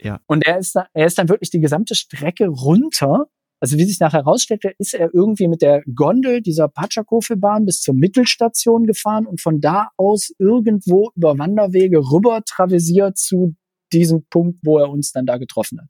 [0.00, 0.20] Ja.
[0.26, 3.26] Und er ist da, er ist dann wirklich die gesamte Strecke runter
[3.60, 7.94] also wie sich nachher herausstellte, ist er irgendwie mit der Gondel dieser Patschakofe-Bahn bis zur
[7.94, 13.56] Mittelstation gefahren und von da aus irgendwo über Wanderwege rüber traversiert zu
[13.92, 15.88] diesem Punkt, wo er uns dann da getroffen hat.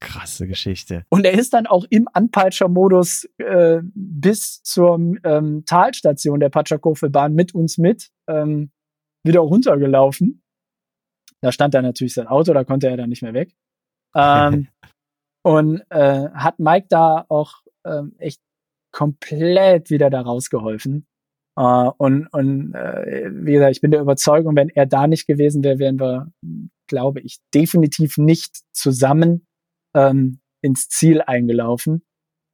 [0.00, 1.04] Krasse Geschichte.
[1.08, 7.54] Und er ist dann auch im Anpeitscher-Modus äh, bis zur ähm, Talstation der Patschakofe-Bahn mit
[7.54, 8.70] uns mit ähm,
[9.24, 10.42] wieder runtergelaufen.
[11.40, 13.54] Da stand dann natürlich sein Auto, da konnte er dann nicht mehr weg.
[14.18, 14.68] Ähm,
[15.46, 17.52] Und äh, hat Mike da auch
[17.84, 18.40] ähm, echt
[18.90, 21.06] komplett wieder da rausgeholfen.
[21.56, 25.62] Uh, und und äh, wie gesagt, ich bin der Überzeugung, wenn er da nicht gewesen
[25.62, 26.32] wäre, wären wir,
[26.88, 29.46] glaube ich, definitiv nicht zusammen
[29.94, 32.02] ähm, ins Ziel eingelaufen.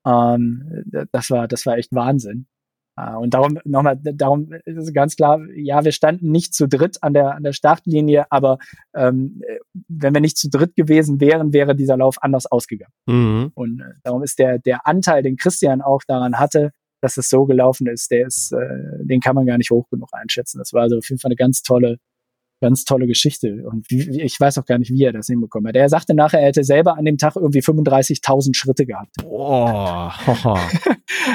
[0.07, 2.47] Ähm, das war, das war echt Wahnsinn.
[2.95, 7.15] Uh, und darum nochmal, darum ist ganz klar, ja, wir standen nicht zu dritt an
[7.15, 8.59] der an der Startlinie, aber
[8.95, 9.41] ähm,
[9.89, 12.93] wenn wir nicht zu dritt gewesen wären, wäre dieser Lauf anders ausgegangen.
[13.07, 13.53] Mhm.
[13.55, 17.47] Und äh, darum ist der der Anteil, den Christian auch daran hatte, dass es so
[17.47, 20.59] gelaufen ist, der ist, äh, den kann man gar nicht hoch genug einschätzen.
[20.59, 21.99] Das war also auf jeden Fall eine ganz tolle
[22.63, 23.65] ganz tolle Geschichte.
[23.67, 25.77] Und wie, ich weiß auch gar nicht, wie er das hinbekommen hat.
[25.77, 29.17] Er sagte nachher, er hätte selber an dem Tag irgendwie 35.000 Schritte gehabt.
[29.21, 30.15] Boah.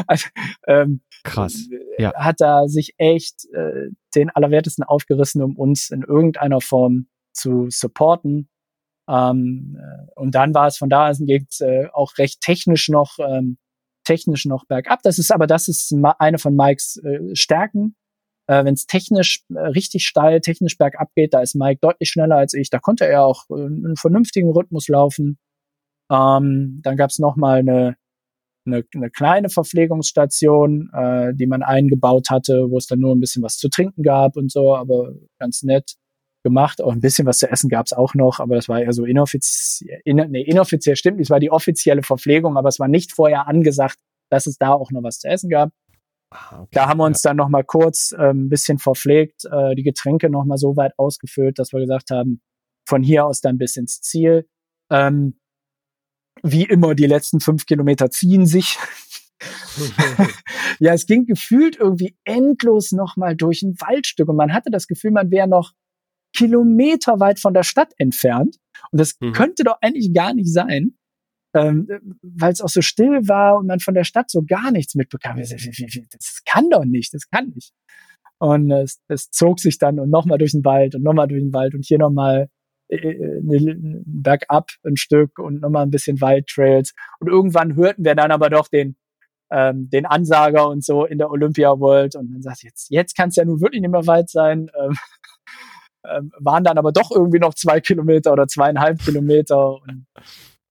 [0.08, 0.28] also,
[0.68, 1.68] ähm, Krass.
[2.00, 2.14] Ja.
[2.16, 8.50] Hat da sich echt äh, den Allerwertesten aufgerissen, um uns in irgendeiner Form zu supporten.
[9.10, 13.18] Ähm, äh, und dann war es von da an geht äh, auch recht technisch noch
[13.20, 13.58] ähm,
[14.06, 15.02] technisch noch bergab.
[15.04, 17.96] Das ist aber das ist eine von Mikes äh, Stärken.
[18.48, 22.38] Äh, Wenn es technisch äh, richtig steil, technisch bergab geht, da ist Mike deutlich schneller
[22.38, 22.70] als ich.
[22.70, 25.38] Da konnte er auch äh, einen vernünftigen Rhythmus laufen.
[26.12, 27.98] Ähm, dann gab es noch mal eine,
[28.66, 33.44] eine, eine kleine Verpflegungsstation, äh, die man eingebaut hatte, wo es dann nur ein bisschen
[33.44, 35.96] was zu trinken gab und so, aber ganz nett
[36.44, 36.82] gemacht.
[36.82, 39.04] Auch ein bisschen was zu essen gab es auch noch, aber das war eher so
[39.04, 43.48] inoffiziell, in, nee, inoffiziell stimmt, es war die offizielle Verpflegung, aber es war nicht vorher
[43.48, 43.98] angesagt,
[44.30, 45.72] dass es da auch noch was zu essen gab.
[46.30, 47.30] Ah, okay, da haben wir uns ja.
[47.30, 50.94] dann noch mal kurz äh, ein bisschen verpflegt, äh, die Getränke noch mal so weit
[50.98, 52.42] ausgefüllt, dass wir gesagt haben,
[52.88, 54.48] von hier aus dann bis ins Ziel.
[54.90, 55.40] Ähm,
[56.44, 58.78] wie immer, die letzten fünf Kilometer ziehen sich.
[60.80, 65.12] ja, es ging gefühlt irgendwie endlos nochmal durch ein Waldstück und man hatte das Gefühl,
[65.12, 65.74] man wäre noch
[66.36, 68.58] kilometerweit von der Stadt entfernt.
[68.92, 69.34] Und das mhm.
[69.34, 70.97] könnte doch eigentlich gar nicht sein,
[71.58, 71.88] ähm,
[72.22, 75.38] weil es auch so still war und man von der Stadt so gar nichts mitbekam.
[75.38, 77.74] Das kann doch nicht, das kann nicht.
[78.40, 81.54] Und es, es zog sich dann und nochmal durch den Wald und nochmal durch den
[81.54, 82.50] Wald und hier nochmal
[82.90, 83.42] äh, äh
[84.06, 86.94] bergab ein Stück und nochmal ein bisschen Waldtrails.
[87.20, 88.96] Und irgendwann hörten wir dann aber doch den,
[89.52, 93.30] ähm, den Ansager und so in der Olympia World und dann sagt jetzt, jetzt kann
[93.30, 94.70] es ja nun wirklich nicht mehr weit sein.
[94.80, 94.96] Ähm,
[96.06, 100.06] ähm, waren dann aber doch irgendwie noch zwei Kilometer oder zweieinhalb Kilometer und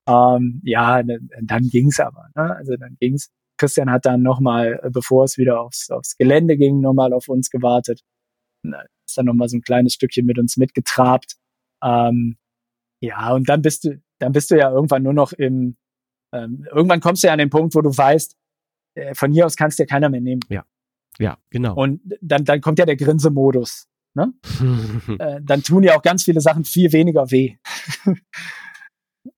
[0.06, 2.28] ähm, ja, dann ging's aber.
[2.34, 2.56] Ne?
[2.56, 3.30] Also dann ging's.
[3.58, 7.50] Christian hat dann nochmal, äh, bevor es wieder aufs, aufs Gelände ging, nochmal auf uns
[7.50, 8.02] gewartet.
[8.62, 11.36] Ist dann nochmal so ein kleines Stückchen mit uns mitgetrabt.
[11.82, 12.36] Ähm,
[13.00, 15.76] ja, und dann bist du, dann bist du ja irgendwann nur noch im,
[16.32, 18.36] ähm, irgendwann kommst du ja an den Punkt, wo du weißt,
[18.94, 20.40] äh, von hier aus kannst dir keiner mehr nehmen.
[20.48, 20.64] Ja.
[21.18, 21.74] Ja, genau.
[21.74, 23.88] Und dann, dann kommt ja der Grinsemodus.
[24.14, 24.32] Ne?
[25.18, 27.56] äh, dann tun ja auch ganz viele Sachen viel weniger weh.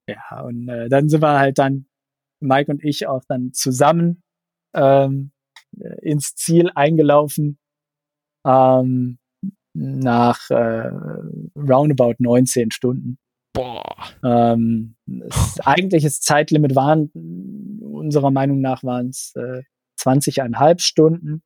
[0.09, 1.87] ja, und äh, dann sind wir halt dann,
[2.41, 4.23] Mike und ich auch dann zusammen
[4.75, 5.33] ähm,
[6.03, 7.59] ins Ziel eingelaufen.
[8.47, 9.19] Ähm,
[9.79, 10.91] nach äh,
[11.57, 13.19] roundabout 19 Stunden.
[13.53, 13.97] Boah.
[14.25, 17.11] Ähm, das eigentliches Zeitlimit waren,
[17.81, 19.63] unserer Meinung nach waren es äh,
[20.01, 21.43] 20,5 Stunden.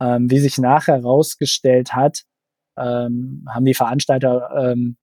[0.00, 2.22] Ähm, wie sich nachher herausgestellt hat,
[2.76, 4.96] ähm, haben die Veranstalter ähm,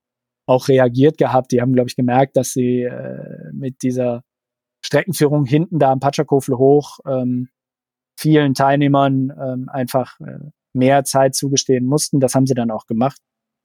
[0.46, 1.52] auch reagiert gehabt.
[1.52, 4.24] Die haben, glaube ich, gemerkt, dass sie äh, mit dieser
[4.84, 7.50] Streckenführung hinten da am Patschakofel hoch ähm,
[8.18, 10.40] vielen Teilnehmern ähm, einfach äh,
[10.74, 12.20] mehr Zeit zugestehen mussten.
[12.20, 13.20] Das haben sie dann auch gemacht.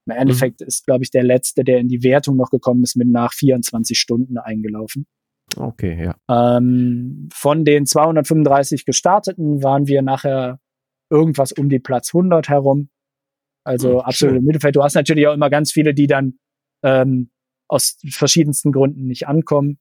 [0.07, 0.67] Im Endeffekt mhm.
[0.67, 3.99] ist, glaube ich, der letzte, der in die Wertung noch gekommen ist, mit nach 24
[3.99, 5.07] Stunden eingelaufen.
[5.57, 6.57] Okay, ja.
[6.57, 10.61] Ähm, von den 235 Gestarteten waren wir nachher
[11.11, 12.89] irgendwas um die Platz 100 herum.
[13.65, 14.77] Also mhm, absolut im Mittelfeld.
[14.77, 16.39] Du hast natürlich auch immer ganz viele, die dann
[16.83, 17.31] ähm,
[17.69, 19.79] aus verschiedensten Gründen nicht ankommen.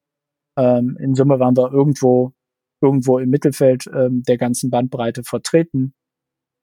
[0.58, 2.34] Ähm, in Summe waren wir irgendwo
[2.82, 5.94] irgendwo im Mittelfeld ähm, der ganzen Bandbreite vertreten,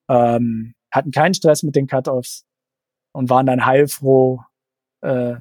[0.09, 2.45] ähm, hatten keinen Stress mit den Cutoffs
[3.13, 4.41] und waren dann heilfroh,
[5.03, 5.37] äh,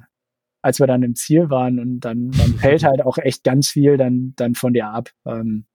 [0.62, 3.96] als wir dann im Ziel waren und dann, dann fällt halt auch echt ganz viel
[3.96, 5.10] dann, dann von dir ab.
[5.24, 5.66] Ähm,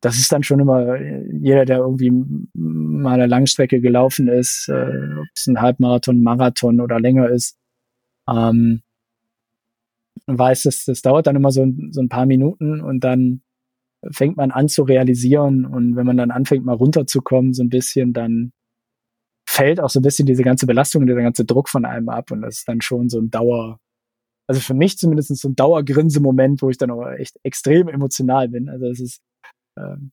[0.00, 2.12] das ist dann schon immer jeder, der irgendwie
[2.52, 7.58] mal eine Langstrecke gelaufen ist, äh, ob es ein Halbmarathon, Marathon oder länger ist,
[8.28, 8.82] ähm,
[10.26, 13.42] weiß, dass das dauert dann immer so, so ein paar Minuten und dann
[14.10, 18.12] fängt man an zu realisieren und wenn man dann anfängt mal runterzukommen so ein bisschen,
[18.12, 18.52] dann
[19.48, 22.42] fällt auch so ein bisschen diese ganze Belastung, dieser ganze Druck von einem ab und
[22.42, 23.78] das ist dann schon so ein Dauer,
[24.46, 28.68] also für mich zumindest so ein Dauergrinse-Moment, wo ich dann auch echt extrem emotional bin.
[28.68, 29.22] Also es ist
[29.78, 30.12] ähm,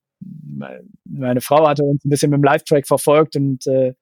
[1.05, 3.93] meine Frau hatte uns ein bisschen mit dem Live-Track verfolgt und äh,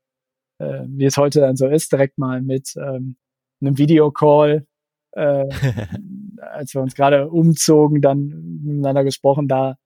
[0.60, 3.16] äh, wie es heute dann so ist, direkt mal mit ähm,
[3.62, 4.66] einem Videocall,
[5.12, 5.46] äh,
[6.42, 9.78] als wir uns gerade umzogen, dann miteinander gesprochen, da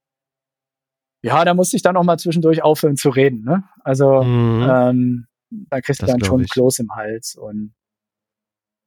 [1.25, 3.45] ja, da musste ich dann auch mal zwischendurch aufhören zu reden.
[3.45, 3.63] Ne?
[3.83, 4.67] Also mhm.
[4.69, 7.73] ähm, da kriegst du dann schon Kloß im Hals und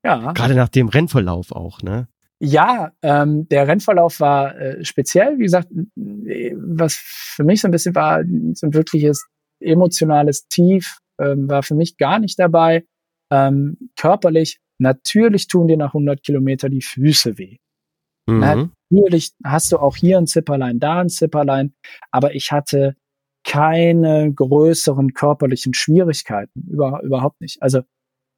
[0.04, 0.32] ja.
[0.32, 2.08] Gerade nach dem Rennverlauf auch, ne?
[2.38, 5.38] Ja, ähm, der Rennverlauf war äh, speziell.
[5.38, 8.22] Wie gesagt, was für mich so ein bisschen war,
[8.52, 9.26] so ein wirkliches
[9.58, 12.84] emotionales Tief ähm, war für mich gar nicht dabei.
[13.32, 17.56] Ähm, körperlich, natürlich tun dir nach 100 Kilometer die Füße weh.
[18.26, 18.40] Mhm.
[18.40, 21.74] Natürlich hast du auch hier ein Zipperlein, da ein Zipperlein,
[22.10, 22.96] aber ich hatte
[23.44, 27.62] keine größeren körperlichen Schwierigkeiten, über, überhaupt nicht.
[27.62, 27.82] Also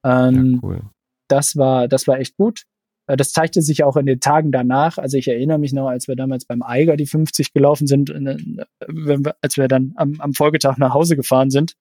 [0.05, 0.83] ähm, ja, cool.
[1.29, 2.65] das war das war echt gut.
[3.09, 4.99] Äh, das zeigte sich auch in den Tagen danach.
[4.99, 9.33] Also ich erinnere mich noch, als wir damals beim Eiger die 50 gelaufen sind, äh,
[9.41, 11.75] als wir dann am, am Folgetag nach Hause gefahren sind,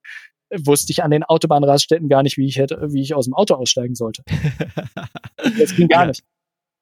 [0.55, 3.55] wusste ich an den Autobahnraststätten gar nicht, wie ich hätte, wie ich aus dem Auto
[3.55, 4.23] aussteigen sollte.
[5.59, 6.07] das ging gar ja.
[6.07, 6.23] nicht.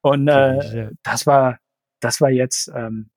[0.01, 1.59] Und äh, das war,
[1.99, 3.09] das war jetzt ähm,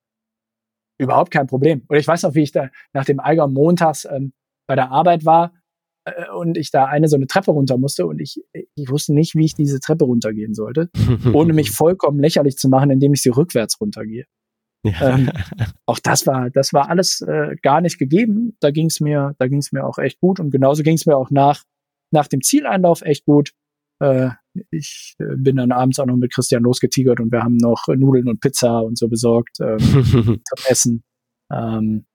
[0.99, 1.85] überhaupt kein Problem.
[1.89, 4.33] Und ich weiß noch, wie ich da nach dem Eiger montags ähm,
[4.67, 5.53] bei der Arbeit war
[6.05, 9.35] äh, und ich da eine so eine Treppe runter musste und ich, ich wusste nicht,
[9.35, 10.91] wie ich diese Treppe runtergehen sollte,
[11.33, 14.25] ohne mich vollkommen lächerlich zu machen, indem ich sie rückwärts runtergehe.
[14.85, 15.15] Ja.
[15.15, 15.31] Ähm,
[15.87, 18.57] auch das war, das war alles äh, gar nicht gegeben.
[18.61, 21.07] Da ging es mir, da ging es mir auch echt gut und genauso ging es
[21.07, 21.65] mir auch nach
[22.11, 23.53] nach dem Zieleinlauf echt gut.
[24.01, 24.31] Äh,
[24.71, 28.29] ich äh, bin dann abends auch noch mit Christian losgetigert und wir haben noch Nudeln
[28.29, 29.79] und Pizza und so besorgt ähm,
[30.45, 31.05] zum Essen.
[31.53, 32.07] Ähm,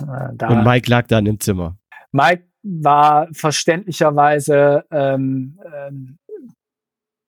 [0.00, 1.78] Äh, da, und Mike lag dann im Zimmer.
[2.12, 6.18] Mike war verständlicherweise ähm, ähm,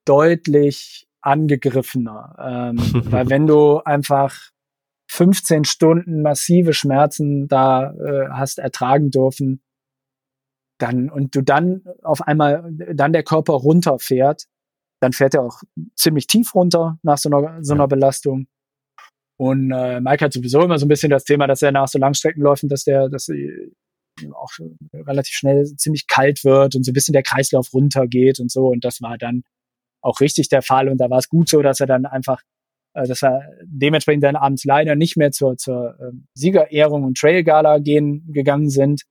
[0.05, 2.37] deutlich angegriffener.
[2.39, 2.79] Ähm,
[3.11, 4.51] weil wenn du einfach
[5.11, 9.63] 15 Stunden massive Schmerzen da äh, hast ertragen dürfen,
[10.79, 14.45] dann und du dann auf einmal dann der Körper runterfährt,
[15.01, 15.63] dann fährt er auch
[15.95, 18.47] ziemlich tief runter nach so einer, so einer Belastung.
[19.37, 21.99] Und äh, Mike hat sowieso immer so ein bisschen das Thema, dass er nach so
[21.99, 23.29] Langstreckenläufen, dass der, dass
[24.33, 24.53] auch
[24.95, 28.69] relativ schnell ziemlich kalt wird und so ein bisschen der Kreislauf runtergeht und so.
[28.69, 29.43] Und das war dann
[30.05, 30.89] auch richtig der Fall.
[30.89, 32.43] Und da war es gut so, dass er dann einfach,
[32.95, 37.79] äh, dass er dementsprechend dann abends leider nicht mehr zur, zur äh, Siegerehrung und Trail-Gala
[37.79, 39.03] gehen, gegangen sind.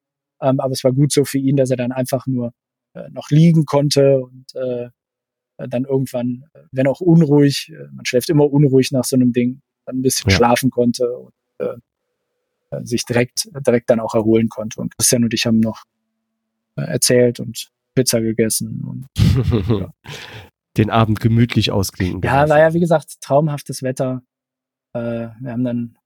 [0.41, 2.53] Ähm, aber es war gut so für ihn, dass er dann einfach nur
[2.93, 4.89] äh, noch liegen konnte und äh,
[5.69, 9.97] dann irgendwann, wenn auch unruhig, äh, man schläft immer unruhig nach so einem Ding, dann
[9.97, 10.35] ein bisschen ja.
[10.35, 11.75] schlafen konnte und äh,
[12.83, 14.81] sich direkt, direkt dann auch erholen konnte.
[14.81, 15.83] Und Christian und ich haben noch
[16.75, 19.07] äh, erzählt und Pizza gegessen und
[19.69, 19.93] ja.
[20.77, 22.21] Den Abend gemütlich ausklingen.
[22.23, 24.23] Ja, war ja wie gesagt traumhaftes Wetter.
[24.95, 25.97] Äh, wir haben dann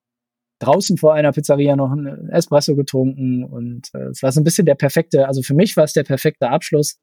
[0.59, 4.65] draußen vor einer Pizzeria noch ein Espresso getrunken und äh, es war so ein bisschen
[4.65, 6.99] der perfekte, also für mich war es der perfekte Abschluss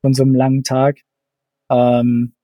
[0.00, 1.00] von so einem langen Tag.
[1.70, 2.34] Ähm,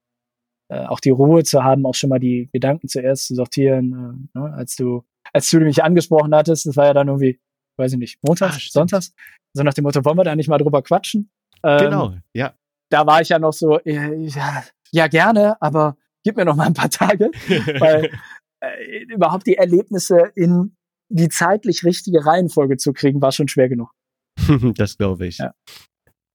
[0.69, 4.39] äh, auch die Ruhe zu haben, auch schon mal die Gedanken zuerst zu sortieren, äh,
[4.39, 7.41] ne, als du, als du mich angesprochen hattest, das war ja dann irgendwie,
[7.79, 9.15] weiß ich nicht, montags, ah, sonntags,
[9.55, 11.31] so nach dem Motto, wollen wir da nicht mal drüber quatschen?
[11.63, 12.55] Ähm, genau, ja.
[12.93, 16.67] Da war ich ja noch so, äh, ja, ja, gerne, aber gib mir noch mal
[16.67, 17.31] ein paar Tage,
[17.81, 18.11] weil
[18.61, 20.77] äh, überhaupt die Erlebnisse in
[21.09, 23.91] die zeitlich richtige Reihenfolge zu kriegen, war schon schwer genug.
[24.75, 25.39] das glaube ich.
[25.39, 25.55] Ja.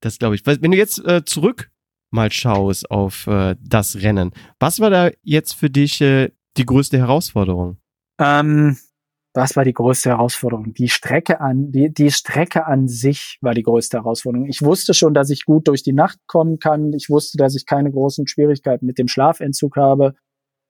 [0.02, 0.46] Das glaube ich.
[0.46, 1.72] Wenn du jetzt äh, zurück
[2.12, 6.98] mal schaust auf äh, das Rennen, was war da jetzt für dich äh, die größte
[6.98, 7.78] Herausforderung?
[8.20, 8.78] Ähm,
[9.38, 10.74] was war die größte Herausforderung?
[10.74, 14.48] Die Strecke an, die, die Strecke an sich war die größte Herausforderung.
[14.48, 16.92] Ich wusste schon, dass ich gut durch die Nacht kommen kann.
[16.94, 20.16] Ich wusste, dass ich keine großen Schwierigkeiten mit dem Schlafentzug habe.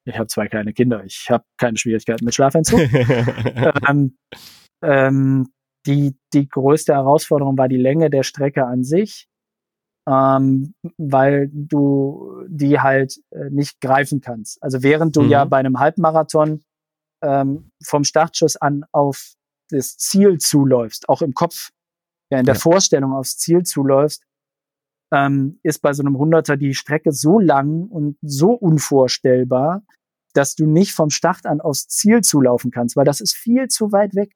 [0.03, 1.01] Ich habe zwei kleine Kinder.
[1.05, 2.81] Ich habe keine Schwierigkeiten mit Schlafentzug.
[3.89, 4.17] ähm,
[4.83, 5.47] ähm,
[5.85, 9.29] die, die größte Herausforderung war die Länge der Strecke an sich
[10.07, 14.63] ähm, weil du die halt äh, nicht greifen kannst.
[14.63, 15.29] Also während du mhm.
[15.29, 16.61] ja bei einem Halbmarathon
[17.21, 19.33] ähm, vom Startschuss an auf
[19.69, 21.71] das Ziel zuläufst, auch im Kopf,
[22.31, 22.61] ja in der ja.
[22.61, 24.23] Vorstellung aufs Ziel zuläufst,
[25.13, 29.83] ähm, ist bei so einem Hunderter die Strecke so lang und so unvorstellbar,
[30.33, 33.91] dass du nicht vom Start an aufs Ziel zulaufen kannst, weil das ist viel zu
[33.91, 34.33] weit weg.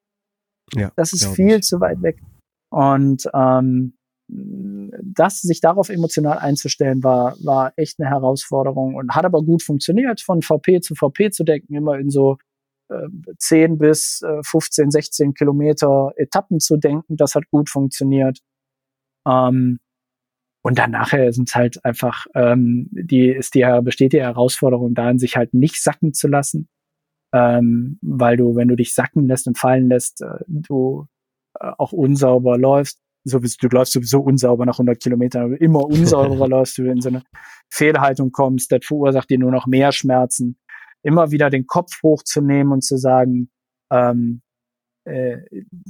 [0.74, 1.64] Ja, das ist viel ich.
[1.64, 2.22] zu weit weg.
[2.70, 3.98] Und ähm,
[4.30, 10.22] das, sich darauf emotional einzustellen, war, war echt eine Herausforderung und hat aber gut funktioniert,
[10.22, 12.38] von VP zu VP zu denken, immer in so
[12.92, 17.16] äh, 10 bis äh, 15, 16 Kilometer Etappen zu denken.
[17.18, 18.40] Das hat gut funktioniert.
[19.28, 19.80] Ähm,
[20.64, 25.18] und dann nachher sind es halt einfach, ähm, die, ist die, besteht die Herausforderung darin,
[25.18, 26.68] sich halt nicht sacken zu lassen.
[27.34, 31.08] Ähm, weil du, wenn du dich sacken lässt und fallen lässt, äh, du
[31.60, 36.78] äh, auch unsauber läufst sowieso, du läufst sowieso unsauber nach 100 Kilometern, immer unsauberer läufst
[36.78, 37.24] du in so eine
[37.70, 40.58] Fehlhaltung kommst, das verursacht dir nur noch mehr Schmerzen.
[41.04, 43.50] Immer wieder den Kopf hochzunehmen und zu sagen,
[43.92, 44.42] ähm,
[45.04, 45.38] äh,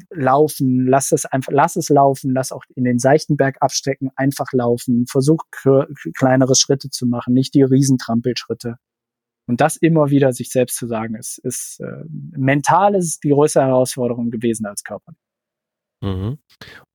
[0.10, 4.54] laufen, lass es einfach, lass es laufen, lass auch in den seichten Berg abstecken, einfach
[4.54, 8.78] laufen, versuch kleinere Schritte zu machen, nicht die Riesentrampelschritte.
[9.48, 12.06] Und das immer wieder sich selbst zu sagen, ist, ist äh,
[12.38, 15.14] mental ist die größte Herausforderung gewesen als Körper.
[16.02, 16.38] Mhm.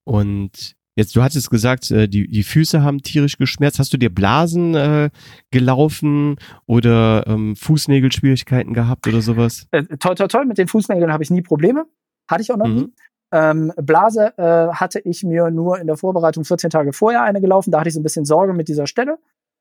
[0.05, 3.79] Und jetzt, du hattest gesagt, äh, die, die Füße haben tierisch geschmerzt.
[3.79, 5.11] Hast du dir Blasen äh,
[5.51, 6.37] gelaufen
[6.67, 9.67] oder ähm, Fußnägelschwierigkeiten gehabt oder sowas?
[9.71, 10.47] Äh, toll, toll, toll.
[10.47, 11.85] Mit den Fußnägeln habe ich nie Probleme.
[12.29, 12.75] Hatte ich auch noch mhm.
[12.75, 12.95] nie.
[13.33, 17.71] Ähm, Blase äh, hatte ich mir nur in der Vorbereitung 14 Tage vorher eine gelaufen.
[17.71, 19.19] Da hatte ich so ein bisschen Sorge mit dieser Stelle.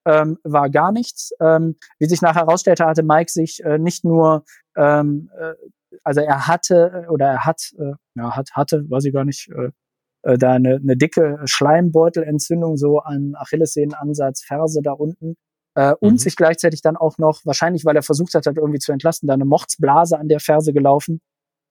[0.08, 1.32] Ähm, war gar nichts.
[1.42, 4.46] Ähm, wie sich nachher herausstellte, hatte Mike sich äh, nicht nur,
[4.78, 5.54] ähm, äh,
[6.04, 9.72] also er hatte oder er hat, äh, ja, hat, hatte, weiß ich gar nicht, äh,
[10.26, 15.36] äh, da eine, eine dicke Schleimbeutelentzündung so an Achillessehnenansatz, Ferse da unten.
[15.76, 15.96] Äh, mhm.
[16.00, 19.28] Und sich gleichzeitig dann auch noch, wahrscheinlich weil er versucht hat, halt irgendwie zu entlasten,
[19.28, 21.22] da eine Mordsblase an der Ferse gelaufen.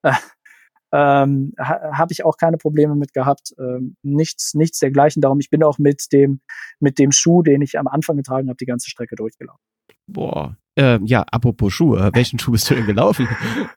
[0.03, 0.13] Äh,
[0.93, 3.55] ähm, ha, habe ich auch keine Probleme mit gehabt.
[3.59, 5.21] Ähm, nichts, nichts dergleichen.
[5.21, 6.41] Darum, ich bin auch mit dem,
[6.79, 9.61] mit dem Schuh, den ich am Anfang getragen habe, die ganze Strecke durchgelaufen.
[10.07, 10.57] Boah.
[10.77, 13.29] Ähm, ja, apropos Schuh, äh, welchen Schuh bist du denn gelaufen?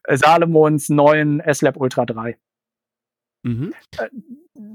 [0.08, 2.38] Salomons neuen S-Lab Ultra 3.
[3.43, 3.73] Mhm.
[3.97, 4.07] Äh,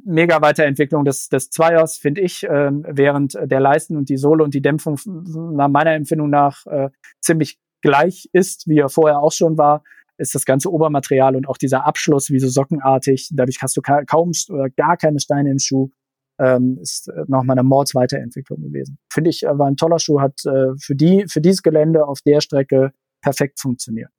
[0.04, 4.54] mega Weiterentwicklung des, des Zweiers, finde ich, äh, während der Leisten und die Sohle und
[4.54, 6.90] die Dämpfung nach meiner Empfindung nach äh,
[7.20, 9.82] ziemlich gleich ist, wie er vorher auch schon war,
[10.18, 13.30] ist das ganze Obermaterial und auch dieser Abschluss wie so sockenartig.
[13.32, 15.90] Dadurch hast du ka kaum oder gar keine Steine im Schuh.
[16.38, 18.98] Ähm, ist äh, nochmal eine Mordsweiterentwicklung gewesen.
[19.12, 22.20] Finde ich, äh, war ein toller Schuh, hat äh, für die, für dieses Gelände auf
[22.22, 24.10] der Strecke perfekt funktioniert.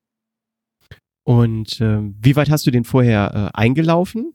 [1.23, 4.33] Und äh, wie weit hast du den vorher äh, eingelaufen?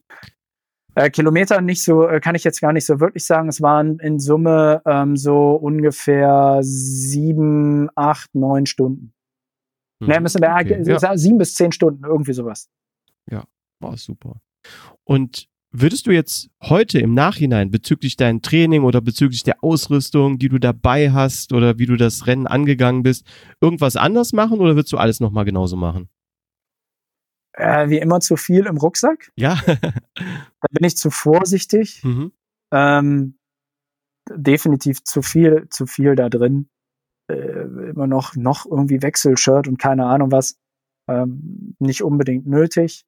[0.95, 3.49] Äh, Kilometer nicht so, äh, kann ich jetzt gar nicht so wirklich sagen.
[3.49, 9.13] Es waren in Summe ähm, so ungefähr sieben, acht, neun Stunden.
[10.03, 10.09] Hm.
[10.09, 11.17] Ne, müssen wir okay, ja.
[11.17, 12.69] sieben bis zehn Stunden, irgendwie sowas.
[13.31, 13.45] Ja,
[13.81, 14.41] war super.
[15.05, 20.49] Und würdest du jetzt heute im Nachhinein bezüglich dein Training oder bezüglich der Ausrüstung, die
[20.49, 23.27] du dabei hast oder wie du das Rennen angegangen bist,
[23.61, 26.09] irgendwas anders machen oder würdest du alles nochmal genauso machen?
[27.59, 29.33] Äh, wie immer zu viel im Rucksack.
[29.35, 29.61] Ja.
[29.67, 32.05] da bin ich zu vorsichtig.
[32.05, 32.33] Mhm.
[32.73, 33.39] Ähm,
[34.31, 36.69] definitiv zu viel, zu viel da drin.
[37.29, 40.57] Äh, immer noch, noch irgendwie Wechselshirt und keine Ahnung was.
[41.09, 43.05] Ähm, nicht unbedingt nötig.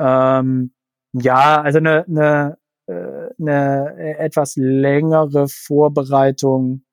[0.00, 0.72] Ähm,
[1.12, 6.84] ja, also eine, eine, äh, eine etwas längere Vorbereitung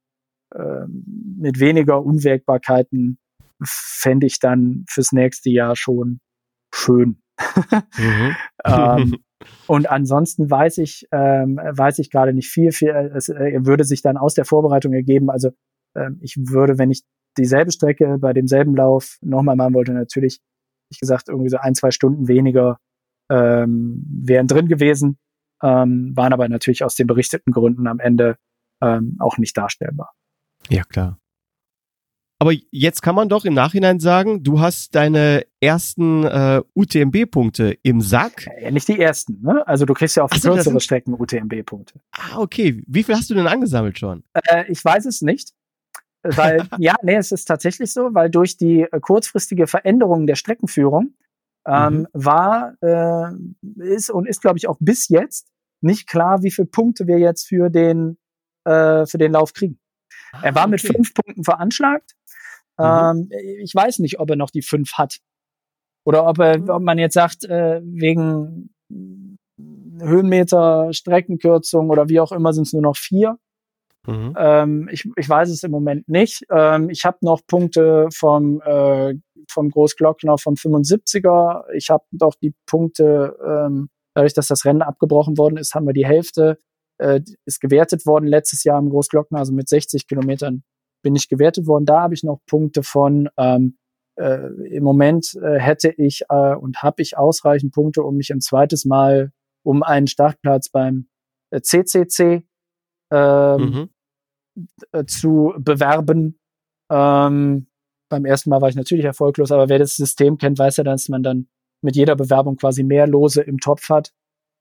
[0.54, 3.18] äh, mit weniger Unwägbarkeiten
[3.64, 6.20] fände ich dann fürs nächste Jahr schon
[6.76, 7.22] schön.
[7.98, 8.36] Mhm.
[8.66, 9.16] ähm,
[9.68, 14.02] und ansonsten weiß ich, ähm, weiß ich gerade nicht viel, viel es äh, würde sich
[14.02, 15.30] dann aus der Vorbereitung ergeben.
[15.30, 15.52] Also
[15.96, 17.04] ähm, ich würde, wenn ich
[17.38, 20.40] dieselbe Strecke bei demselben Lauf nochmal machen wollte, natürlich,
[20.92, 22.80] wie gesagt, irgendwie so ein, zwei Stunden weniger
[23.30, 25.18] ähm, wären drin gewesen,
[25.64, 28.38] ähm, waren aber natürlich aus den berichteten Gründen am Ende
[28.82, 30.14] ähm, auch nicht darstellbar.
[30.70, 31.20] Ja, klar.
[32.38, 38.02] Aber jetzt kann man doch im Nachhinein sagen, du hast deine ersten äh, UTMB-Punkte im
[38.02, 38.48] Sack.
[38.62, 39.66] Ja, nicht die ersten, ne?
[39.66, 42.02] Also du kriegst ja auf so, kürzere Strecken UTMB-Punkte.
[42.12, 42.84] Ah, okay.
[42.88, 44.24] Wie viel hast du denn angesammelt schon?
[44.34, 45.54] Äh, ich weiß es nicht.
[46.24, 51.14] Weil, ja, nee, es ist tatsächlich so, weil durch die äh, kurzfristige Veränderung der Streckenführung
[51.66, 52.08] ähm, mhm.
[52.14, 53.32] war, äh,
[53.78, 55.48] ist und ist, glaube ich, auch bis jetzt
[55.82, 58.18] nicht klar, wie viele Punkte wir jetzt für den,
[58.66, 59.80] äh, für den Lauf kriegen.
[60.32, 60.72] Ah, er war okay.
[60.72, 62.16] mit fünf Punkten veranschlagt.
[62.78, 62.86] Mhm.
[62.86, 63.30] Ähm,
[63.62, 65.18] ich weiß nicht, ob er noch die fünf hat.
[66.06, 68.70] Oder ob, er, ob man jetzt sagt, äh, wegen
[70.00, 73.38] Höhenmeter, Streckenkürzung oder wie auch immer sind es nur noch vier.
[74.06, 74.36] Mhm.
[74.38, 76.46] Ähm, ich, ich weiß es im Moment nicht.
[76.52, 79.16] Ähm, ich habe noch Punkte vom, äh,
[79.50, 81.64] vom Großglockner vom 75er.
[81.74, 85.94] Ich habe doch die Punkte, ähm, dadurch, dass das Rennen abgebrochen worden ist, haben wir
[85.94, 86.60] die Hälfte,
[87.00, 90.64] äh, ist gewertet worden letztes Jahr im Großglockner, also mit 60 Kilometern
[91.06, 91.86] bin ich gewertet worden.
[91.86, 93.30] Da habe ich noch Punkte von.
[93.38, 93.78] Ähm,
[94.18, 98.42] äh, Im Moment äh, hätte ich äh, und habe ich ausreichend Punkte, um mich ein
[98.42, 99.32] zweites Mal
[99.64, 101.08] um einen Startplatz beim
[101.52, 102.48] äh, CCC
[103.12, 103.90] ähm, mhm.
[104.94, 106.40] Äh, zu bewerben.
[106.90, 107.68] Ähm,
[108.10, 111.10] beim ersten Mal war ich natürlich erfolglos, aber wer das System kennt, weiß ja, dass
[111.10, 111.50] man dann
[111.82, 114.12] mit jeder Bewerbung quasi mehr Lose im Topf hat.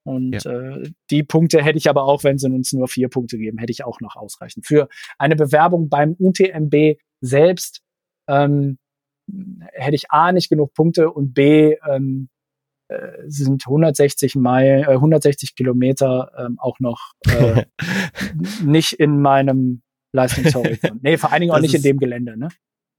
[0.05, 0.51] Und ja.
[0.51, 3.73] äh, die Punkte hätte ich aber auch, wenn sie uns nur vier Punkte geben, hätte
[3.73, 4.67] ich auch noch ausreichend.
[4.67, 7.81] Für eine Bewerbung beim UTMB selbst
[8.29, 8.79] ähm,
[9.73, 12.29] hätte ich A nicht genug Punkte und B ähm,
[12.89, 17.65] äh, sind 160 Meilen, äh, 160 Kilometer ähm, auch noch äh,
[18.63, 19.83] nicht in meinem
[20.13, 20.99] Leistungshorizont.
[21.03, 22.37] nee, vor allen Dingen auch nicht in dem Gelände.
[22.37, 22.49] Ne?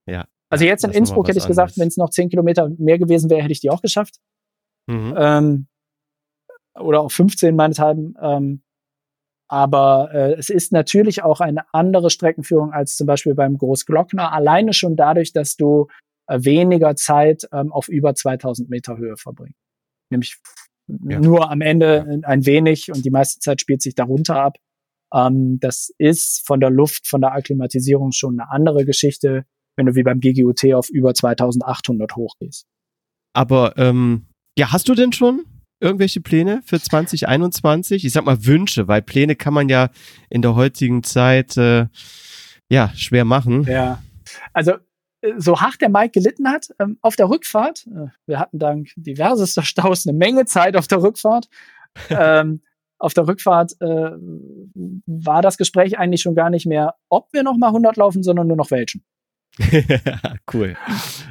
[0.10, 0.26] Ja.
[0.50, 3.44] Also jetzt in Innsbruck hätte ich gesagt, wenn es noch 10 Kilometer mehr gewesen wäre,
[3.44, 4.16] hätte ich die auch geschafft.
[4.88, 5.14] Mhm.
[5.18, 5.68] Ähm,
[6.80, 8.16] oder auch 15 meinethalben.
[8.22, 8.62] Ähm,
[9.48, 14.74] aber äh, es ist natürlich auch eine andere Streckenführung als zum Beispiel beim Großglockner, alleine
[14.74, 15.88] schon dadurch, dass du
[16.28, 19.60] äh, weniger Zeit ähm, auf über 2000 Meter Höhe verbringst.
[20.10, 20.38] Nämlich
[20.88, 21.20] ja.
[21.20, 24.58] nur am Ende ein wenig und die meiste Zeit spielt sich darunter ab.
[25.14, 29.46] Ähm, das ist von der Luft, von der Akklimatisierung schon eine andere Geschichte,
[29.78, 32.66] wenn du wie beim GGUT auf über 2800 hochgehst.
[33.34, 34.28] Aber ähm,
[34.58, 35.46] ja, hast du denn schon
[35.86, 38.04] irgendwelche Pläne für 2021?
[38.04, 39.90] Ich sag mal Wünsche, weil Pläne kann man ja
[40.30, 41.88] in der heutigen Zeit äh,
[42.70, 43.64] ja schwer machen.
[43.64, 44.02] Ja,
[44.54, 44.74] also
[45.22, 48.90] äh, so hart der Mike gelitten hat, ähm, auf der Rückfahrt, äh, wir hatten dank
[48.96, 51.48] diversester Staus eine Menge Zeit auf der Rückfahrt.
[52.10, 52.62] ähm,
[52.98, 54.12] auf der Rückfahrt äh,
[55.06, 58.48] war das Gespräch eigentlich schon gar nicht mehr, ob wir noch mal 100 laufen, sondern
[58.48, 59.04] nur noch welchen.
[60.54, 60.76] cool.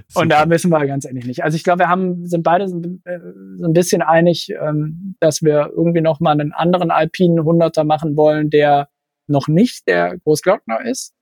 [0.09, 0.22] Super.
[0.22, 1.43] Und da müssen wir ganz ehrlich nicht.
[1.43, 5.72] Also ich glaube, wir haben, sind beide so ein äh, bisschen einig, ähm, dass wir
[5.74, 8.89] irgendwie noch mal einen anderen alpinen Hunderter machen wollen, der
[9.26, 11.14] noch nicht der Großglockner ist.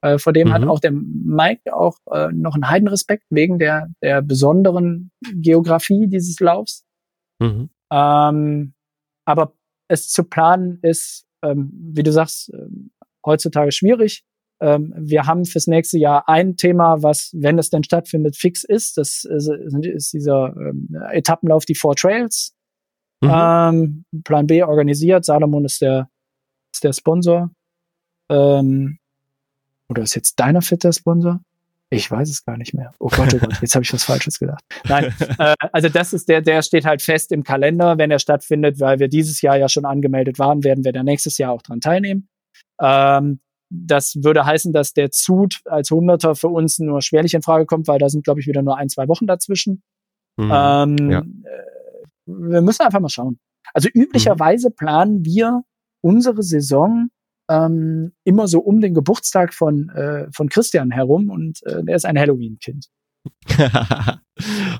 [0.00, 0.52] Äh, vor dem mhm.
[0.52, 6.38] hat auch der Mike auch äh, noch einen Heidenrespekt wegen der, der besonderen Geografie dieses
[6.38, 6.86] Laufs.
[7.40, 7.70] Mhm.
[7.92, 8.74] Ähm,
[9.24, 9.54] aber
[9.88, 12.52] es zu planen ist, ähm, wie du sagst,
[13.24, 14.24] heutzutage schwierig.
[14.60, 18.96] Ähm, wir haben fürs nächste Jahr ein Thema, was, wenn es denn stattfindet, fix ist.
[18.96, 22.54] Das ist, ist dieser ähm, Etappenlauf, die Four Trails.
[23.20, 23.30] Mhm.
[23.32, 25.24] Ähm, Plan B organisiert.
[25.24, 26.08] Salomon ist der,
[26.72, 27.50] ist der Sponsor.
[28.28, 28.98] Ähm,
[29.88, 31.40] oder ist jetzt deiner Fit der Sponsor?
[31.90, 32.92] Ich weiß es gar nicht mehr.
[32.98, 34.62] Oh Gott, oh Gott, jetzt habe ich was Falsches gedacht.
[34.88, 38.78] Nein, äh, also das ist der, der steht halt fest im Kalender, wenn er stattfindet,
[38.80, 41.80] weil wir dieses Jahr ja schon angemeldet waren, werden wir da nächstes Jahr auch dran
[41.80, 42.28] teilnehmen.
[42.80, 43.40] Ähm,
[43.70, 47.88] das würde heißen, dass der Zut als Hunderter für uns nur schwerlich in Frage kommt,
[47.88, 49.82] weil da sind, glaube ich, wieder nur ein, zwei Wochen dazwischen.
[50.36, 51.20] Mhm, ähm, ja.
[51.20, 53.38] Äh, wir müssen einfach mal schauen.
[53.74, 54.74] Also üblicherweise mhm.
[54.74, 55.62] planen wir
[56.00, 57.08] unsere Saison
[57.50, 62.04] ähm, immer so um den Geburtstag von, äh, von Christian herum und äh, der ist
[62.04, 62.88] ein Halloween-Kind.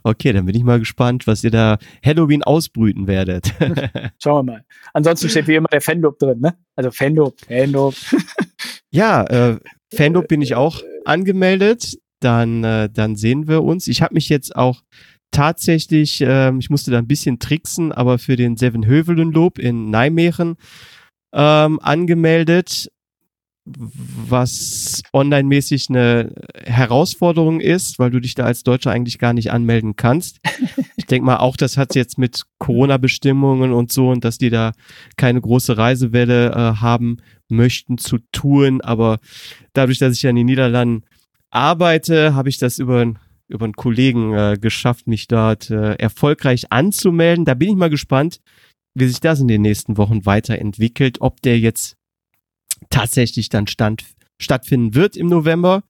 [0.02, 3.52] okay, dann bin ich mal gespannt, was ihr da Halloween ausbrüten werdet.
[4.22, 4.64] Schauen wir mal.
[4.92, 6.56] Ansonsten steht wie immer der Fanlob drin, ne?
[6.76, 7.94] Also Fanlob, Fanlob.
[8.90, 9.58] ja, äh,
[9.94, 11.98] Fanlob bin ich auch angemeldet.
[12.20, 13.86] Dann, äh, dann sehen wir uns.
[13.86, 14.82] Ich habe mich jetzt auch
[15.30, 19.90] tatsächlich, äh, ich musste da ein bisschen tricksen, aber für den Seven Hövelen Lob in
[19.90, 20.56] Nijmegen
[21.32, 22.90] ähm, angemeldet,
[23.76, 26.34] was online-mäßig eine
[26.64, 30.40] Herausforderung ist, weil du dich da als Deutscher eigentlich gar nicht anmelden kannst.
[30.96, 34.72] Ich denke mal, auch das hat jetzt mit Corona-Bestimmungen und so und dass die da
[35.16, 37.18] keine große Reisewelle äh, haben
[37.48, 38.80] möchten zu tun.
[38.80, 39.18] Aber
[39.72, 41.04] dadurch, dass ich ja in den Niederlanden
[41.50, 43.14] arbeite, habe ich das über
[43.48, 47.46] über einen Kollegen äh, geschafft, mich dort äh, erfolgreich anzumelden.
[47.46, 48.40] Da bin ich mal gespannt,
[48.94, 51.96] wie sich das in den nächsten Wochen weiterentwickelt, ob der jetzt
[52.90, 54.04] tatsächlich dann stand,
[54.38, 55.82] stattfinden wird im November.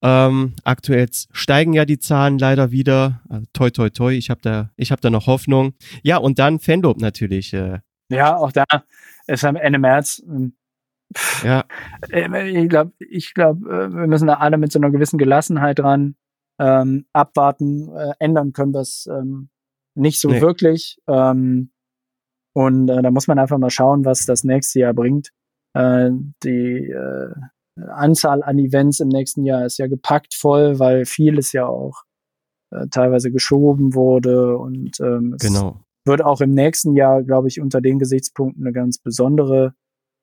[0.00, 3.20] Ähm, aktuell steigen ja die Zahlen leider wieder.
[3.28, 4.12] Also, toi, toi, toi.
[4.12, 5.74] Ich habe da, ich habe da noch Hoffnung.
[6.02, 7.52] Ja, und dann Fandom natürlich.
[7.52, 7.80] Äh.
[8.10, 8.64] Ja, auch da
[9.26, 10.22] ist am Ende März.
[10.26, 10.54] Ähm,
[11.42, 11.64] ja.
[12.10, 16.14] Ich glaube, ich glaube, äh, wir müssen da alle mit so einer gewissen Gelassenheit dran
[16.60, 17.88] ähm, abwarten.
[17.96, 19.48] Äh, ändern können wir es ähm,
[19.94, 20.40] nicht so nee.
[20.40, 20.98] wirklich.
[21.08, 21.70] Ähm,
[22.54, 25.30] und äh, da muss man einfach mal schauen, was das nächste Jahr bringt.
[25.74, 26.10] Äh,
[26.42, 27.34] die äh,
[27.90, 32.02] Anzahl an Events im nächsten Jahr ist ja gepackt voll, weil vieles ja auch
[32.70, 35.80] äh, teilweise geschoben wurde und ähm, genau.
[36.04, 39.74] es wird auch im nächsten Jahr, glaube ich, unter den Gesichtspunkten eine ganz besondere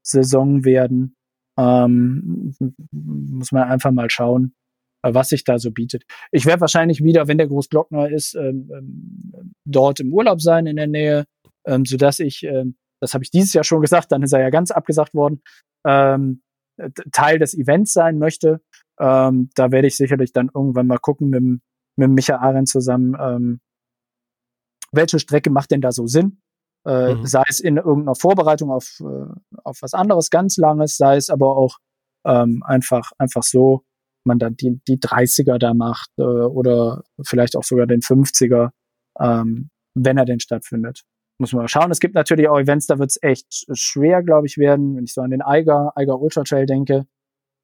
[0.06, 1.16] Saison werden.
[1.58, 2.54] Ähm,
[2.92, 4.54] muss man einfach mal schauen,
[5.04, 6.04] äh, was sich da so bietet.
[6.32, 10.76] Ich werde wahrscheinlich wieder, wenn der Großglockner ist, ähm, ähm, dort im Urlaub sein in
[10.76, 11.26] der Nähe
[11.66, 12.76] ähm, sodass ich, ähm,
[13.06, 15.44] das habe ich dieses Jahr schon gesagt, dann ist er ja ganz abgesagt worden,
[15.86, 16.42] ähm,
[17.12, 18.62] Teil des Events sein möchte.
[19.00, 21.62] Ähm, da werde ich sicherlich dann irgendwann mal gucken mit,
[21.98, 23.60] mit Micha Arendt zusammen, ähm,
[24.92, 26.42] welche Strecke macht denn da so Sinn?
[26.88, 27.26] Äh, mhm.
[27.28, 31.56] Sei es in irgendeiner Vorbereitung auf, äh, auf was anderes ganz Langes, sei es aber
[31.56, 31.78] auch
[32.26, 33.84] ähm, einfach, einfach so,
[34.24, 38.72] man dann die, die 30er da macht äh, oder vielleicht auch sogar den 50er,
[39.20, 41.04] ähm, wenn er denn stattfindet
[41.40, 41.92] muss man mal schauen.
[41.92, 45.14] Es gibt natürlich auch Events, da wird es echt schwer, glaube ich, werden, wenn ich
[45.14, 47.06] so an den Eiger, Eiger Ultra Trail denke,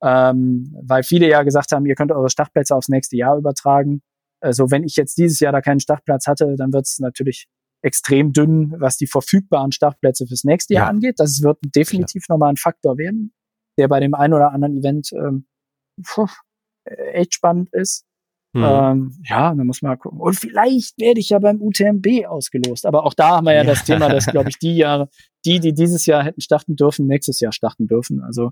[0.04, 4.02] ähm, weil viele ja gesagt haben, ihr könnt eure Startplätze aufs nächste Jahr übertragen.
[4.42, 7.48] Also wenn ich jetzt dieses Jahr da keinen Startplatz hatte, dann wird es natürlich
[7.84, 10.90] extrem dünn, was die verfügbaren Startplätze fürs nächste Jahr ja.
[10.90, 11.16] angeht.
[11.18, 12.34] Das wird definitiv ja.
[12.34, 13.34] nochmal ein Faktor werden,
[13.78, 15.46] der bei dem einen oder anderen Event ähm,
[16.04, 16.28] puh,
[16.86, 18.06] echt spannend ist.
[18.54, 18.64] Mhm.
[18.64, 20.20] Ähm, ja, dann muss man mal gucken.
[20.20, 22.86] Und vielleicht werde ich ja beim UTMB ausgelost.
[22.86, 23.70] Aber auch da haben wir ja, ja.
[23.70, 25.10] das Thema, dass, glaube ich, die Jahre,
[25.46, 28.22] die, die dieses Jahr hätten starten dürfen, nächstes Jahr starten dürfen.
[28.22, 28.52] Also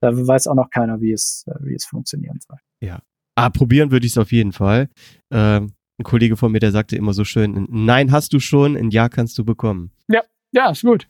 [0.00, 2.58] da weiß auch noch keiner, wie es, wie es funktionieren soll.
[2.80, 3.02] Ja.
[3.36, 4.88] Ah, probieren würde ich es auf jeden Fall.
[5.32, 8.90] Ähm, ein Kollege von mir, der sagte immer so schön, nein hast du schon, ein
[8.90, 9.92] Ja kannst du bekommen.
[10.08, 10.22] Ja,
[10.52, 11.08] ja, ist gut.